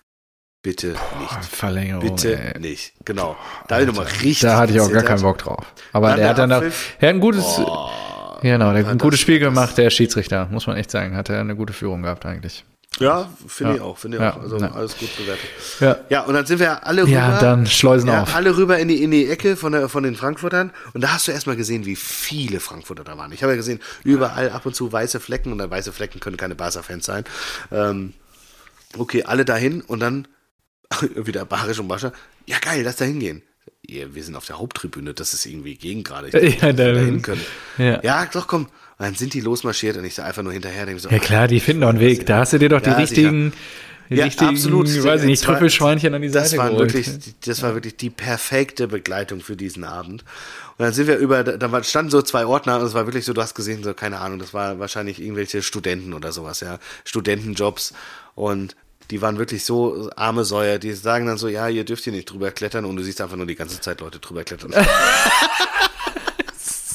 [0.64, 1.46] bitte nicht.
[1.46, 2.02] Verlängerung.
[2.16, 2.60] Bitte ey.
[2.60, 2.94] nicht.
[3.06, 3.38] Genau.
[3.68, 4.40] Da habe ich nochmal richtig.
[4.42, 5.66] Da hatte ich auch gar keinen Bock drauf.
[5.92, 6.96] Aber Dann der hat Abpfiff.
[7.00, 7.90] er hat ein gutes, Oh,
[8.42, 11.16] genau, der hat ein gutes Spiel gemacht, der Schiedsrichter, muss man echt sagen.
[11.16, 12.66] Hat er eine gute Führung gehabt eigentlich.
[13.04, 13.76] Ja, finde Ja.
[13.78, 13.98] ich auch.
[13.98, 14.42] Finde ich Ja, auch.
[14.42, 14.72] Also ja.
[14.72, 15.46] alles gut bewertet.
[15.80, 15.98] Ja.
[16.10, 17.12] Ja, und dann sind wir alle rüber.
[17.12, 18.34] Ja, dann Schleusen auf.
[18.36, 20.72] alle rüber in die, in die Ecke von, der, von den Frankfurtern.
[20.94, 23.32] Und da hast du erstmal gesehen, wie viele Frankfurter da waren.
[23.32, 25.52] Ich habe ja gesehen, überall ab und zu weiße Flecken.
[25.52, 27.24] Und weiße Flecken können keine Barca-Fans sein.
[27.72, 28.14] Ähm,
[28.98, 29.82] okay, alle dahin.
[29.82, 30.28] Und dann
[31.16, 32.12] wieder Barisch und Bascha.
[32.46, 33.42] Ja, geil, lass da hingehen.
[33.86, 35.14] Ja, wir sind auf der Haupttribüne.
[35.14, 36.28] Das ist irgendwie gegen gerade.
[36.28, 37.42] Ich Ja, dachte, dass wir dann- da hin können.
[37.78, 38.02] Ja.
[38.04, 38.68] Ja, doch, komm.
[39.04, 40.88] Und dann sind die losmarschiert und ich so einfach nur hinterher.
[40.98, 42.26] So, Ja klar, die finden doch einen Weg.
[42.26, 43.52] Da hast du dir doch die Ja, richtigen,
[44.10, 44.88] die Ja, richtigen, absolut.
[44.88, 46.94] weiß ich nicht, Trüffelschweinchen an die Das Seite war geholt.
[46.94, 47.10] wirklich,
[47.46, 50.24] das war wirklich die perfekte Begleitung für diesen Abend.
[50.78, 53.34] Und dann sind wir über, da standen so zwei Ordner und es war wirklich so,
[53.34, 56.80] du hast gesehen, so, keine Ahnung, das war wahrscheinlich irgendwelche Studenten oder sowas, ja.
[57.04, 57.94] Studentenjobs.
[58.36, 58.78] Und
[59.12, 62.32] die waren wirklich so arme Säuer, die sagen dann so, ja, ihr dürft hier nicht
[62.32, 64.72] drüber klettern und du siehst einfach nur die ganze Zeit Leute drüber klettern.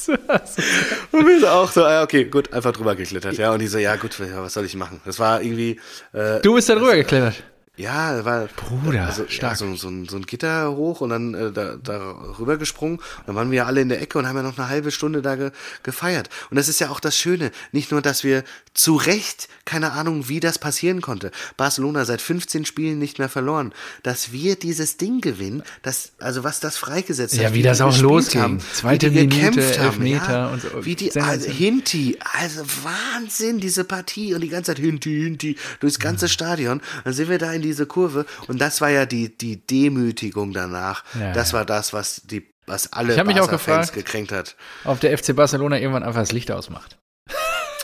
[1.11, 3.51] Und wir so auch so, ja, okay, gut, einfach drüber geklettert, ja.
[3.51, 5.01] Und die so, ja, gut, was soll ich machen?
[5.05, 5.79] Das war irgendwie,
[6.13, 7.43] äh, Du bist da drüber geklettert.
[7.79, 9.55] Ja, war Bruder, also, ja, stark.
[9.55, 12.97] so, so, ein, so ein Gitter hoch und dann äh, da, da rüber gesprungen.
[12.97, 15.21] Und dann waren wir alle in der Ecke und haben ja noch eine halbe Stunde
[15.21, 15.51] da ge,
[15.83, 16.29] gefeiert.
[16.49, 17.51] Und das ist ja auch das Schöne.
[17.71, 21.31] Nicht nur, dass wir zu Recht, keine Ahnung, wie das passieren konnte.
[21.55, 23.73] Barcelona seit 15 Spielen nicht mehr verloren.
[24.03, 27.53] Dass wir dieses Ding gewinnen, das, also was das freigesetzt Ja, hat.
[27.53, 28.41] wie die das auch losging.
[28.41, 30.85] haben, Zweite wie die Minute, Elfmeter ja, und so.
[30.85, 35.97] Wie die, also Hinti, also Wahnsinn, diese Partie und die ganze Zeit Hinti, Hinti, durchs
[35.99, 36.81] ganze Stadion.
[37.05, 41.03] Dann sind wir da in diese Kurve und das war ja die, die Demütigung danach.
[41.19, 41.59] Ja, das ja.
[41.59, 44.55] war das, was die was alle Barca-Fans gekränkt hat.
[44.85, 46.97] Ob der FC Barcelona irgendwann einfach das Licht ausmacht.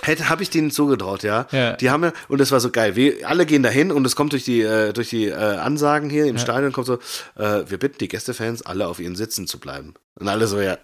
[0.04, 1.48] Hätte habe ich denen zugetraut, ja.
[1.52, 1.74] Ja.
[1.74, 2.96] Die haben ja und das war so geil.
[2.96, 6.26] Wir alle gehen dahin und es kommt durch die äh, durch die äh, Ansagen hier
[6.26, 7.00] im Stadion kommt so,
[7.36, 9.96] äh, wir bitten die Gästefans alle auf ihren Sitzen zu bleiben.
[10.14, 10.78] Und alle so ja,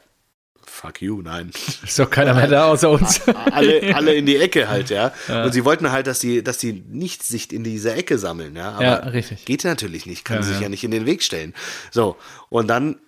[0.82, 1.52] fuck you, nein.
[1.86, 3.22] Ist doch keiner mehr da außer uns.
[3.28, 5.14] alle, alle in die Ecke halt, ja.
[5.28, 5.44] Ja.
[5.44, 8.72] Und sie wollten halt, dass die, dass die nicht sich in diese Ecke sammeln, ja.
[8.72, 9.46] Aber Ja, richtig.
[9.46, 10.64] geht natürlich nicht, kann Ja, sich ja.
[10.64, 11.54] ja nicht in den Weg stellen.
[11.92, 12.18] So,
[12.50, 13.00] und dann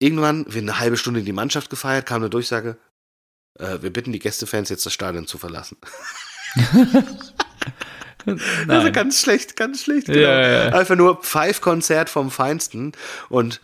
[0.00, 2.76] irgendwann, wir eine halbe Stunde die Mannschaft gefeiert, kam eine Durchsage,
[3.58, 5.76] äh, wir bitten die Gästefans jetzt das Stadion zu verlassen.
[8.68, 10.06] Also ganz schlecht, ganz schlecht.
[10.06, 10.18] Genau.
[10.20, 10.72] ja, ja.
[10.72, 12.92] Einfach nur Pfeifkonzert vom Feinsten.
[13.30, 13.60] Und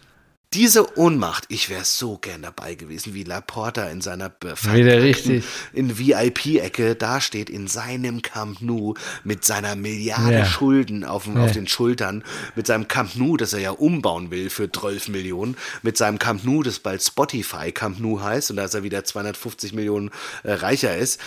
[0.54, 4.32] diese Ohnmacht, ich wäre so gern dabei gewesen, wie Laporta in seiner
[4.72, 5.44] Wieder richtig.
[5.72, 8.94] in VIP-Ecke dasteht, in seinem Camp Nou,
[9.24, 10.44] mit seiner Milliarde Ja.
[10.46, 11.44] Schulden auf, dem, Ja.
[11.44, 12.24] auf den Schultern,
[12.54, 16.44] mit seinem Camp Nou, das er ja umbauen will für 12 Millionen, mit seinem Camp
[16.44, 20.10] Nou, das bald Spotify Camp Nou heißt und dass er wieder 250 Millionen
[20.44, 21.20] äh, reicher ist,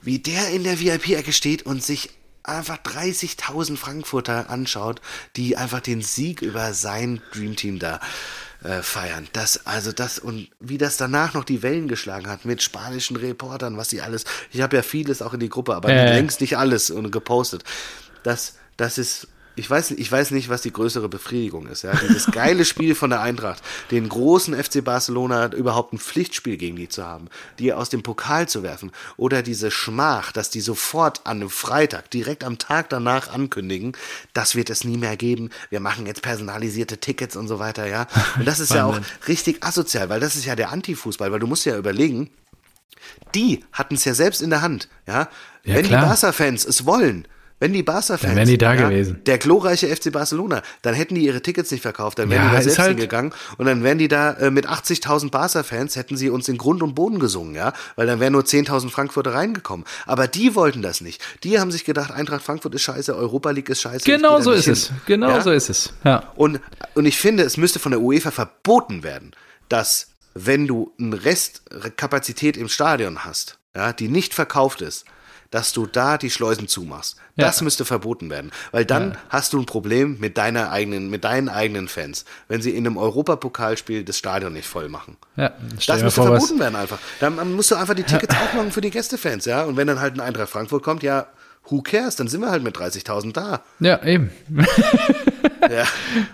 [0.00, 2.10] wie der in der VIP-Ecke steht und sich
[2.44, 5.00] einfach 30.000 Frankfurter anschaut,
[5.36, 8.00] die einfach den Sieg über sein Dreamteam da
[8.62, 9.28] äh, feiern.
[9.32, 13.76] Das, also das und wie das danach noch die Wellen geschlagen hat mit spanischen Reportern,
[13.76, 14.24] was sie alles.
[14.52, 16.14] Ich habe ja vieles auch in die Gruppe, aber Äh.
[16.14, 17.64] längst nicht alles und gepostet.
[18.22, 19.28] Das, das ist.
[19.56, 21.82] Ich weiß, ich weiß nicht, was die größere Befriedigung ist.
[21.82, 21.92] Ja?
[21.94, 26.88] Dieses geile Spiel von der Eintracht, den großen FC Barcelona überhaupt ein Pflichtspiel gegen die
[26.88, 27.28] zu haben,
[27.58, 32.10] die aus dem Pokal zu werfen oder diese Schmach, dass die sofort an einem Freitag,
[32.10, 33.92] direkt am Tag danach ankündigen,
[34.32, 35.50] das wird es nie mehr geben.
[35.70, 38.06] Wir machen jetzt personalisierte Tickets und so weiter, ja.
[38.36, 38.98] Und das ist ja auch
[39.28, 42.30] richtig asozial, weil das ist ja der Antifußball, weil du musst ja überlegen,
[43.34, 45.28] die hatten es ja selbst in der Hand, ja.
[45.64, 46.02] Ja, Wenn klar.
[46.02, 47.26] die Barca-Fans es wollen,
[47.64, 49.22] wenn die Barca-Fans, wären die da ja, gewesen.
[49.24, 52.56] der glorreiche FC Barcelona, dann hätten die ihre Tickets nicht verkauft, dann wären Ja, die
[52.56, 56.28] da selbst halt- hingegangen und dann wären die da äh, mit 80.000 Barca-Fans, hätten sie
[56.28, 59.86] uns in Grund und Boden gesungen, ja, weil dann wären nur 10.000 Frankfurter reingekommen.
[60.04, 61.22] Aber die wollten das nicht.
[61.42, 64.04] Die haben sich gedacht, Eintracht Frankfurt ist scheiße, Europa League ist scheiße.
[64.04, 64.74] Genau so ist hin.
[64.74, 64.90] es.
[65.06, 65.40] Genau Ja?
[65.40, 65.92] so ist es.
[66.04, 66.24] Ja.
[66.36, 66.60] Und,
[66.94, 69.32] und ich finde, es müsste von der UEFA verboten werden,
[69.70, 75.04] dass wenn du eine Restkapazität im Stadion hast, ja, die nicht verkauft ist,
[75.54, 77.16] dass du da die Schleusen zumachst.
[77.36, 77.46] Ja.
[77.46, 79.16] Das müsste verboten werden, weil dann Ja.
[79.28, 82.96] hast du ein Problem mit deiner eigenen, mit deinen eigenen Fans, wenn sie in einem
[82.96, 85.16] Europapokalspiel das Stadion nicht voll machen.
[85.36, 85.52] ja.
[85.86, 86.98] Das müsste vor, verboten werden einfach.
[87.20, 89.62] Dann musst du einfach die Tickets aufmachen für die Gästefans, ja.
[89.62, 91.26] Und wenn dann halt ein Eintracht Frankfurt kommt, ja,
[91.68, 92.16] who cares?
[92.16, 93.60] Dann sind wir halt mit 30.000 da.
[93.78, 94.30] ja, eben.
[95.70, 95.84] Ja.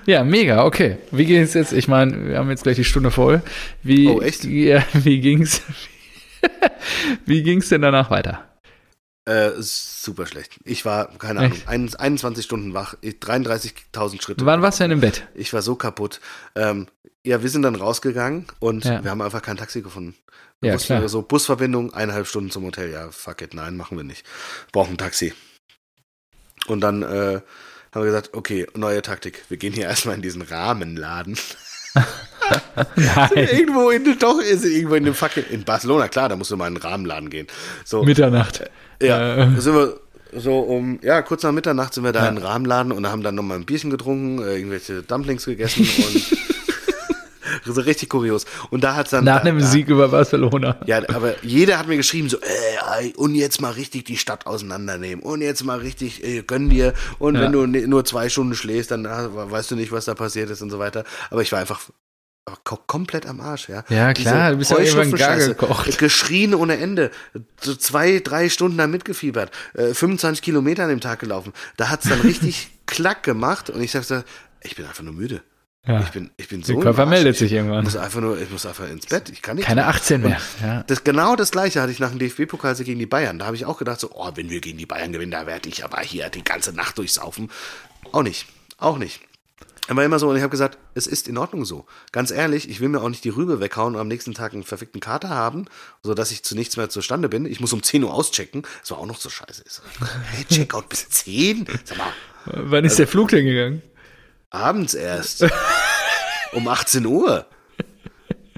[0.07, 0.99] Ja, mega, okay.
[1.13, 1.73] Wie ging's jetzt?
[1.73, 3.43] Ich meine, wir haben jetzt gleich die Stunde voll.
[3.85, 4.43] Wie, Oh, echt?
[4.43, 5.63] Ja, wie ging's?
[7.27, 8.45] wie ging's denn danach weiter?
[9.27, 10.59] Äh, super schlecht.
[10.65, 11.69] Ich war, keine Ahnung, Echt?
[11.69, 14.47] ein- 21 Stunden wach, ich- 33.000 Schritte.
[14.47, 15.27] Wann warst du denn im Bett?
[15.35, 16.21] Ich war so kaputt.
[16.57, 16.89] Ähm,
[17.25, 19.05] ja, wir sind dann rausgegangen und Ja.
[19.05, 20.15] wir haben einfach kein Taxi gefunden.
[20.61, 21.09] Wir Ja, wussten klar.
[21.09, 22.91] so Busverbindung, eineinhalb Stunden zum Hotel.
[22.91, 24.25] Ja, fuck it, nein, machen wir nicht.
[24.73, 25.33] Brauchen ein Taxi.
[26.67, 27.07] Und dann äh,
[27.93, 29.45] haben wir gesagt, okay, neue Taktik.
[29.49, 31.39] Wir gehen hier erstmal in diesen Rahmenladen.
[33.35, 36.67] Irgendwo in doch ist irgendwo in dem fucking in Barcelona, klar, da musst du mal
[36.69, 37.47] in einen Rahmenladen gehen.
[37.85, 38.65] So, Mitternacht.
[39.03, 40.01] Ja, Äh, sind wir
[40.33, 42.29] so um, ja, kurz nach Mitternacht sind wir da Ja.
[42.29, 46.39] in den Rahmenladen und haben dann nochmal ein Bierchen getrunken, äh, irgendwelche Dumplings gegessen und
[47.75, 48.45] so richtig kurios.
[48.71, 49.25] Und da hat's dann.
[49.25, 50.77] nach einem da, Sieg über Barcelona.
[50.87, 54.47] Ja, aber jeder hat mir geschrieben, so, äh, ey, und jetzt mal richtig die Stadt
[54.47, 56.95] auseinandernehmen und jetzt mal richtig, äh, gönn dir.
[57.19, 57.43] Und Ja.
[57.43, 60.63] wenn du ne- nur zwei Stunden schläfst, dann weißt du nicht, was da passiert ist
[60.63, 61.05] und so weiter.
[61.31, 61.81] Aber ich war einfach
[62.65, 63.85] komplett am Arsch, ja.
[63.89, 65.99] Ja, klar, du bist ja irgendwann gar gekocht.
[65.99, 67.11] Geschrien ohne Ende.
[67.61, 69.51] So zwei, drei Stunden da mitgefiebert.
[69.75, 71.53] Äh, 25 Kilometer an dem Tag gelaufen.
[71.77, 74.25] Da hat's dann richtig klack gemacht und ich sagte,
[74.63, 75.43] ich bin einfach nur müde.
[75.87, 76.01] Ja.
[76.01, 76.75] Ich bin, ich bin so.
[76.75, 77.85] Der Körper meldet ich sich irgendwann.
[77.85, 79.31] Muss einfach nur, ich muss einfach ins Bett.
[79.31, 79.65] Ich kann nicht.
[79.65, 79.89] Keine mehr.
[79.89, 80.39] 18 mehr.
[80.63, 80.83] Ja.
[80.87, 83.39] Das, genau das gleiche hatte ich nach dem DFB-Pokalsieg gegen die Bayern.
[83.39, 85.69] Da habe ich auch gedacht, so, oh, wenn wir gegen die Bayern gewinnen, da werde
[85.71, 87.51] ich aber hier die ganze Nacht durchsaufen.
[88.13, 88.47] Auch nicht.
[88.77, 89.21] Auch nicht.
[89.91, 91.85] Aber immer so, und ich habe gesagt, es ist in Ordnung so.
[92.13, 94.63] Ganz ehrlich, ich will mir auch nicht die Rübe weghauen und am nächsten Tag einen
[94.63, 95.65] verfickten Kater haben,
[96.05, 97.45] sodass ich zu nichts mehr zustande bin.
[97.45, 98.63] Ich muss um 10 Uhr auschecken.
[98.81, 99.65] Das war auch noch so scheiße.
[99.67, 99.83] So,
[100.31, 101.67] Hey, Checkout bis 10?
[101.85, 102.13] Sag mal,
[102.47, 103.83] Wann ist der Flug denn gegangen?
[104.51, 105.45] abends erst.
[106.53, 107.47] um 18 Uhr.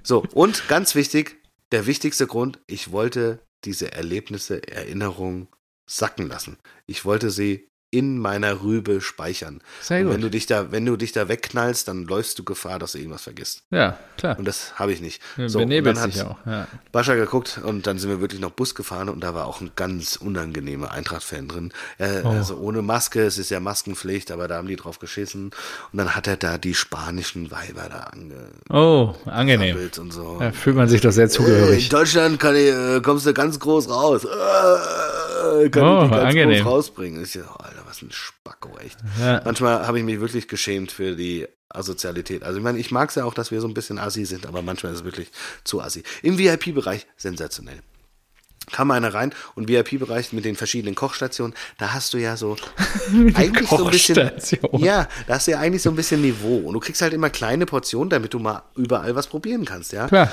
[0.03, 1.37] So, und ganz wichtig,
[1.71, 5.49] der wichtigste Grund, ich wollte diese Erlebnisse, Erinnerungen
[5.87, 6.59] sacken lassen.
[6.87, 9.61] Ich wollte sie in meiner Rübe speichern.
[9.83, 10.15] Sehr und gut.
[10.15, 12.99] wenn du dich da, wenn du dich da wegknallst, dann läufst du Gefahr, dass du
[12.99, 13.63] irgendwas vergisst.
[13.71, 14.37] Ja, klar.
[14.39, 15.21] Und das habe ich nicht.
[15.37, 16.39] So, und benebelt dann hat sich auch.
[16.47, 16.67] Ja.
[16.91, 19.73] Bascha geguckt und dann sind wir wirklich noch Bus gefahren und da war auch ein
[19.77, 21.73] ganz unangenehmer Eintracht-Fan drin.
[21.99, 22.29] Äh, Oh.
[22.31, 25.51] Also ohne Maske, es ist ja Maskenpflicht, aber da haben die drauf geschissen.
[25.93, 28.11] Und dann hat er da die spanischen Weiber da
[28.75, 29.77] Oh, angenehm.
[29.99, 30.39] und so.
[30.41, 31.89] Da fühlt man sich doch sehr Äh, In zugehörig.
[31.91, 34.25] Deutschland kann ich, äh, kommst du ganz groß raus.
[34.25, 34.29] Äh,
[35.71, 36.63] kann Oh, ich dich ganz angenehm.
[36.65, 37.23] groß rausbringen.
[37.23, 38.99] Ich, so, Alter, was ein Spacko, echt.
[39.21, 39.41] Ja.
[39.45, 42.43] Manchmal habe ich mich wirklich geschämt für die Asozialität.
[42.43, 44.47] Also ich meine, ich mag es ja auch, dass wir so ein bisschen assi sind,
[44.47, 45.31] aber manchmal ist es wirklich
[45.65, 46.03] zu assi.
[46.23, 47.81] Im VIP-Bereich sensationell.
[48.71, 52.57] Kam einer rein und VIP-Bereich mit den verschiedenen Kochstationen, da hast du ja so
[53.35, 54.31] eigentlich so ein bisschen,
[54.79, 57.29] ja, da hast du ja eigentlich so ein bisschen Niveau und du kriegst halt immer
[57.29, 60.07] kleine Portionen, damit du mal überall was probieren kannst, ja.
[60.07, 60.31] Klar.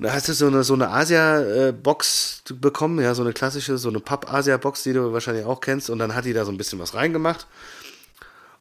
[0.00, 3.90] Und da hast du so eine, so eine Asia-Box bekommen, ja, so eine klassische, so
[3.90, 5.90] eine Papp-Asia-Box, die du wahrscheinlich auch kennst.
[5.90, 7.46] Und dann hat die da so ein bisschen was reingemacht.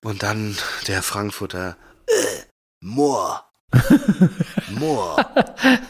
[0.04, 1.78] Und dann der Frankfurter,
[2.08, 2.44] äh,
[2.82, 3.46] Moor.
[4.72, 5.26] Moor.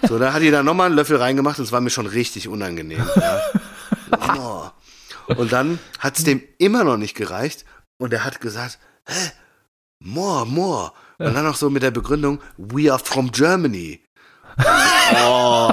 [0.07, 2.47] So, da hat die da nochmal einen Löffel reingemacht und es war mir schon richtig
[2.47, 3.03] unangenehm.
[3.15, 3.41] Ja.
[4.35, 4.73] Moor.
[5.35, 7.65] Und dann hat es dem immer noch nicht gereicht.
[7.97, 8.77] Und er hat gesagt,
[9.07, 9.31] hä?
[9.97, 10.91] More, more.
[11.17, 14.03] Und dann noch so mit der Begründung, we are from Germany.
[14.59, 15.69] Oh,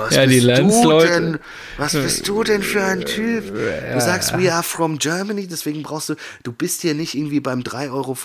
[0.00, 1.08] was Ja, die bist du Landsleute.
[1.08, 1.38] denn?
[1.76, 3.52] Was bist du denn für ein Typ?
[3.52, 7.60] Du sagst, we are from Germany, deswegen brauchst du, du bist hier nicht irgendwie beim
[7.60, 8.16] 3,50 Euro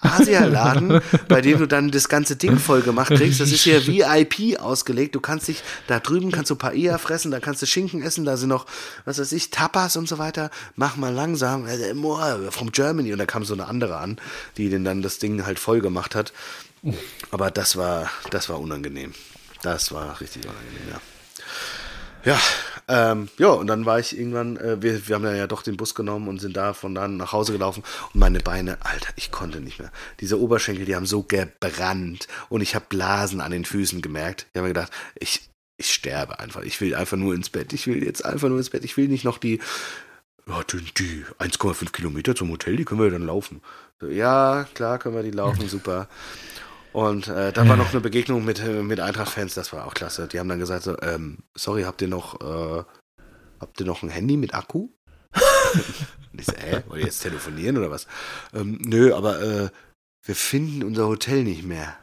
[0.00, 3.40] Asialaden, bei dem du dann das ganze Ding voll gemacht kriegst.
[3.40, 5.14] Das ist hier VIP ausgelegt.
[5.14, 8.36] Du kannst dich, da drüben kannst du Paella fressen, da kannst du Schinken essen, da
[8.36, 8.66] sind noch,
[9.04, 10.50] was weiß ich, Tapas und so weiter.
[10.76, 13.12] Mach mal langsam, äh, more, from Germany.
[13.12, 14.16] Und da kam so eine andere an,
[14.56, 16.32] die den dann das Ding halt voll gemacht hat.
[17.30, 19.14] Aber das war, das war unangenehm.
[19.62, 21.00] Das war richtig unangenehm, ja.
[22.24, 22.40] Ja,
[22.88, 25.94] ähm, ja, und dann war ich irgendwann, äh, wir, wir haben ja doch den Bus
[25.94, 29.60] genommen und sind da von dann nach Hause gelaufen und meine Beine, Alter, ich konnte
[29.60, 29.90] nicht mehr.
[30.20, 34.46] Diese Oberschenkel, die haben so gebrannt und ich habe Blasen an den Füßen gemerkt.
[34.52, 36.62] Ich habe mir gedacht, ich, ich sterbe einfach.
[36.62, 37.72] Ich will einfach nur ins Bett.
[37.72, 38.84] Ich will jetzt einfach nur ins Bett.
[38.84, 39.60] Ich will nicht noch die,
[40.46, 43.62] die, die 1,5 Kilometer zum Hotel, die können wir dann laufen.
[44.00, 46.08] So, ja, klar können wir die laufen, super.
[46.92, 50.28] Und äh, dann war noch eine Begegnung mit, äh, mit Eintracht-Fans, das war auch klasse.
[50.28, 52.84] Die haben dann gesagt so, ähm, sorry, habt ihr noch, äh,
[53.60, 54.88] habt ihr noch ein Handy mit Akku?
[56.32, 58.06] Und ich so, hä, wollt ihr jetzt telefonieren oder was?
[58.54, 59.68] Ähm, nö, aber äh,
[60.24, 61.96] wir finden unser Hotel nicht mehr.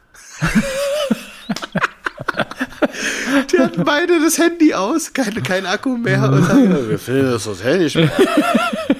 [3.52, 6.24] Die hatten beide das Handy aus, kein, kein Akku mehr.
[6.24, 8.10] Und sagen, wir finden das Hotel nicht mehr.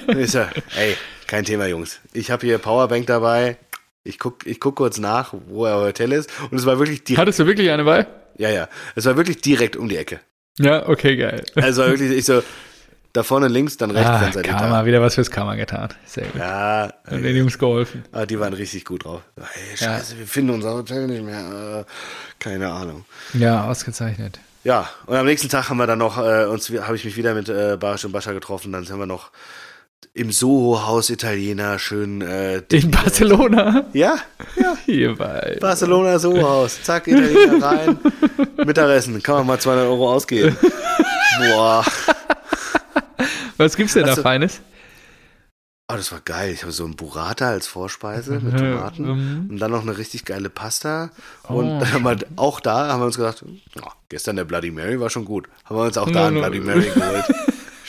[0.07, 0.39] Und ich so,
[0.75, 0.95] ey,
[1.27, 1.99] kein Thema, Jungs.
[2.13, 3.57] Ich habe hier Powerbank dabei.
[4.03, 6.29] Ich guck, ich guck kurz nach, wo euer Hotel ist.
[6.49, 8.07] Und es war wirklich direkt, Hattest du wirklich eine bei?
[8.37, 10.19] ja, ja, es war wirklich direkt um die Ecke.
[10.57, 11.43] Ja, okay, geil.
[11.55, 12.41] Also war wirklich, ich so,
[13.13, 14.85] da vorne links, dann rechts, Ah, dann seid Karma, da.
[14.85, 15.89] wieder was fürs Karma getan.
[16.05, 16.39] Sehr gut.
[16.39, 18.03] Ja, Und den Jungs geholfen.
[18.11, 19.21] Ah, die waren richtig gut drauf.
[19.37, 21.85] Hey, scheiße, wir finden unser Hotel nicht mehr.
[21.87, 21.91] Äh,
[22.39, 23.05] keine Ahnung.
[23.33, 24.39] Ja, ausgezeichnet.
[24.63, 27.33] Ja, und am nächsten Tag haben wir dann noch, äh, uns habe ich mich wieder
[27.33, 28.71] mit äh, Barisch und Bascha getroffen.
[28.71, 29.31] Dann sind wir noch
[30.13, 32.21] im Soho-Haus Italiener schön.
[32.21, 33.85] Äh, In Barcelona?
[33.93, 34.15] ja,
[34.57, 34.77] ja.
[34.85, 35.57] Hier bei.
[35.61, 36.83] Barcelona Soho-Haus.
[36.83, 37.97] Zack, Italiener rein.
[38.65, 39.21] Mittagessen.
[39.23, 40.57] Kann man mal 200 Euro ausgeben.
[41.39, 41.85] Boah.
[43.57, 44.61] Was gibt's denn da Hast du- Feines?
[45.91, 46.51] Oh, das war geil.
[46.53, 49.03] Ich habe so ein Burrata als Vorspeise mit Tomaten.
[49.43, 49.49] Mhm.
[49.49, 51.09] Und dann noch eine richtig geile Pasta.
[51.43, 51.79] Und Oh.
[51.81, 53.43] dann haben wir, auch da haben wir uns gedacht,
[53.75, 55.49] ja, gestern der Bloody Mary war schon gut.
[55.65, 56.41] Haben wir uns auch da No, einen no.
[56.43, 57.25] Bloody Mary geholt.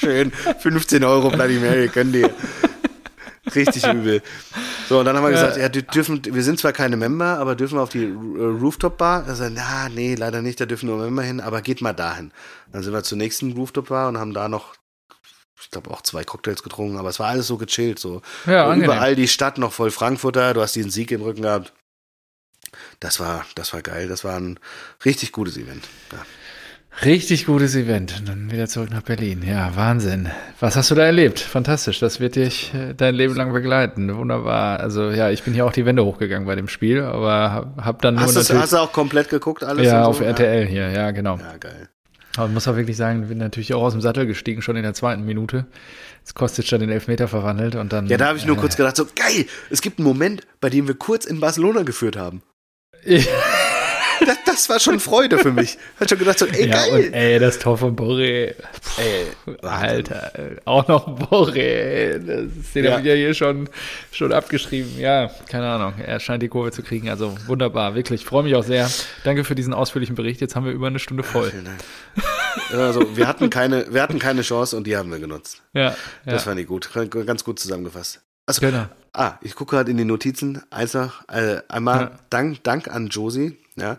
[0.03, 2.27] Schön, 15 Euro Bloody Mary, können die.
[3.55, 4.21] Richtig übel.
[4.89, 7.79] So, und dann haben wir gesagt, ja, dürfen, wir sind zwar keine Member, aber dürfen
[7.79, 9.27] wir auf die äh, Rooftop-Bar?
[9.29, 12.33] Er sagt, na, nee, leider nicht, da dürfen nur Member hin, aber geht mal dahin.
[12.73, 14.75] Dann sind wir zur nächsten Rooftop-Bar und haben da noch,
[15.61, 18.23] ich glaube, auch zwei Cocktails getrunken, aber es war alles so gechillt, so.
[18.45, 18.75] Ja.
[18.75, 21.73] Überall die Stadt noch voll Frankfurter, du hast diesen Sieg im Rücken gehabt.
[22.99, 24.59] Das war, das war geil, das war ein
[25.05, 25.89] richtig gutes Event.
[26.13, 26.19] Ja.
[27.05, 28.19] Richtig gutes Event.
[28.21, 29.43] Und dann wieder zurück nach Berlin.
[29.45, 30.29] Ja, Wahnsinn.
[30.61, 31.41] Was hast du da erlebt?
[31.41, 31.99] Fantastisch.
[31.99, 34.15] Das wird dich äh, dein Leben lang begleiten.
[34.15, 34.79] Wunderbar.
[34.79, 38.15] Also ja, ich bin hier auch die Wände hochgegangen bei dem Spiel, aber hab, dann
[38.15, 38.63] nur Hast, natürlich.
[38.63, 39.87] hast du auch komplett geguckt, alles?
[39.87, 40.25] ja, und auf so?
[40.25, 40.91] RTL hier.
[40.91, 41.39] Ja, genau.
[41.39, 41.89] Ja, geil.
[42.37, 44.83] Aber man muss auch wirklich sagen, bin natürlich auch aus dem Sattel gestiegen, schon in
[44.83, 45.67] der zweiten Minute.
[46.21, 48.07] Jetzt Kostic dann den Elfmeter verwandelt und dann.
[48.07, 50.71] Ja, da habe ich nur äh, kurz gedacht, so geil, es gibt einen Moment, bei
[50.71, 52.43] dem wir kurz in Barcelona geführt haben.
[54.27, 55.79] Das, das war schon Freude für mich.
[55.99, 56.93] Hat schon gedacht, so, ey, ja, geil.
[57.07, 58.55] und ey, das Tor von Boré.
[58.99, 59.57] ey.
[59.63, 60.33] Alter,
[60.65, 62.19] auch noch Boré.
[62.19, 62.93] Das, den Ja.
[62.93, 63.69] habe ich ja hier schon,
[64.13, 64.99] schon abgeschrieben.
[64.99, 65.95] Ja, keine Ahnung.
[66.05, 67.09] Er scheint die Kurve zu kriegen.
[67.09, 68.23] Also wunderbar, wirklich.
[68.23, 68.91] Ich freue mich auch sehr.
[69.25, 70.41] Danke für diesen ausführlichen Bericht.
[70.41, 71.51] Jetzt haben wir über eine Stunde voll.
[71.51, 71.79] Vielen Dank.
[72.73, 75.63] Also wir hatten keine, wir hatten keine Chance und die haben wir genutzt.
[75.73, 75.95] Ja, ja.
[76.27, 76.91] Das fand ich gut.
[77.27, 78.21] Ganz gut zusammengefasst.
[78.47, 78.87] Also, Genau.
[79.13, 80.63] ah, ich gucke gerade in die Notizen.
[80.71, 82.11] Also, äh, einmal Ja.
[82.31, 83.57] Dank, Dank an Josie.
[83.77, 83.99] Ja,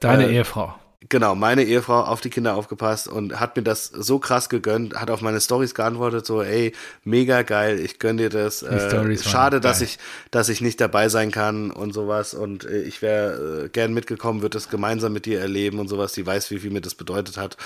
[0.00, 0.74] Deine Äh, Ehefrau.
[1.08, 5.10] Genau, meine Ehefrau auf die Kinder aufgepasst und hat mir das so krass gegönnt, hat
[5.10, 6.72] auf meine Stories geantwortet, so, ey,
[7.04, 8.62] mega geil, ich gönn dir das.
[8.62, 9.88] Äh, schade, dass geil.
[9.88, 9.98] ich,
[10.30, 12.34] dass ich nicht dabei sein kann und sowas.
[12.34, 16.12] Und äh, ich wäre äh, gern mitgekommen, würde das gemeinsam mit dir erleben und sowas.
[16.12, 17.56] Die weiß, wie viel mir das bedeutet hat.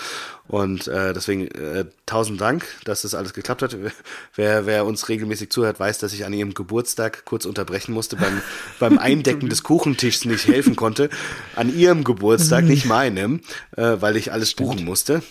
[0.48, 3.76] Und äh, deswegen äh, tausend Dank, dass das alles geklappt hat.
[4.34, 8.40] Wer, wer uns regelmäßig zuhört, weiß, dass ich an ihrem Geburtstag kurz unterbrechen musste, beim,
[8.78, 11.10] beim Eindecken des Kuchentischs nicht helfen konnte.
[11.56, 13.29] An ihrem Geburtstag, nicht meinem,
[13.76, 15.22] äh, weil ich alles buchen musste.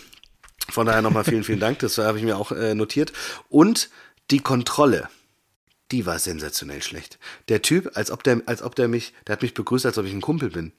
[0.70, 1.80] Von daher nochmal vielen, vielen Dank.
[1.80, 3.12] Das habe ich mir auch äh, notiert.
[3.48, 3.90] Und
[4.30, 5.08] die Kontrolle,
[5.90, 7.18] die war sensationell schlecht.
[7.48, 10.06] Der Typ, als ob der, als ob der mich, der hat mich begrüßt, als ob
[10.06, 10.72] ich ein Kumpel bin.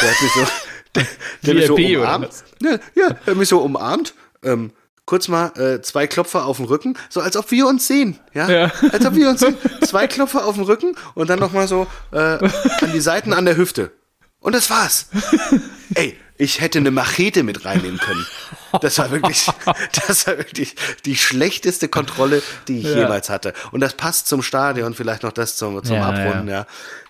[0.00, 0.46] Der hat mich so,
[0.94, 1.06] der,
[1.44, 2.44] der mich so umarmt.
[2.62, 4.14] Ja, ja, der hat mich so umarmt.
[4.42, 4.72] Ähm,
[5.06, 8.48] kurz mal äh, zwei Klopfer auf dem Rücken, so als ob wir uns sehen, ja?
[8.48, 8.72] Ja.
[8.92, 9.56] Als ob wir uns sehen.
[9.82, 13.44] Zwei Klopfer auf dem Rücken und dann noch mal so äh, an die Seiten an
[13.44, 13.90] der Hüfte.
[14.38, 15.08] Und das war's.
[15.94, 18.26] Ey, ich hätte eine Machete mit reinnehmen können.
[18.80, 19.46] Das war wirklich,
[20.06, 22.98] das war wirklich die schlechteste Kontrolle, die ich Ja.
[23.00, 23.52] jemals hatte.
[23.72, 26.66] Und das passt zum Stadion, vielleicht noch das zum, zum Ja, Abrunden, ja.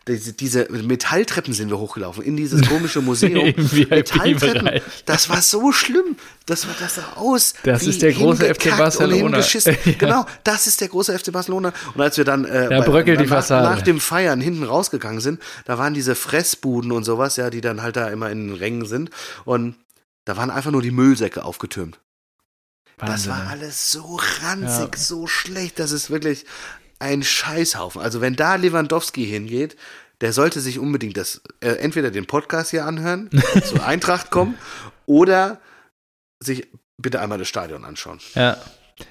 [0.08, 3.54] Diese, diese Metalltreppen sind wir hochgelaufen in dieses komische Museum.
[3.90, 4.80] Metalltreppen.
[5.04, 6.16] Das war so schlimm.
[6.46, 7.52] Das war das sah aus.
[7.62, 9.38] Das ist der große FC Barcelona.
[9.50, 9.72] Ja.
[9.98, 11.72] Genau, das ist der große FC Barcelona.
[11.94, 13.68] Und als wir dann äh, Da bröckelt die nach, Fassade.
[13.68, 17.82] nach dem Feiern hinten rausgegangen sind, da waren diese Fressbuden und sowas, ja, die dann
[17.82, 19.10] halt da immer in den Rängen sind.
[19.44, 19.76] Und
[20.30, 21.98] da waren einfach nur die Müllsäcke aufgetürmt.
[22.98, 23.48] Das Wahnsinn, war ey.
[23.48, 24.98] alles so ranzig, Ja.
[24.98, 25.80] so schlecht.
[25.80, 26.46] Das ist wirklich
[27.00, 28.00] ein Scheißhaufen.
[28.00, 29.76] Also wenn da Lewandowski hingeht,
[30.20, 33.28] der sollte sich unbedingt das, äh, entweder den Podcast hier anhören,
[33.64, 34.56] zur Eintracht kommen,
[35.06, 35.60] oder
[36.38, 38.20] sich bitte einmal das Stadion anschauen.
[38.36, 38.56] Ja.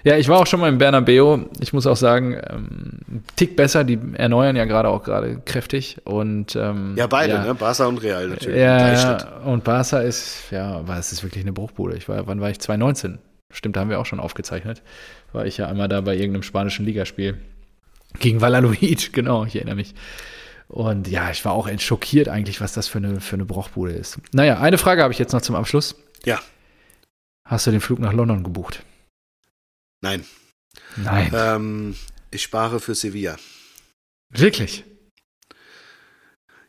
[0.04, 1.40] Ja, ich war auch schon mal im Bernabeu.
[1.60, 3.84] Ich muss auch sagen, ähm, Tick besser.
[3.84, 5.98] Die erneuern ja gerade auch gerade kräftig.
[6.06, 7.44] Und, ähm, Ja, beide, ja.
[7.44, 7.56] ne?
[7.56, 8.60] Barca und Real natürlich.
[8.60, 11.96] Ja, ja, und Barca ist, ja, war es ist wirklich eine Bruchbude.
[11.98, 12.60] Ich war, wann war ich?
[12.60, 13.20] 2019.
[13.52, 14.84] Stimmt, da haben wir auch schon aufgezeichnet.
[15.34, 17.38] War ich ja einmal da bei irgendeinem spanischen Ligaspiel.
[18.20, 19.96] Gegen Valladolid, genau, ich erinnere mich.
[20.68, 24.20] Und ja, ich war auch schockiert eigentlich, was das für eine, für eine Bruchbude ist.
[24.34, 25.96] Naja, eine Frage habe ich jetzt noch zum Abschluss.
[26.26, 26.40] Ja,
[27.50, 28.84] Hast du den Flug nach London gebucht?
[30.02, 30.26] Nein.
[30.98, 31.32] Nein.
[31.34, 31.96] Ähm,
[32.32, 33.38] ich spare für Sevilla.
[34.30, 34.84] Wirklich?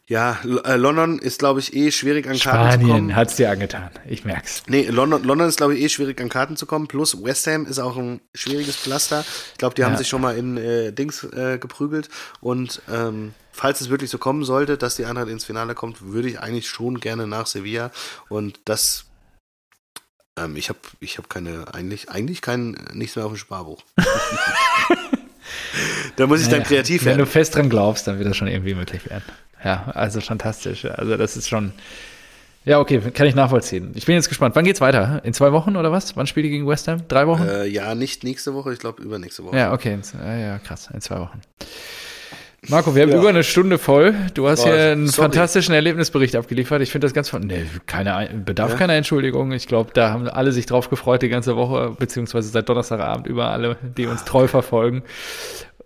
[0.07, 2.91] Ja, äh, London ist, glaube ich, eh schwierig an Karten zu kommen.
[2.91, 3.91] Spanien hat's dir angetan.
[4.09, 4.65] Ich merk's.
[4.67, 6.89] Nee, London, London ist, glaube ich, eh schwierig an Karten zu kommen.
[6.89, 9.25] Plus West Ham ist auch ein schwieriges Pflaster.
[9.53, 9.99] Ich glaube, die haben Ja.
[9.99, 12.09] sich schon mal in äh, Dings äh, geprügelt.
[12.41, 16.29] Und ähm, falls es wirklich so kommen sollte, dass die Eintracht ins Finale kommt, würde
[16.29, 17.93] ich eigentlich schon gerne nach Sevilla.
[18.29, 19.05] Und das,
[20.45, 23.83] ähm, ich habe ich hab keine, eigentlich, eigentlich kein, nichts mehr auf dem Sparbuch.
[26.17, 27.31] da muss ich dann Naja, kreativ Wenn du werden.
[27.31, 29.25] fest dran glaubst, dann wird das schon irgendwie möglich werden.
[29.65, 30.85] Ja, also fantastisch.
[30.87, 31.73] Also das ist schon.
[32.65, 33.93] Ja, okay, kann ich nachvollziehen.
[33.95, 34.55] Ich bin jetzt gespannt.
[34.55, 35.23] Wann geht's weiter?
[35.25, 36.15] In zwei Wochen oder was?
[36.17, 37.09] Wann spielt ihr gegen West Ham?
[37.09, 37.49] Drei Wochen?
[37.49, 39.57] Äh, ja, nicht nächste Woche, ich glaube übernächste Woche.
[39.57, 39.99] Ja, okay.
[40.23, 40.91] Ja, ja, krass.
[40.93, 41.41] In zwei Wochen.
[42.69, 43.19] Marco, wir haben Ja.
[43.19, 44.15] über eine Stunde voll.
[44.35, 45.31] Du hast Boah, hier einen sorry.
[45.31, 46.83] fantastischen Erlebnisbericht abgeliefert.
[46.83, 47.33] Ich finde das ganz.
[47.33, 48.77] Nee, keine, Ein- bedarf Ja.
[48.77, 49.53] keiner Entschuldigung.
[49.53, 53.49] Ich glaube, da haben alle sich drauf gefreut die ganze Woche, beziehungsweise seit Donnerstagabend über
[53.51, 55.03] alle, die uns treu verfolgen.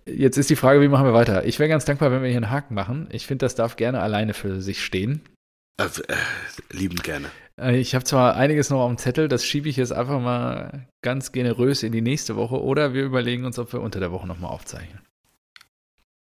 [0.04, 1.46] Jetzt ist die Frage, wie machen wir weiter?
[1.46, 3.06] Ich wäre ganz dankbar, wenn wir hier einen Haken machen.
[3.10, 5.22] Ich finde, das darf gerne alleine für sich stehen.
[5.80, 6.16] Äh, äh,
[6.72, 7.26] liebend gerne.
[7.60, 10.86] Äh, Ich habe zwar einiges noch auf dem Zettel, das schiebe ich jetzt einfach mal
[11.02, 14.26] ganz generös in die nächste Woche oder wir überlegen uns, ob wir unter der Woche
[14.26, 15.00] nochmal aufzeichnen.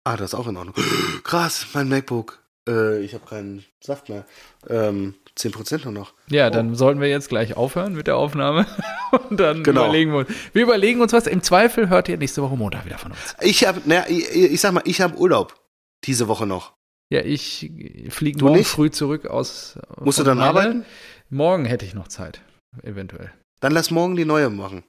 [0.08, 0.74] Ah, das ist auch in Ordnung.
[1.24, 2.40] Krass, mein MacBook.
[2.68, 4.26] Äh, ich habe keinen Saft mehr.
[4.70, 6.14] Ähm, 10% nur noch.
[6.30, 8.66] Ja, dann sollten wir jetzt gleich aufhören mit der Aufnahme
[9.30, 9.84] und dann Genau.
[9.84, 10.30] überlegen wir uns.
[10.54, 11.28] Wir überlegen uns was.
[11.28, 13.36] Im Zweifel hört ihr nächste Woche Montag wieder von uns.
[13.42, 15.60] Ich habe, naja, ich, ich sag mal, ich habe Urlaub.
[16.06, 16.74] Diese Woche noch.
[17.10, 17.70] Ja, ich
[18.10, 18.68] fliege morgen nicht?
[18.68, 19.78] früh zurück aus.
[20.00, 20.50] Musst du dann Malle.
[20.50, 20.86] arbeiten?
[21.30, 22.42] Morgen hätte ich noch Zeit,
[22.84, 23.32] eventuell.
[23.60, 24.84] Dann lass morgen die neue machen.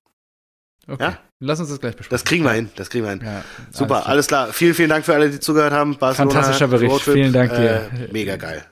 [0.88, 1.18] Okay, Ja?
[1.40, 2.10] lass uns das gleich besprechen.
[2.10, 2.70] Das kriegen wir hin.
[2.76, 3.20] Das kriegen wir hin.
[3.24, 4.06] Ja, Super, klar.
[4.06, 4.52] alles klar.
[4.52, 5.96] Vielen, vielen Dank für alle, die zugehört haben.
[5.98, 6.92] Barcelona, Fantastischer Bericht.
[6.92, 7.90] Roadtrip, Vielen Dank dir.
[7.92, 8.64] Äh, mega geil.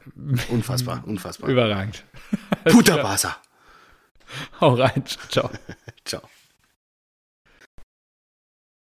[0.49, 1.51] Unfassbar, unfassbar.
[1.51, 2.05] Überragend.
[2.65, 3.37] Puta Barca.
[4.61, 5.05] Hau rein.
[5.29, 5.51] Ciao.
[6.05, 6.23] Ciao.